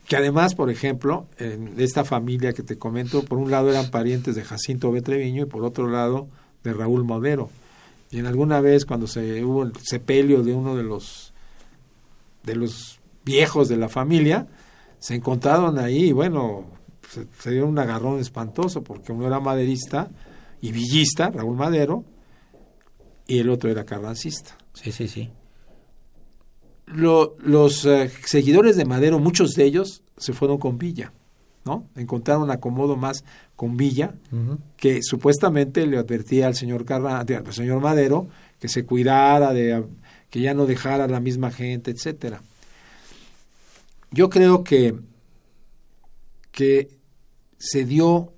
que 0.08 0.16
además, 0.18 0.54
por 0.56 0.70
ejemplo, 0.70 1.28
en 1.38 1.74
esta 1.78 2.04
familia 2.04 2.54
que 2.54 2.62
te 2.64 2.78
comento, 2.78 3.24
por 3.24 3.38
un 3.38 3.50
lado 3.52 3.70
eran 3.72 3.90
parientes 3.90 4.36
de 4.36 4.44
Jacinto 4.44 4.92
Betreviño 4.92 5.44
y 5.44 5.46
por 5.46 5.64
otro 5.64 5.88
lado 5.90 6.28
de 6.64 6.74
Raúl 6.74 7.04
Modero. 7.06 7.50
Y 8.12 8.20
en 8.20 8.26
alguna 8.28 8.60
vez 8.62 8.86
cuando 8.86 9.08
se 9.08 9.44
hubo 9.44 9.64
el 9.64 9.72
sepelio 9.82 10.44
de 10.44 10.54
uno 10.54 10.76
de 10.76 10.84
los 10.84 11.34
de 12.44 12.56
los 12.56 13.00
viejos 13.26 13.68
de 13.70 13.78
la 13.78 13.90
familia, 13.90 14.46
se 15.00 15.16
encontraron 15.16 15.80
ahí 15.80 16.10
y 16.10 16.12
bueno, 16.12 16.66
se, 17.10 17.26
se 17.40 17.52
dio 17.52 17.66
un 17.66 17.80
agarrón 17.80 18.20
espantoso 18.20 18.84
porque 18.84 19.12
uno 19.12 19.26
era 19.26 19.40
maderista 19.40 20.10
y 20.62 20.72
villista, 20.72 21.32
Raúl 21.32 21.56
Madero, 21.58 22.04
y 23.28 23.40
el 23.40 23.50
otro 23.50 23.70
era 23.70 23.86
carrancista. 23.86 24.58
Sí, 24.74 24.92
sí, 24.92 25.08
sí. 25.08 25.30
Lo- 26.86 27.36
los 27.40 27.86
eh, 27.86 28.12
seguidores 28.26 28.76
de 28.78 28.86
Madero, 28.86 29.20
muchos 29.20 29.52
de 29.54 29.64
ellos 29.66 30.04
se 30.18 30.34
fueron 30.34 30.58
con 30.60 30.78
Villa, 30.78 31.14
¿no? 31.66 31.88
Encontraron 31.96 32.52
acomodo 32.52 32.96
más 32.96 33.24
con 33.56 33.76
Villa, 33.76 34.14
que 34.78 35.02
supuestamente 35.02 35.88
le 35.88 35.98
advertía 35.98 36.48
al 36.48 36.56
señor 36.56 36.86
Carra, 36.86 37.20
al 37.20 37.54
señor 37.54 37.82
Madero 37.82 38.28
que 38.60 38.70
se 38.70 38.86
cuidara 38.86 39.52
de 39.54 39.84
que 40.30 40.42
ya 40.42 40.54
no 40.54 40.66
dejara 40.66 41.06
a 41.06 41.08
la 41.08 41.20
misma 41.20 41.52
gente, 41.52 41.92
etcétera. 41.92 42.42
Yo 44.12 44.30
creo 44.30 44.64
que 44.64 44.96
que 46.52 46.90
se 47.58 47.84
dio 47.86 48.32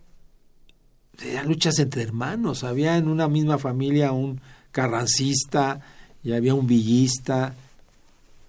eran 1.23 1.47
luchas 1.47 1.79
entre 1.79 2.03
hermanos, 2.03 2.63
había 2.63 2.97
en 2.97 3.07
una 3.07 3.27
misma 3.27 3.57
familia 3.57 4.11
un 4.11 4.39
carrancista 4.81 5.79
y 6.23 6.33
había 6.33 6.53
un 6.53 6.67
villista 6.67 7.53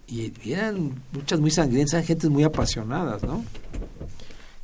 y 0.07 0.33
eran 0.53 0.93
luchas 1.13 1.41
muy 1.41 1.51
sangrientas, 1.51 1.95
eran 1.95 2.07
gentes 2.07 2.31
muy 2.31 2.43
apasionadas, 2.45 3.23
¿no? 3.23 3.45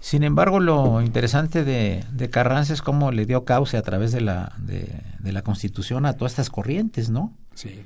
Sin 0.00 0.22
embargo, 0.22 0.60
lo 0.60 1.00
interesante 1.00 1.64
de, 1.64 2.04
de 2.12 2.28
Carranza 2.30 2.74
es 2.74 2.82
cómo 2.82 3.10
le 3.12 3.24
dio 3.24 3.44
cauce 3.44 3.76
a 3.78 3.82
través 3.82 4.12
de 4.12 4.20
la, 4.20 4.52
de, 4.58 4.88
de 5.20 5.32
la 5.32 5.40
Constitución 5.42 6.04
a 6.04 6.12
todas 6.14 6.32
estas 6.32 6.50
corrientes, 6.50 7.08
¿no? 7.08 7.32
Sí. 7.54 7.80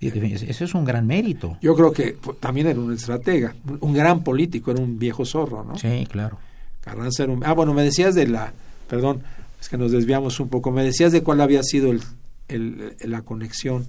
Y 0.00 0.08
eso 0.34 0.64
es 0.64 0.74
un 0.74 0.84
gran 0.84 1.06
mérito. 1.06 1.56
Yo 1.62 1.74
creo 1.74 1.90
que 1.92 2.16
también 2.40 2.66
era 2.68 2.78
un 2.78 2.92
estratega, 2.92 3.54
un- 3.68 3.78
un 3.80 3.92
gran 3.94 4.22
político, 4.22 4.70
era 4.70 4.80
un 4.82 4.98
viejo 4.98 5.24
zorro, 5.24 5.64
¿no? 5.64 5.76
Sí, 5.78 6.06
claro. 6.10 6.38
Carranza 6.80 7.24
era 7.24 7.32
un... 7.32 7.44
Ah, 7.44 7.52
bueno, 7.54 7.74
me 7.74 7.82
decías 7.82 8.14
de 8.14 8.26
la... 8.28 8.52
Perdón, 8.88 9.22
es 9.60 9.68
que 9.68 9.76
nos 9.78 9.90
desviamos 9.92 10.38
un 10.40 10.48
poco. 10.48 10.70
Me 10.70 10.84
decías 10.84 11.10
de 11.10 11.22
cuál 11.22 11.40
había 11.40 11.62
sido 11.62 11.90
el, 11.90 12.02
el- 12.48 12.96
la 13.00 13.22
conexión. 13.22 13.86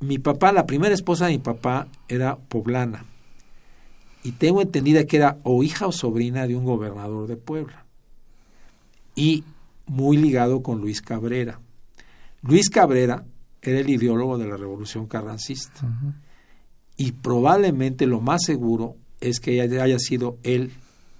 Mi 0.00 0.18
papá, 0.18 0.52
la 0.52 0.66
primera 0.66 0.94
esposa 0.94 1.26
de 1.26 1.32
mi 1.32 1.38
papá 1.38 1.88
era 2.08 2.36
poblana. 2.36 3.04
Y 4.22 4.32
tengo 4.32 4.62
entendida 4.62 5.04
que 5.04 5.16
era 5.16 5.38
o 5.42 5.62
hija 5.62 5.86
o 5.86 5.92
sobrina 5.92 6.46
de 6.46 6.56
un 6.56 6.64
gobernador 6.64 7.26
de 7.28 7.36
Puebla. 7.36 7.84
Y 9.14 9.44
muy 9.86 10.16
ligado 10.16 10.62
con 10.62 10.80
Luis 10.80 11.00
Cabrera. 11.02 11.60
Luis 12.42 12.70
Cabrera 12.70 13.24
era 13.62 13.78
el 13.80 13.90
ideólogo 13.90 14.38
de 14.38 14.46
la 14.46 14.56
revolución 14.56 15.06
carrancista. 15.06 15.80
Y 16.96 17.12
probablemente 17.12 18.06
lo 18.06 18.20
más 18.20 18.42
seguro 18.44 18.96
es 19.20 19.40
que 19.40 19.60
haya, 19.60 19.82
haya 19.82 19.98
sido 19.98 20.36
él, 20.42 20.72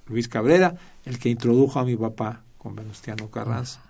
Luis 0.07 0.29
Cabrera, 0.29 0.75
el 1.05 1.19
que 1.19 1.29
introdujo 1.31 1.79
a 1.81 1.85
mi 1.85 1.97
papá 1.97 2.43
con 2.59 2.75
Venustiano 2.77 3.31
Carranza. 3.31 3.83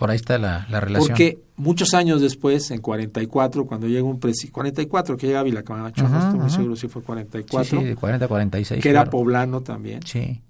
Por 0.00 0.10
ahí 0.10 0.16
está 0.16 0.38
la, 0.38 0.66
la 0.70 0.80
relación. 0.80 1.08
Porque 1.10 1.38
muchos 1.56 1.92
años 1.94 2.20
después, 2.22 2.70
en 2.70 2.80
44, 2.80 3.66
cuando 3.66 3.86
llega 3.86 4.02
un 4.02 4.18
presidente, 4.18 4.52
44 4.52 5.16
que 5.18 5.26
llega 5.26 5.40
Ávila 5.40 5.62
Camacho, 5.62 6.08
no 6.08 6.16
Ajá, 6.16 6.26
estoy 6.28 6.40
muy 6.40 6.50
seguro 6.50 6.74
si 6.74 6.88
fue 6.88 7.02
Sí, 7.02 7.06
44, 7.06 7.78
sí, 7.80 7.84
de 7.84 7.94
40 7.96 8.24
a 8.24 8.28
46. 8.28 8.82
que 8.82 8.88
era 8.88 9.00
claro. 9.00 9.10
poblano 9.10 9.60
también, 9.60 10.00
Sí. 10.06 10.40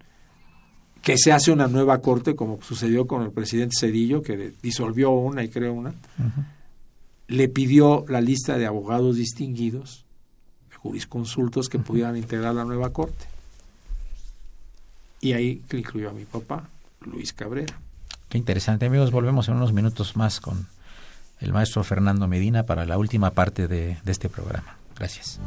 que 1.02 1.18
se 1.18 1.32
hace 1.32 1.50
una 1.50 1.66
nueva 1.66 1.98
corte, 2.00 2.36
como 2.36 2.62
sucedió 2.62 3.06
con 3.08 3.22
el 3.22 3.32
presidente 3.32 3.74
Cedillo, 3.78 4.22
que 4.22 4.52
disolvió 4.62 5.10
una 5.10 5.42
y 5.42 5.48
creó 5.48 5.72
una, 5.74 5.94
le 7.26 7.48
pidió 7.48 8.04
la 8.08 8.20
lista 8.20 8.56
de 8.56 8.66
abogados 8.66 9.16
distinguidos, 9.16 10.04
de 10.70 10.76
jurisconsultos 10.76 11.68
que 11.68 11.78
pudieran 11.80 12.16
integrar 12.16 12.54
la 12.54 12.64
nueva 12.64 12.90
corte. 12.92 13.24
Y 15.20 15.32
ahí 15.32 15.60
incluyó 15.72 16.10
a 16.10 16.12
mi 16.12 16.24
papá, 16.24 16.68
Luis 17.04 17.32
Cabrera. 17.32 17.80
Qué 18.30 18.38
interesante, 18.38 18.86
amigos. 18.86 19.10
Volvemos 19.10 19.48
en 19.48 19.56
unos 19.56 19.72
minutos 19.72 20.16
más 20.16 20.40
con 20.40 20.68
el 21.40 21.52
maestro 21.52 21.82
Fernando 21.82 22.28
Medina 22.28 22.62
para 22.62 22.86
la 22.86 22.96
última 22.96 23.32
parte 23.32 23.66
de, 23.66 23.98
este 24.06 24.28
programa. 24.28 24.76
Gracias. 24.96 25.40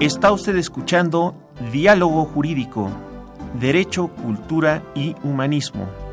Está 0.00 0.32
usted 0.32 0.56
escuchando 0.56 1.34
Diálogo 1.70 2.24
Jurídico, 2.24 2.90
Derecho, 3.60 4.08
Cultura 4.08 4.82
y 4.94 5.14
Humanismo. 5.22 6.03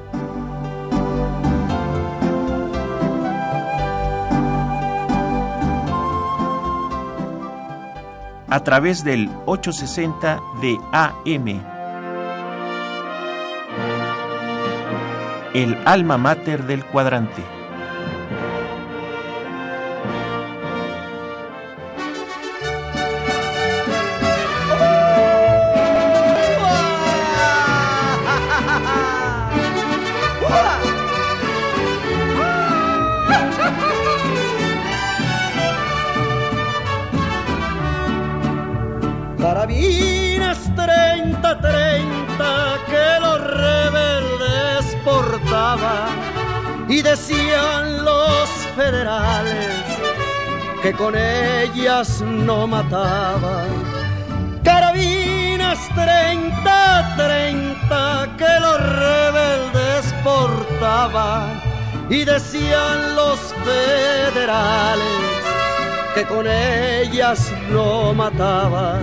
A 8.51 8.59
través 8.65 9.05
del 9.05 9.29
860 9.45 10.41
de 10.61 10.77
AM. 10.91 11.47
El 15.53 15.77
alma 15.85 16.17
mater 16.17 16.65
del 16.65 16.83
cuadrante. 16.83 17.60
Con 51.01 51.17
ellas 51.17 52.21
no 52.21 52.67
mataban. 52.67 53.69
Carabinas 54.63 55.79
30-30 55.95 58.37
que 58.37 58.59
los 58.59 58.79
rebeldes 58.99 60.13
portaban 60.23 61.59
y 62.07 62.23
decían 62.23 63.15
los 63.15 63.39
federales 63.65 65.41
que 66.13 66.23
con 66.25 66.45
ellas 66.47 67.51
no 67.71 68.13
mataban. 68.13 69.01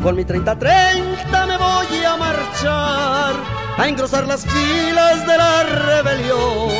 Con 0.00 0.14
mi 0.14 0.24
30-30 0.24 1.46
me 1.48 1.56
voy 1.56 2.04
a 2.04 2.16
marchar 2.16 3.34
a 3.78 3.88
engrosar 3.88 4.28
las 4.28 4.46
filas 4.46 5.26
de 5.26 5.36
la 5.36 5.64
rebelión. 5.64 6.70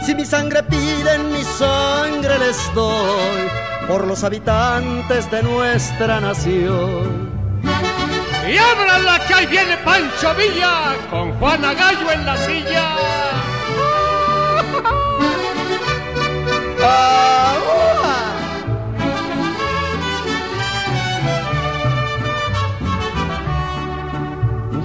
Si 0.00 0.14
mi 0.14 0.24
sangre 0.24 0.62
piden, 0.62 1.30
mi 1.32 1.44
sangre 1.44 2.38
les 2.38 2.72
doy 2.74 3.73
por 3.88 4.06
los 4.06 4.24
habitantes 4.24 5.30
de 5.30 5.42
nuestra 5.42 6.20
nación. 6.20 7.30
Y 8.46 8.58
ábranla 8.58 9.18
que 9.26 9.34
ahí 9.34 9.46
viene 9.46 9.76
Pancho 9.78 10.34
Villa 10.34 10.94
con 11.10 11.32
Juana 11.38 11.74
Gallo 11.74 12.10
en 12.10 12.26
la 12.26 12.36
silla. 12.36 12.96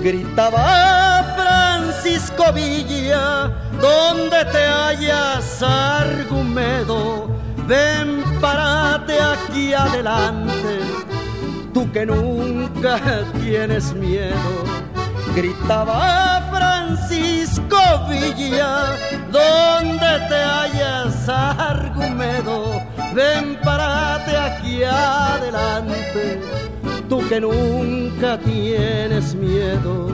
Gritaba 0.01 1.35
Francisco 1.35 2.53
Villa, 2.53 3.51
donde 3.81 4.45
te 4.45 4.65
hallas, 4.65 5.61
Argumedo, 5.61 7.38
ven 7.69 8.23
párate 8.41 9.15
aquí 9.21 9.73
adelante, 9.73 10.79
tú 11.73 11.89
que 11.91 12.05
nunca 12.05 12.99
tienes 13.41 13.93
miedo. 13.93 14.49
Gritaba 15.35 16.49
Francisco 16.51 17.77
Villa, 18.09 18.97
donde 19.31 20.11
te 20.27 20.39
hallas, 20.53 21.29
Argumedo, 21.29 22.81
ven 23.13 23.57
párate 23.63 24.35
aquí 24.35 24.83
adelante 24.83 26.41
tú 27.07 27.27
que 27.27 27.39
nunca 27.41 28.37
tienes 28.39 29.35
miedo. 29.35 30.07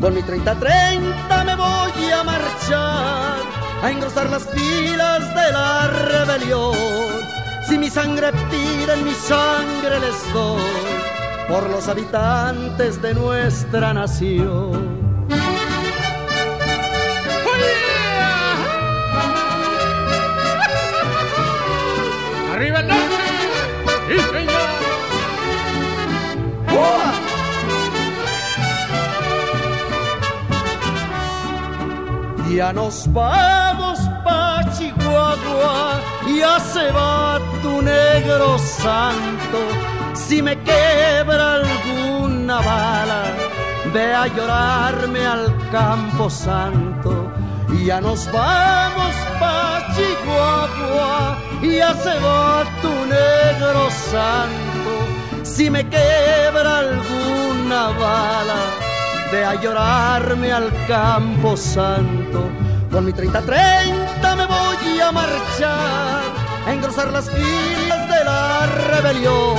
Con 0.00 0.14
mi 0.14 0.22
30-30 0.22 1.44
me 1.46 1.54
voy 1.54 2.10
a 2.10 2.24
marchar 2.24 3.61
a 3.82 3.90
engrosar 3.90 4.30
las 4.30 4.44
filas 4.48 5.34
de 5.34 5.52
la 5.52 5.88
rebelión. 5.88 6.74
Si 7.68 7.76
mi 7.78 7.90
sangre 7.90 8.32
pide, 8.50 8.94
en 8.94 9.04
mi 9.04 9.12
sangre 9.12 9.98
les 10.00 10.32
doy 10.32 10.62
por 11.48 11.68
los 11.68 11.88
habitantes 11.88 13.02
de 13.02 13.14
nuestra 13.14 13.92
nación. 13.92 15.02
¡Arriba 22.52 22.80
el 22.80 22.88
norte! 22.88 23.16
¡Sí, 24.08 24.20
señor! 24.32 24.82
Ya 32.54 32.70
nos 32.70 33.08
pa' 33.08 33.61
Chihuahua, 35.42 36.00
ya 36.38 36.58
se 36.60 36.90
va 36.92 37.40
tu 37.62 37.82
negro 37.82 38.58
santo. 38.58 39.58
Si 40.14 40.42
me 40.42 40.56
quebra 40.62 41.54
alguna 41.54 42.60
bala, 42.60 43.22
ve 43.92 44.14
a 44.14 44.26
llorarme 44.26 45.26
al 45.26 45.52
campo 45.70 46.28
santo. 46.30 47.30
Ya 47.84 48.00
nos 48.00 48.30
vamos 48.30 49.14
pa' 49.40 49.82
Chihuahua, 49.94 51.36
ya 51.62 51.94
se 51.94 52.18
va 52.20 52.64
tu 52.80 52.92
negro 53.06 53.90
santo. 53.90 54.92
Si 55.42 55.68
me 55.70 55.82
quebra 55.88 56.78
alguna 56.78 57.88
bala, 57.98 58.60
ve 59.32 59.44
a 59.44 59.54
llorarme 59.54 60.52
al 60.52 60.70
campo 60.86 61.56
santo. 61.56 62.50
Con 62.90 63.06
mi 63.06 63.12
30-30 63.12 63.92
me 63.92 63.92
voy 63.92 64.01
a 65.12 65.14
marchar, 65.14 66.22
a 66.66 66.72
engrosar 66.72 67.12
las 67.12 67.28
filas 67.30 68.08
de 68.08 68.24
la 68.24 68.66
rebelión. 68.66 69.56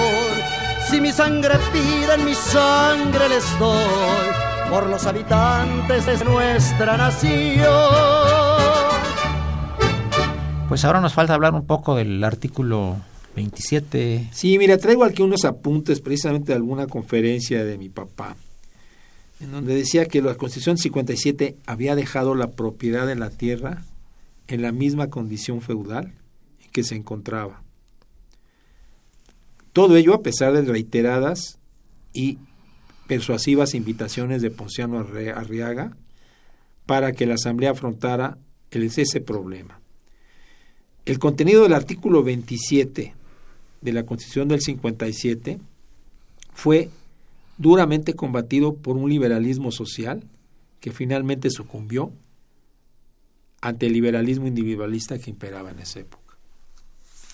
Si 0.89 0.99
mi 0.99 1.11
sangre 1.11 1.55
pide, 1.71 2.15
en 2.15 2.25
mi 2.25 2.33
sangre 2.33 3.29
les 3.29 3.59
doy, 3.59 4.31
por 4.69 4.87
los 4.87 5.05
habitantes 5.05 6.05
de 6.05 6.25
nuestra 6.25 6.97
nación. 6.97 7.67
Pues 10.67 10.85
ahora 10.85 11.01
nos 11.01 11.13
falta 11.13 11.35
hablar 11.35 11.53
un 11.53 11.65
poco 11.65 11.95
del 11.95 12.23
artículo 12.23 12.97
27. 13.35 14.29
Sí, 14.31 14.57
mira, 14.57 14.77
traigo 14.77 15.03
aquí 15.03 15.21
unos 15.21 15.45
apuntes 15.45 16.01
precisamente 16.01 16.47
de 16.47 16.55
alguna 16.55 16.87
conferencia 16.87 17.63
de 17.63 17.77
mi 17.77 17.89
papá, 17.89 18.35
en 19.39 19.51
donde 19.51 19.75
decía 19.75 20.05
que 20.07 20.21
la 20.21 20.35
Constitución 20.35 20.77
57 20.77 21.57
había 21.67 21.95
dejado 21.95 22.33
la 22.33 22.51
propiedad 22.51 23.05
de 23.05 23.15
la 23.15 23.29
tierra 23.29 23.83
en 24.47 24.61
la 24.61 24.71
misma 24.71 25.09
condición 25.09 25.61
feudal 25.61 26.13
en 26.63 26.71
que 26.71 26.83
se 26.83 26.95
encontraba. 26.95 27.63
Todo 29.71 29.95
ello 29.95 30.13
a 30.13 30.21
pesar 30.21 30.53
de 30.53 30.61
reiteradas 30.61 31.59
y 32.13 32.37
persuasivas 33.07 33.73
invitaciones 33.73 34.41
de 34.41 34.51
Ponciano 34.51 34.99
Arriaga 34.99 35.97
para 36.85 37.11
que 37.13 37.25
la 37.25 37.35
Asamblea 37.35 37.71
afrontara 37.71 38.37
ese 39.01 39.21
problema. 39.21 39.79
El 41.05 41.19
contenido 41.19 41.63
del 41.63 41.73
artículo 41.73 42.23
27 42.23 43.13
de 43.81 43.93
la 43.93 44.05
Constitución 44.05 44.47
del 44.47 44.61
57 44.61 45.59
fue 46.53 46.89
duramente 47.57 48.13
combatido 48.13 48.75
por 48.75 48.97
un 48.97 49.09
liberalismo 49.09 49.71
social 49.71 50.23
que 50.79 50.91
finalmente 50.91 51.49
sucumbió 51.49 52.11
ante 53.63 53.85
el 53.85 53.93
liberalismo 53.93 54.45
individualista 54.45 55.17
que 55.17 55.29
imperaba 55.29 55.71
en 55.71 55.79
esa 55.79 56.01
época. 56.01 56.35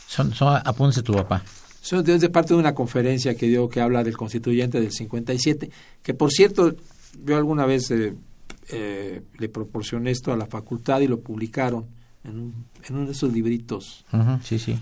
Son, 0.07 0.31
son 0.31 0.61
apuntes 0.63 0.97
de 0.97 1.01
tu 1.01 1.13
papá. 1.13 1.43
Son 1.81 2.03
de 2.03 2.29
parte 2.29 2.53
de 2.53 2.59
una 2.59 2.75
conferencia 2.75 3.33
que 3.35 3.47
dio 3.47 3.67
que 3.67 3.81
habla 3.81 4.03
del 4.03 4.15
constituyente 4.15 4.79
del 4.79 4.91
57, 4.91 5.71
que 6.03 6.13
por 6.13 6.31
cierto, 6.31 6.75
yo 7.25 7.35
alguna 7.35 7.65
vez 7.65 7.89
eh, 7.89 8.13
eh, 8.69 9.23
le 9.39 9.49
proporcioné 9.49 10.11
esto 10.11 10.31
a 10.31 10.37
la 10.37 10.45
facultad 10.45 10.99
y 10.99 11.07
lo 11.07 11.19
publicaron 11.19 11.87
en, 12.23 12.39
un, 12.39 12.65
en 12.87 12.95
uno 12.95 13.07
de 13.07 13.13
esos 13.13 13.33
libritos. 13.33 14.05
Ujú, 14.13 14.39
sí, 14.43 14.59
sí. 14.59 14.77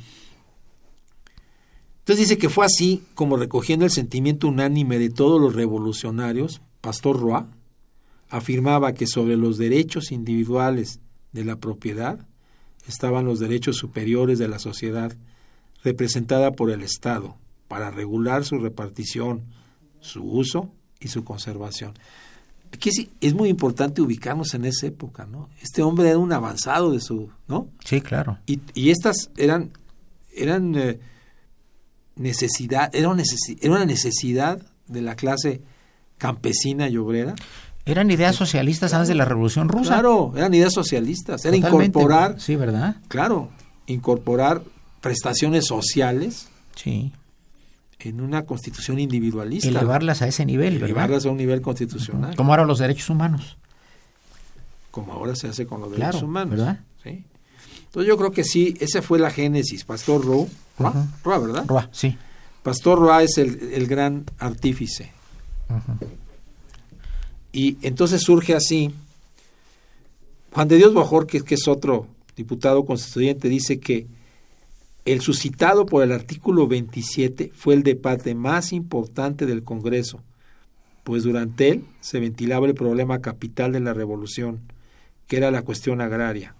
Entonces 2.00 2.28
dice 2.28 2.38
que 2.38 2.50
fue 2.50 2.66
así 2.66 3.04
como 3.16 3.38
recogiendo 3.38 3.86
el 3.86 3.91
sentimiento 3.91 4.50
unánime 4.50 5.00
de 5.00 5.10
todos 5.10 5.39
los 5.39 5.56
revolucionarios, 5.56 6.62
Pastor 6.82 7.18
Roa 7.22 7.48
afirmaba 8.30 8.93
que 8.93 9.08
sobre 9.08 9.38
los 9.38 9.58
derechos 9.58 10.12
individuales 10.12 11.00
de 11.38 11.46
la 11.46 11.56
propiedad 11.58 12.20
estaban 12.88 13.26
los 13.26 13.40
derechos 13.40 13.78
superiores 13.78 14.40
de 14.40 14.48
la 14.48 14.60
sociedad 14.60 15.16
representada 15.84 16.52
por 16.52 16.72
el 16.72 16.82
Estado 16.84 17.38
para 17.68 17.92
regular 17.92 18.44
su 18.46 18.58
repartición, 18.58 19.44
su 20.00 20.24
uso 20.24 20.72
y 21.00 21.10
su 21.10 21.24
conservación. 21.24 21.94
Aquí 22.74 22.92
sí, 22.92 23.10
es 23.22 23.34
muy 23.34 23.50
importante 23.50 24.02
ubicarnos 24.02 24.54
en 24.54 24.66
esa 24.66 24.88
época, 24.88 25.26
¿no? 25.26 25.50
Este 25.62 25.82
hombre 25.82 26.10
era 26.10 26.18
un 26.18 26.34
avanzado 26.34 26.92
de 26.92 27.00
su, 27.00 27.30
¿no? 27.48 27.70
Sí, 27.86 28.02
claro. 28.02 28.40
Y, 28.46 28.60
y 28.74 28.90
estas 28.90 29.30
eran, 29.38 29.72
eran 30.34 30.76
eh, 30.76 31.00
necesidad, 32.16 32.94
era 32.94 33.10
una, 33.10 33.24
necesi- 33.24 33.58
era 33.62 33.74
una 33.74 33.86
necesidad 33.86 34.62
de 34.88 35.02
la 35.02 35.16
clase 35.16 35.62
campesina 36.18 36.90
y 36.90 36.98
obrera. 36.98 37.36
Eran 37.88 38.12
ideas 38.12 38.36
socialistas 38.36 38.94
antes 38.94 39.08
de 39.08 39.16
la 39.16 39.26
Revolución 39.26 39.70
Rusa. 39.70 39.94
Claro, 39.94 40.34
eran 40.36 40.54
ideas 40.54 40.74
socialistas, 40.74 41.44
era 41.46 41.56
Totalmente. 41.56 41.86
incorporar, 42.00 42.40
Sí, 42.40 42.56
¿verdad? 42.56 42.98
claro, 43.08 43.50
incorporar 43.88 44.62
prestaciones 45.02 45.66
sociales 45.66 46.50
Sí. 46.76 47.12
en 48.00 48.22
una 48.22 48.46
constitución 48.46 49.00
individualista. 49.00 49.70
Elevarlas 49.70 50.22
a 50.22 50.28
ese 50.28 50.46
nivel, 50.46 50.74
¿verdad? 50.76 50.90
Elevarlas 50.90 51.26
a 51.26 51.30
un 51.30 51.38
nivel 51.38 51.62
constitucional, 51.62 52.36
Como 52.36 52.52
ahora 52.54 52.66
los 52.66 52.80
derechos 52.80 53.10
humanos. 53.10 53.58
como 54.92 55.14
ahora 55.14 55.36
se 55.36 55.48
hace 55.48 55.66
con 55.66 55.80
los 55.82 55.90
Claro, 55.94 56.12
derechos 56.12 56.24
humanos. 56.24 56.52
¿verdad? 56.58 56.80
¿sí? 57.04 57.24
Entonces 57.86 58.08
yo 58.08 58.18
creo 58.18 58.32
que 58.32 58.44
sí, 58.44 58.76
esa 58.80 59.02
fue 59.02 59.18
la 59.20 59.30
génesis. 59.32 59.86
Pastor 59.86 60.26
Roa, 60.26 60.46
Roa. 60.78 61.08
Roa, 61.24 61.38
¿verdad? 61.40 61.64
Roa, 61.68 61.90
sí. 61.92 62.18
Pastor 62.64 63.00
Roa 63.00 63.24
es 63.24 63.38
el, 63.38 63.72
el 63.74 63.88
gran 63.88 64.26
artífice. 64.40 65.12
Y 67.58 67.76
entonces 67.82 68.22
surge 68.22 68.53
así. 68.53 68.91
Juan 70.51 70.68
de 70.68 70.78
Dios 70.78 70.93
Bojorquez, 70.93 71.41
que 71.41 71.55
es 71.55 71.68
otro 71.68 72.05
diputado 72.36 72.86
constituyente, 72.86 73.49
dice 73.49 73.80
que 73.80 74.05
el 75.05 75.22
suscitado 75.22 75.88
por 75.88 76.03
el 76.03 76.12
artículo 76.12 76.68
27 76.68 77.49
fue 77.55 77.74
el 77.74 77.82
debate 77.82 78.36
más 78.36 78.74
importante 78.74 79.47
del 79.47 79.64
Congreso, 79.64 80.22
pues 81.03 81.24
durante 81.24 81.70
él 81.70 81.86
se 81.99 82.20
ventilaba 82.20 82.68
el 82.68 82.76
problema 82.76 83.22
capital 83.22 83.72
de 83.72 83.80
la 83.80 83.95
revolución, 83.95 84.60
que 85.26 85.38
era 85.38 85.49
la 85.49 85.64
cuestión 85.64 85.99
agraria, 85.99 86.53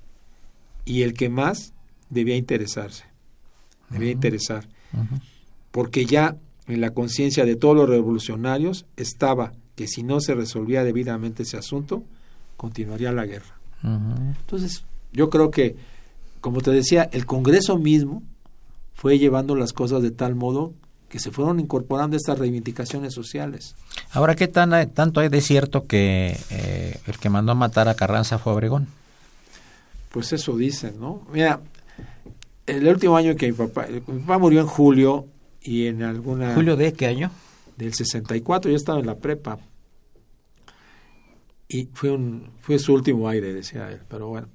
y 0.84 1.04
el 1.04 1.14
que 1.14 1.30
más 1.30 1.74
debía 2.10 2.38
interesarse, 2.38 3.04
debía 3.91 4.14
interesar 4.14 4.68
porque 5.70 6.08
ya 6.08 6.38
en 6.68 6.82
la 6.82 6.89
conciencia 6.89 7.45
de 7.45 7.56
todos 7.56 7.76
los 7.76 7.88
revolucionarios 7.88 8.88
estaba 8.95 9.54
que 9.78 9.88
si 9.88 10.02
no 10.02 10.20
se 10.20 10.34
resolvía 10.34 10.84
debidamente 10.84 11.44
ese 11.44 11.56
asunto, 11.56 12.04
continuaría 12.58 13.12
la 13.12 13.28
guerra. 13.28 13.60
Entonces, 13.84 14.84
yo 15.14 15.30
creo 15.30 15.52
que, 15.52 15.76
como 16.42 16.62
te 16.62 16.72
decía, 16.72 17.08
el 17.14 17.28
Congreso 17.28 17.78
mismo 17.78 18.24
fue 18.96 19.20
llevando 19.20 19.56
las 19.56 19.74
cosas 19.74 20.02
de 20.02 20.10
tal 20.10 20.34
modo 20.34 20.74
que 21.10 21.20
se 21.20 21.30
fueron 21.30 21.60
incorporando 21.60 22.18
estas 22.18 22.40
reivindicaciones 22.40 23.14
sociales. 23.14 23.76
Ahora, 24.12 24.36
¿qué 24.36 24.48
tan, 24.48 24.90
tanto 24.94 25.20
hay 25.20 25.30
de 25.30 25.42
cierto 25.42 25.86
que 25.86 26.36
eh, 26.50 27.00
el 27.06 27.20
que 27.20 27.30
mandó 27.30 27.52
a 27.52 27.56
matar 27.56 27.88
a 27.88 27.94
Carranza 27.94 28.40
fue 28.40 28.54
Obregón? 28.54 28.88
Pues 30.10 30.34
eso 30.34 30.58
dicen, 30.58 31.00
¿no? 31.00 31.22
Mira, 31.32 31.62
el 32.66 32.88
último 32.88 33.16
año 33.16 33.36
que 33.36 33.46
mi 33.46 33.54
papá, 33.54 33.86
mi 33.88 34.00
papá 34.00 34.40
murió 34.40 34.60
en 34.60 34.68
julio 34.68 35.28
y 35.62 35.86
en 35.86 36.02
alguna... 36.02 36.56
¿Julio 36.56 36.76
de 36.76 36.94
qué 36.94 37.06
año? 37.06 37.30
Del 37.78 37.94
64, 37.94 38.70
yo 38.70 38.76
estaba 38.76 39.00
en 39.00 39.06
la 39.06 39.16
prepa. 39.16 39.60
Y 41.70 41.86
fue, 41.94 42.18
fue 42.60 42.80
su 42.80 42.94
último 42.94 43.30
aire, 43.30 43.54
decía 43.54 43.90
él. 43.92 44.02
Pero 44.10 44.28
bueno, 44.28 44.48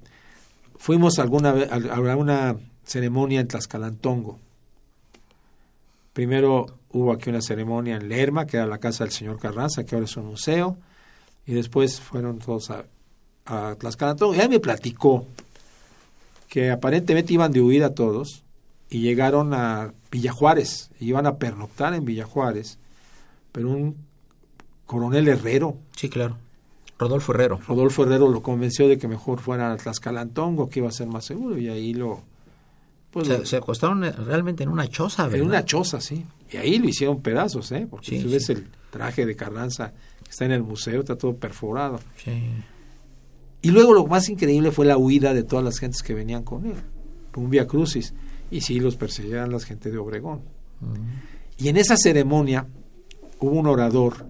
fuimos 0.77 1.19
alguna 1.19 1.51
a, 1.51 2.15
una 2.15 2.57
ceremonia 2.83 3.39
en 3.39 3.47
Tlaxcalantongo. 3.47 4.39
Primero 6.11 6.65
hubo 6.91 7.11
aquí 7.11 7.29
una 7.29 7.41
ceremonia 7.41 7.95
en 7.95 8.09
Lerma, 8.09 8.45
que 8.45 8.57
era 8.57 8.67
la 8.67 8.77
casa 8.79 9.03
del 9.03 9.13
señor 9.13 9.39
Carranza, 9.39 9.83
que 9.83 9.95
ahora 9.95 10.05
es 10.05 10.17
un 10.17 10.27
museo. 10.27 10.77
Y 11.45 11.53
después 11.53 11.99
fueron 11.99 12.39
todos 12.39 12.69
a, 12.71 12.85
a 13.45 13.75
Tlaxcalantongo. 13.75 14.35
Y 14.35 14.39
él 14.39 14.49
me 14.49 14.59
platicó 14.59 15.25
que 16.49 16.71
aparentemente 16.71 17.33
iban 17.33 17.51
de 17.51 17.61
huida 17.61 17.95
todos 17.95 18.43
y 18.89 18.99
llegaron 18.99 19.53
a 19.53 19.93
Villajuárez, 20.11 20.91
iban 20.99 21.25
a 21.25 21.37
pernoctar 21.37 21.95
en 21.95 22.05
Villajuárez, 22.05 22.77
pero 23.53 23.69
un 23.69 23.95
coronel 24.85 25.29
Herrero, 25.29 25.77
Sí, 25.95 26.09
claro. 26.09 26.37
Rodolfo 26.99 27.33
Herrero. 27.33 27.59
Rodolfo 27.67 28.03
Herrero 28.03 28.27
lo 28.29 28.41
convenció 28.43 28.87
de 28.89 28.97
que 28.97 29.07
mejor 29.07 29.39
fuera 29.39 29.71
a 29.71 29.77
Tlaxcalantongo, 29.77 30.69
que 30.69 30.79
iba 30.79 30.89
a 30.89 30.91
ser 30.91 31.07
más 31.07 31.23
seguro, 31.25 31.57
y 31.57 31.67
ahí 31.69 31.93
lo, 31.93 32.21
Pues, 33.11 33.27
se, 33.27 33.45
se 33.45 33.55
acostaron 33.57 34.03
eh, 34.03 34.11
realmente 34.11 34.63
en 34.63 34.69
una 34.69 34.87
choza, 34.87 35.23
¿verdad? 35.23 35.39
en 35.39 35.45
una 35.47 35.65
choza, 35.65 36.01
sí. 36.01 36.25
Y 36.51 36.57
ahí 36.57 36.77
lo 36.79 36.87
hicieron 36.89 37.21
pedazos, 37.21 37.71
¿eh? 37.71 37.87
Porque 37.89 38.07
Sí, 38.07 38.17
si 38.17 38.23
sí. 38.27 38.33
ves 38.33 38.49
el 38.49 38.67
traje 38.91 39.25
de 39.25 39.35
Carranza 39.35 39.93
que 40.23 40.29
está 40.29 40.45
en 40.45 40.51
el 40.51 40.63
museo, 40.63 40.99
está 40.99 41.17
todo 41.17 41.35
perforado. 41.35 41.99
Sí. 42.17 42.31
Y 43.61 43.71
luego 43.71 43.93
lo 43.93 44.05
más 44.05 44.29
increíble 44.29 44.71
fue 44.71 44.85
la 44.85 44.97
huida 44.97 45.33
de 45.33 45.43
todas 45.43 45.63
las 45.65 45.79
gentes 45.79 46.03
que 46.03 46.13
venían 46.13 46.43
con 46.43 46.65
él. 46.65 46.75
Un 47.35 47.49
via 47.49 47.65
crucis. 47.65 48.13
Y 48.51 48.61
sí, 48.61 48.79
los 48.79 48.95
perseguían 48.97 49.51
las 49.51 49.63
gente 49.65 49.89
de 49.89 49.97
Obregón. 49.97 50.41
Y 51.57 51.69
en 51.69 51.77
esa 51.77 51.95
ceremonia 51.97 52.67
hubo 53.43 53.59
un 53.59 53.67
orador 53.67 54.25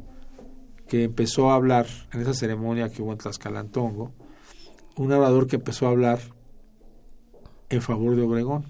que 0.87 1.03
empezó 1.03 1.51
a 1.51 1.55
hablar, 1.55 1.85
en 2.11 2.21
esa 2.21 2.33
ceremonia 2.33 2.89
que 2.89 3.01
hubo 3.01 3.11
en 3.11 3.19
Tlaxcalantongo, 3.19 4.11
un 4.95 5.11
orador 5.11 5.47
que 5.47 5.57
empezó 5.57 5.87
a 5.87 5.91
hablar 5.91 6.19
en 7.69 7.81
favor 7.81 8.15
de 8.15 8.23
Obregón. 8.23 8.65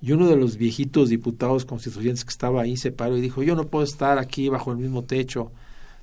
Y 0.00 0.12
uno 0.12 0.26
de 0.26 0.36
los 0.36 0.56
viejitos 0.56 1.10
diputados 1.10 1.64
constituyentes 1.64 2.24
que 2.24 2.30
estaba 2.30 2.62
ahí 2.62 2.76
se 2.76 2.90
paró 2.90 3.16
y 3.16 3.20
dijo, 3.20 3.42
yo 3.42 3.54
no 3.54 3.68
puedo 3.68 3.84
estar 3.84 4.18
aquí 4.18 4.48
bajo 4.48 4.72
el 4.72 4.78
mismo 4.78 5.04
techo 5.04 5.52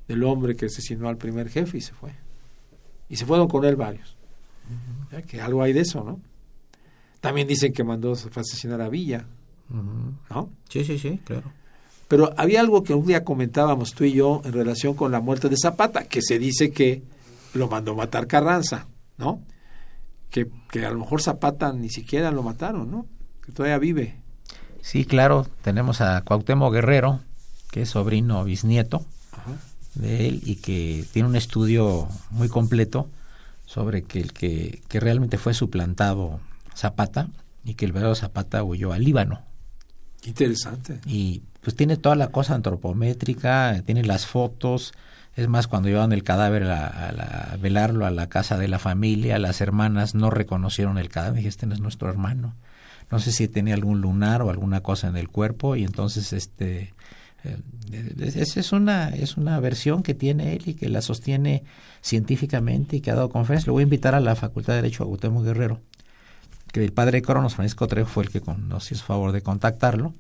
del 0.08 0.24
hombre 0.24 0.56
que 0.56 0.68
asesinó 0.68 1.10
al 1.10 1.18
primer 1.18 1.50
jefe 1.50 1.80
y 1.80 1.82
se 1.82 1.94
fue. 1.94 2.14
Y 3.10 3.18
se 3.18 3.26
fueron 3.26 3.48
con 3.48 3.66
él 3.66 3.76
varios. 3.76 4.16
Que 5.28 5.42
algo 5.42 5.64
hay 5.64 5.74
de 5.74 5.82
eso, 5.82 6.04
¿no? 6.04 6.22
También 7.20 7.48
dicen 7.48 7.74
que 7.74 7.84
mandó 7.84 8.12
a 8.12 8.14
asesinar 8.14 8.82
a 8.82 8.88
Villa. 8.88 9.26
¿no? 10.30 10.52
Sí, 10.70 10.86
sí, 10.86 10.98
sí, 10.98 11.20
claro. 11.26 11.52
Pero 12.10 12.34
había 12.38 12.60
algo 12.60 12.84
que 12.84 12.96
un 12.96 13.06
día 13.06 13.24
comentábamos 13.24 13.94
tú 13.94 14.04
y 14.04 14.14
yo 14.14 14.42
en 14.44 14.52
relación 14.52 14.96
con 14.96 15.12
la 15.12 15.22
muerte 15.22 15.48
de 15.48 15.56
Zapata, 15.62 16.06
que 16.06 16.22
se 16.24 16.40
dice 16.40 16.72
que 16.72 17.04
lo 17.54 17.68
mandó 17.68 17.96
matar 17.96 18.26
Carranza, 18.26 18.88
¿no? 19.18 19.44
Que, 20.32 20.50
que 20.72 20.86
a 20.86 20.90
lo 20.92 21.00
mejor 21.00 21.22
Zapata 21.22 21.72
ni 21.72 21.90
siquiera 21.90 22.32
lo 22.32 22.42
mataron, 22.42 22.90
¿no? 22.90 23.06
Que 23.46 23.52
todavía 23.52 23.78
vive. 23.78 24.18
Sí, 24.82 25.06
claro, 25.06 25.46
tenemos 25.62 26.02
a 26.02 26.22
Cuauhtémoc 26.22 26.74
Guerrero, 26.74 27.20
que 27.70 27.84
es 27.84 27.90
sobrino 27.90 28.44
bisnieto 28.44 29.06
Ajá. 29.32 29.52
de 29.94 30.28
él 30.28 30.42
y 30.44 30.56
que 30.56 31.06
tiene 31.14 31.30
un 31.30 31.36
estudio 31.36 32.08
muy 32.32 32.50
completo 32.50 33.08
sobre 33.68 34.02
que 34.02 34.20
el 34.20 34.34
que, 34.34 34.82
que 34.88 35.00
realmente 35.00 35.38
fue 35.38 35.54
suplantado 35.54 36.40
Zapata 36.76 37.28
y 37.64 37.76
que 37.76 37.86
el 37.86 37.92
verdadero 37.92 38.16
Zapata 38.16 38.64
huyó 38.64 38.94
al 38.94 39.04
Líbano. 39.04 39.44
Interesante. 40.26 41.00
y 41.06 41.44
pues 41.62 41.76
tiene 41.76 41.98
toda 41.98 42.16
la 42.16 42.28
cosa 42.30 42.56
antropométrica, 42.56 43.82
tiene 43.86 44.04
las 44.04 44.26
fotos, 44.26 44.94
es 45.36 45.48
más 45.48 45.68
cuando 45.68 45.90
llevaban 45.90 46.12
el 46.12 46.24
cadáver 46.24 46.64
a, 46.64 46.88
a 46.88 47.12
la- 47.12 47.58
velarlo 47.62 48.06
a 48.06 48.12
la 48.12 48.28
casa 48.28 48.58
de 48.58 48.68
la 48.68 48.80
familia, 48.80 49.40
las 49.40 49.62
hermanas 49.62 50.16
no 50.16 50.30
reconocieron 50.30 50.98
el 50.98 51.10
cadáver, 51.10 51.38
dije, 51.38 51.50
este 51.50 51.66
no 51.66 51.74
es 51.74 51.80
nuestro 51.82 52.10
hermano. 52.10 52.56
No 53.12 53.20
sé 53.20 53.32
si 53.32 53.48
tenía 53.48 53.74
algún 53.74 54.02
lunar 54.02 54.42
o 54.42 54.50
alguna 54.52 54.82
cosa 54.82 55.08
en 55.08 55.18
el 55.18 55.30
cuerpo 55.30 55.76
y 55.76 55.84
entonces 55.84 56.32
este 56.34 56.94
eh, 57.44 57.58
es- 58.22 58.36
esa 58.36 58.60
es 58.60 58.72
una 58.72 59.10
es 59.10 59.38
una 59.38 59.60
versión 59.60 60.04
que 60.04 60.14
tiene 60.14 60.54
él 60.54 60.64
y 60.68 60.74
que 60.76 60.90
la 60.90 61.02
sostiene 61.02 61.64
científicamente 62.02 62.98
y 62.98 63.02
que 63.02 63.12
ha 63.12 63.16
dado 63.16 63.30
conferencias. 63.30 63.68
Le 63.68 63.72
voy 63.72 63.82
a 63.82 63.84
invitar 63.84 64.14
a 64.16 64.20
la 64.20 64.36
Facultad 64.36 64.74
de 64.74 64.82
Derecho 64.82 65.04
a 65.04 65.08
Gutemo 65.08 65.42
Guerrero 65.42 65.82
que 66.72 66.84
el 66.84 66.92
padre 66.94 67.22
Cronos, 67.24 67.56
Francisco 67.56 67.88
Trejo, 67.88 68.08
fue 68.10 68.24
el 68.26 68.30
que 68.30 68.42
con- 68.42 68.68
nos 68.70 68.92
hizo 68.92 69.04
favor 69.04 69.32
de 69.32 69.42
contactarlo. 69.42 70.14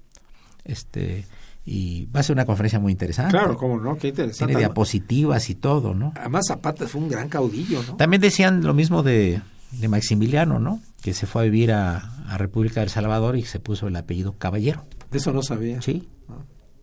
Este, 0.63 1.25
y 1.65 2.05
va 2.07 2.21
a 2.21 2.23
ser 2.23 2.35
una 2.35 2.45
conferencia 2.45 2.79
muy 2.79 2.91
interesante. 2.91 3.31
Claro, 3.31 3.57
cómo 3.57 3.79
no, 3.79 3.97
qué 3.97 4.09
interesante. 4.09 4.53
Tiene 4.53 4.59
diapositivas 4.59 5.49
y 5.49 5.55
todo, 5.55 5.93
¿no? 5.93 6.13
Además 6.15 6.45
Zapata 6.47 6.87
fue 6.87 7.01
un 7.01 7.09
gran 7.09 7.29
caudillo, 7.29 7.83
¿no? 7.83 7.95
También 7.95 8.21
decían 8.21 8.63
lo 8.63 8.73
mismo 8.73 9.03
de, 9.03 9.41
de 9.71 9.87
Maximiliano, 9.87 10.59
¿no? 10.59 10.81
Que 11.01 11.13
se 11.13 11.27
fue 11.27 11.43
a 11.43 11.45
vivir 11.45 11.71
a, 11.71 11.97
a 12.27 12.37
República 12.37 12.79
del 12.81 12.89
Salvador 12.89 13.37
y 13.37 13.43
se 13.43 13.59
puso 13.59 13.87
el 13.87 13.95
apellido 13.95 14.33
Caballero, 14.37 14.85
De 15.11 15.17
eso 15.17 15.31
no 15.31 15.41
sabía. 15.41 15.81
¿sí? 15.81 16.07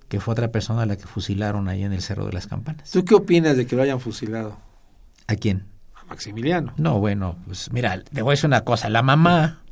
Que 0.08 0.20
fue 0.20 0.32
otra 0.32 0.52
persona 0.52 0.82
a 0.82 0.86
la 0.86 0.96
que 0.96 1.06
fusilaron 1.06 1.68
ahí 1.68 1.82
en 1.82 1.92
el 1.92 2.00
Cerro 2.00 2.26
de 2.26 2.32
las 2.32 2.46
Campanas. 2.46 2.90
¿Tú 2.90 3.04
qué 3.04 3.14
opinas 3.14 3.56
de 3.56 3.66
que 3.66 3.74
lo 3.74 3.82
hayan 3.82 3.98
fusilado? 3.98 4.56
¿A 5.26 5.34
quién? 5.34 5.66
A 5.94 6.04
Maximiliano. 6.04 6.74
No, 6.76 7.00
bueno, 7.00 7.36
pues 7.44 7.72
mira, 7.72 8.00
te 8.02 8.22
voy 8.22 8.30
a 8.30 8.34
decir 8.34 8.46
una 8.46 8.60
cosa. 8.62 8.88
La 8.88 9.02
mamá, 9.02 9.62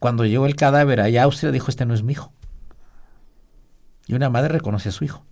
cuando 0.00 0.24
llegó 0.24 0.46
el 0.46 0.56
cadáver 0.56 1.00
allá 1.00 1.22
a 1.22 1.24
Austria, 1.26 1.52
dijo, 1.52 1.68
este 1.70 1.86
no 1.86 1.94
es 1.94 2.02
mi 2.02 2.12
hijo. 2.14 2.32
Y 4.12 4.14
una 4.14 4.28
madre 4.28 4.48
reconoce 4.48 4.90
a 4.90 4.92
su 4.92 5.04
hijo. 5.04 5.24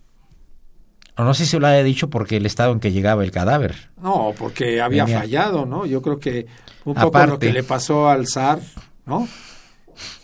O 1.18 1.22
no 1.22 1.34
sé 1.34 1.44
si 1.44 1.58
lo 1.58 1.66
haya 1.66 1.82
dicho 1.82 2.08
porque 2.08 2.38
el 2.38 2.46
estado 2.46 2.72
en 2.72 2.80
que 2.80 2.92
llegaba 2.92 3.22
el 3.22 3.30
cadáver. 3.30 3.90
No, 4.00 4.32
porque 4.38 4.80
había 4.80 5.04
Venía. 5.04 5.18
fallado, 5.20 5.66
¿no? 5.66 5.84
Yo 5.84 6.00
creo 6.00 6.18
que 6.18 6.46
un 6.86 6.94
poco 6.94 7.08
Aparte. 7.08 7.30
lo 7.32 7.38
que 7.38 7.52
le 7.52 7.62
pasó 7.62 8.08
al 8.08 8.26
zar, 8.26 8.60
¿no? 9.04 9.28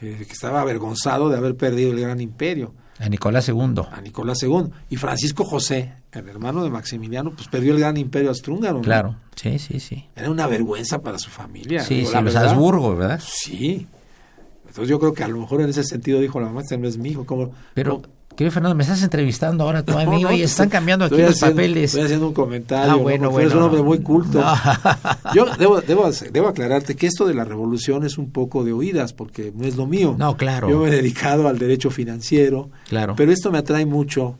Que, 0.00 0.16
que 0.16 0.32
estaba 0.32 0.62
avergonzado 0.62 1.28
de 1.28 1.36
haber 1.36 1.54
perdido 1.54 1.92
el 1.92 2.00
gran 2.00 2.18
imperio, 2.18 2.72
A 2.98 3.10
Nicolás 3.10 3.46
II. 3.50 3.82
a 3.92 4.00
Nicolás 4.00 4.42
II. 4.42 4.70
Y 4.88 4.96
Francisco 4.96 5.44
José, 5.44 5.92
el 6.12 6.26
hermano 6.30 6.64
de 6.64 6.70
Maximiliano, 6.70 7.32
pues 7.32 7.48
perdió 7.48 7.74
el 7.74 7.80
gran 7.80 7.98
imperio 7.98 8.30
austrohúngaro, 8.30 8.76
¿no? 8.78 8.82
Claro, 8.82 9.16
sí, 9.34 9.58
sí, 9.58 9.80
sí. 9.80 10.08
Era 10.16 10.30
una 10.30 10.46
vergüenza 10.46 11.00
para 11.02 11.18
su 11.18 11.28
familia. 11.28 11.82
Sí, 11.82 11.96
digo, 11.96 12.08
sí, 12.08 12.14
los 12.14 12.24
verdad. 12.24 12.48
Habsburgo, 12.48 12.96
¿verdad? 12.96 13.20
Sí. 13.22 13.86
Entonces 14.66 14.88
yo 14.88 14.98
creo 14.98 15.12
que 15.12 15.24
a 15.24 15.28
lo 15.28 15.38
mejor 15.40 15.60
en 15.60 15.68
ese 15.68 15.84
sentido 15.84 16.20
dijo 16.20 16.40
la 16.40 16.46
mamá, 16.46 16.62
este 16.62 16.78
no 16.78 16.88
es 16.88 16.96
mi 16.96 17.10
hijo. 17.10 17.26
¿cómo? 17.26 17.50
Pero, 17.74 18.00
querido 18.36 18.52
Fernando, 18.52 18.74
me 18.76 18.82
estás 18.84 19.02
entrevistando 19.02 19.64
ahora 19.64 19.82
tú 19.82 19.96
a 19.98 20.04
mí. 20.04 20.22
no, 20.22 20.28
te 20.28 20.42
están 20.42 20.68
cambiando 20.68 21.06
aquí 21.06 21.16
los 21.16 21.30
haciendo- 21.32 21.56
papeles. 21.56 21.84
Estoy 21.90 22.02
haciendo 22.04 22.28
un 22.28 22.34
comentario. 22.34 22.92
Ah, 22.92 22.96
¿no? 22.96 23.02
bueno, 23.02 23.26
eres 23.38 23.52
bueno. 23.52 23.56
un 23.56 23.62
hombre 23.64 23.82
muy 23.82 23.98
culto. 24.00 24.40
Yo 25.34 25.46
debo, 25.58 25.80
debo, 25.80 26.10
debo 26.32 26.48
aclararte 26.48 26.94
que 26.96 27.06
esto 27.06 27.26
de 27.26 27.34
la 27.34 27.44
revolución 27.44 28.04
es 28.04 28.18
un 28.18 28.30
poco 28.30 28.62
de 28.64 28.72
oídas, 28.72 29.12
porque 29.12 29.52
no 29.56 29.64
es 29.64 29.76
lo 29.76 29.86
mío. 29.86 30.14
No, 30.18 30.36
claro. 30.36 30.68
Yo 30.68 30.78
me 30.80 30.88
he 30.88 30.90
dedicado 30.90 31.48
al 31.48 31.58
derecho 31.58 31.90
financiero, 31.90 32.70
Claro. 32.88 33.14
pero 33.16 33.32
esto 33.32 33.50
me 33.50 33.58
atrae 33.58 33.86
mucho, 33.86 34.38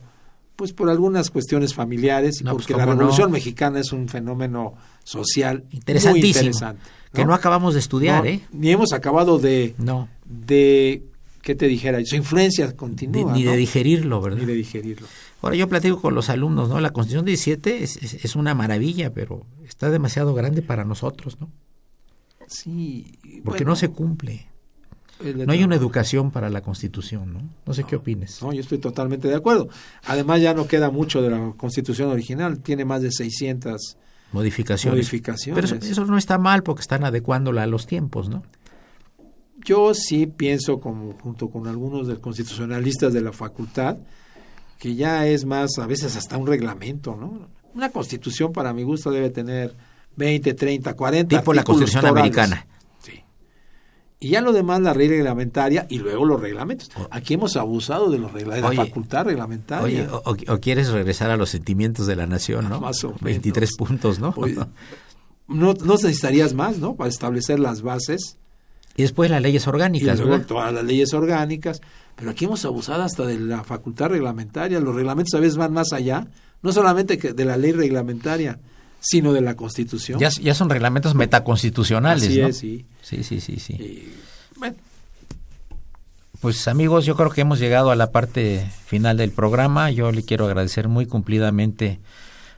pues 0.55 0.73
por 0.73 0.89
algunas 0.89 1.29
cuestiones 1.29 1.73
familiares, 1.73 2.39
y 2.39 2.43
pues, 2.43 2.53
porque 2.53 2.73
la 2.75 2.85
revolución 2.85 3.31
mexicana 3.31 3.79
es 3.79 3.91
un 3.91 4.07
fenómeno 4.07 4.75
social 5.03 5.63
muy 5.65 5.77
Interesantísimo. 5.77 6.27
interesante. 6.45 6.81
Que 7.13 7.25
no 7.25 7.33
acabamos 7.33 7.73
de 7.73 7.79
estudiar, 7.79 8.27
¿eh? 8.27 8.41
Ni 8.51 8.69
hemos 8.71 8.93
acabado 8.93 9.39
de, 9.39 9.73
No. 9.79 10.07
de 10.25 11.03
¿qué 11.47 11.55
te 11.55 11.67
dijera? 11.67 12.03
Su 12.03 12.17
influencia 12.17 12.75
continúa. 12.75 13.31
ni 13.31 13.45
¿no? 13.45 13.51
de 13.51 13.57
digerirlo, 13.57 14.19
¿verdad? 14.19 14.39
Ni 14.39 14.45
de 14.45 14.53
digerirlo. 14.53 15.07
Ahora 15.41 15.55
yo 15.55 15.69
platico 15.69 16.01
con 16.01 16.13
los 16.13 16.29
alumnos, 16.29 16.67
¿no? 16.67 16.81
La 16.81 16.89
Constitución 16.89 17.23
17 17.23 17.83
es, 17.83 17.95
es, 18.03 18.25
es 18.25 18.35
una 18.35 18.53
maravilla, 18.53 19.13
pero 19.13 19.45
está 19.65 19.89
demasiado 19.89 20.33
grande 20.33 20.61
para 20.61 20.83
nosotros, 20.83 21.39
¿no? 21.39 21.49
Sí. 22.47 23.17
Porque 23.45 23.63
no 23.63 23.77
se 23.77 23.87
cumple. 23.87 24.49
No 25.23 25.53
hay 25.53 25.63
una 25.63 25.77
educación 25.77 26.31
para 26.31 26.49
la 26.49 26.59
Constitución, 26.59 27.31
¿no? 27.31 27.49
No 27.65 27.73
sé 27.73 27.85
qué 27.85 27.95
opines. 27.95 28.41
No, 28.41 28.51
yo 28.51 28.59
estoy 28.59 28.79
totalmente 28.79 29.29
de 29.29 29.35
acuerdo. 29.35 29.69
Además 30.03 30.41
ya 30.41 30.53
no 30.53 30.67
queda 30.67 30.91
mucho 30.91 31.21
de 31.21 31.29
la 31.29 31.53
Constitución 31.55 32.09
original, 32.09 32.59
tiene 32.59 32.83
más 32.83 33.01
de 33.01 33.13
600 33.13 33.97
Modificaciones. 34.33 34.97
Modificaciones. 34.97 35.55
Pero 35.55 35.79
eso, 35.79 35.91
eso 35.91 36.05
no 36.05 36.17
está 36.17 36.37
mal 36.37 36.61
porque 36.63 36.81
están 36.81 37.05
adecuándola 37.05 37.63
a 37.63 37.67
los 37.67 37.87
tiempos, 37.87 38.27
¿no? 38.27 38.43
Yo 39.63 39.93
sí 39.93 40.27
pienso, 40.27 40.79
como, 40.79 41.13
junto 41.21 41.49
con 41.49 41.67
algunos 41.67 42.07
de 42.07 42.13
los 42.13 42.21
constitucionalistas 42.21 43.11
de 43.13 43.21
la 43.21 43.33
facultad, 43.33 43.97
que 44.79 44.95
ya 44.95 45.25
es 45.27 45.45
más, 45.45 45.77
a 45.79 45.87
veces 45.87 46.15
hasta 46.15 46.37
un 46.37 46.47
reglamento, 46.47 47.15
¿no? 47.15 47.47
Una 47.73 47.89
constitución, 47.89 48.53
para 48.53 48.73
mi 48.73 48.83
gusto, 48.83 49.11
debe 49.11 49.29
tener 49.29 49.75
20, 50.15 50.53
30, 50.53 50.93
40 50.95 51.39
Tipo 51.39 51.53
la 51.53 51.63
Constitución 51.63 52.01
torales. 52.01 52.19
americana. 52.21 52.67
Sí. 52.99 53.23
Y 54.19 54.29
ya 54.29 54.41
lo 54.41 54.53
demás, 54.53 54.81
la 54.81 54.93
ley 54.93 55.07
reglamentaria 55.09 55.85
y 55.89 55.99
luego 55.99 56.25
los 56.25 56.39
reglamentos. 56.41 56.89
Aquí 57.11 57.33
hemos 57.35 57.55
abusado 57.57 58.09
de, 58.09 58.19
los 58.19 58.31
regla- 58.31 58.55
de 58.55 58.61
la 58.61 58.71
facultad 58.71 59.25
reglamentaria. 59.25 59.83
Oye, 59.85 60.07
o, 60.07 60.21
o- 60.25 60.53
o 60.53 60.59
quieres 60.59 60.89
regresar 60.89 61.29
a 61.31 61.37
los 61.37 61.49
sentimientos 61.49 62.07
de 62.07 62.15
la 62.15 62.25
nación, 62.27 62.69
¿no? 62.69 62.79
Más 62.81 63.03
o 63.03 63.07
menos. 63.09 63.21
23 63.21 63.75
puntos, 63.75 64.19
¿no? 64.19 64.33
Oye, 64.37 64.55
no, 65.47 65.73
no 65.73 65.93
necesitarías 65.93 66.53
más, 66.53 66.77
¿no? 66.79 66.95
Para 66.95 67.09
establecer 67.09 67.59
las 67.59 67.81
bases 67.81 68.37
Y 68.97 69.03
después 69.03 69.31
las 69.31 69.41
leyes 69.41 69.65
y 69.65 69.69
orgánicas, 69.69 70.17
luego 70.17 70.31
¿verdad? 70.31 70.47
todas 70.47 70.73
las 70.73 70.83
leyes 70.83 71.13
orgánicas. 71.13 71.81
Pero 72.15 72.31
aquí 72.31 72.45
hemos 72.45 72.65
abusado 72.65 73.03
hasta 73.03 73.25
de 73.25 73.39
la 73.39 73.63
facultad 73.63 74.09
reglamentaria. 74.09 74.79
Los 74.79 74.95
reglamentos 74.95 75.33
a 75.35 75.39
veces 75.39 75.55
van 75.55 75.71
más 75.71 75.93
allá, 75.93 76.27
no 76.63 76.73
solamente 76.73 77.19
que 77.19 77.31
de 77.31 77.45
la 77.45 77.57
ley 77.57 77.71
reglamentaria, 77.73 78.59
sino 78.99 79.33
de 79.33 79.41
la 79.41 79.55
Constitución. 79.55 80.19
Ya, 80.19 80.29
ya 80.29 80.55
son 80.55 80.69
reglamentos 80.69 81.13
metaconstitucionales, 81.13 82.23
Así 82.23 82.41
¿no? 82.41 82.47
es, 82.47 82.57
sí. 82.57 82.85
Sí, 83.03 83.23
sí, 83.23 83.39
sí, 83.39 83.57
sí. 83.59 83.73
Y, 83.73 84.13
bueno, 84.57 84.75
Pues 86.41 86.67
amigos, 86.67 87.05
yo 87.05 87.15
creo 87.15 87.29
que 87.29 87.41
hemos 87.41 87.59
llegado 87.59 87.91
a 87.91 87.95
la 87.95 88.11
parte 88.11 88.67
final 88.87 89.17
del 89.17 89.29
programa. 89.29 89.91
Yo 89.91 90.11
le 90.11 90.23
quiero 90.23 90.45
agradecer 90.45 90.87
muy 90.87 91.05
cumplidamente 91.05 91.99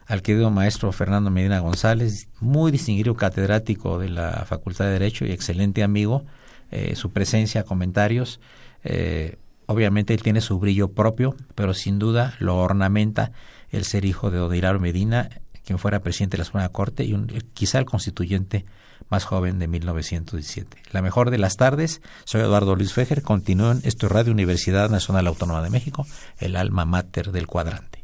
al 0.09 0.23
querido 0.23 0.49
maestro 0.49 0.91
Fernando 0.91 1.29
Medina 1.29 1.59
González, 1.59 2.27
muy 2.39 2.71
distinguido 2.71 3.15
catedrático 3.15 3.99
de 3.99 4.09
la 4.09 4.43
Facultad 4.47 4.85
de 4.85 4.93
Derecho 4.93 5.23
y 5.23 5.31
excelente 5.31 5.83
amigo, 5.83 6.25
eh, 6.71 6.95
su 6.95 7.11
presencia, 7.11 7.63
comentarios. 7.63 8.39
Eh, 8.83 9.37
obviamente 9.67 10.15
él 10.15 10.23
tiene 10.23 10.41
su 10.41 10.57
brillo 10.57 10.93
propio, 10.93 11.35
pero 11.53 11.75
sin 11.75 11.99
duda 11.99 12.33
lo 12.39 12.57
ornamenta 12.57 13.33
el 13.69 13.85
ser 13.85 14.03
hijo 14.03 14.31
de 14.31 14.39
Odilaro 14.39 14.79
Medina, 14.79 15.29
quien 15.63 15.77
fuera 15.77 15.99
presidente 15.99 16.37
de 16.37 16.39
la 16.39 16.45
Suprema 16.45 16.69
Corte 16.69 17.03
y 17.05 17.13
eh, 17.13 17.41
quizá 17.53 17.77
el 17.77 17.85
constituyente 17.85 18.65
más 19.09 19.25
joven 19.25 19.59
de 19.59 19.67
1917. 19.67 20.75
La 20.91 21.03
mejor 21.03 21.29
de 21.29 21.37
las 21.37 21.55
tardes, 21.55 22.01
soy 22.25 22.41
Eduardo 22.41 22.75
Luis 22.75 22.93
Fejer, 22.93 23.21
continúen 23.21 23.81
esto 23.83 24.09
Radio 24.09 24.33
Universidad 24.33 24.89
Nacional 24.89 25.27
Autónoma 25.27 25.61
de 25.61 25.69
México, 25.69 26.07
el 26.39 26.55
alma 26.55 26.85
mater 26.85 27.31
del 27.31 27.45
cuadrante. 27.45 28.03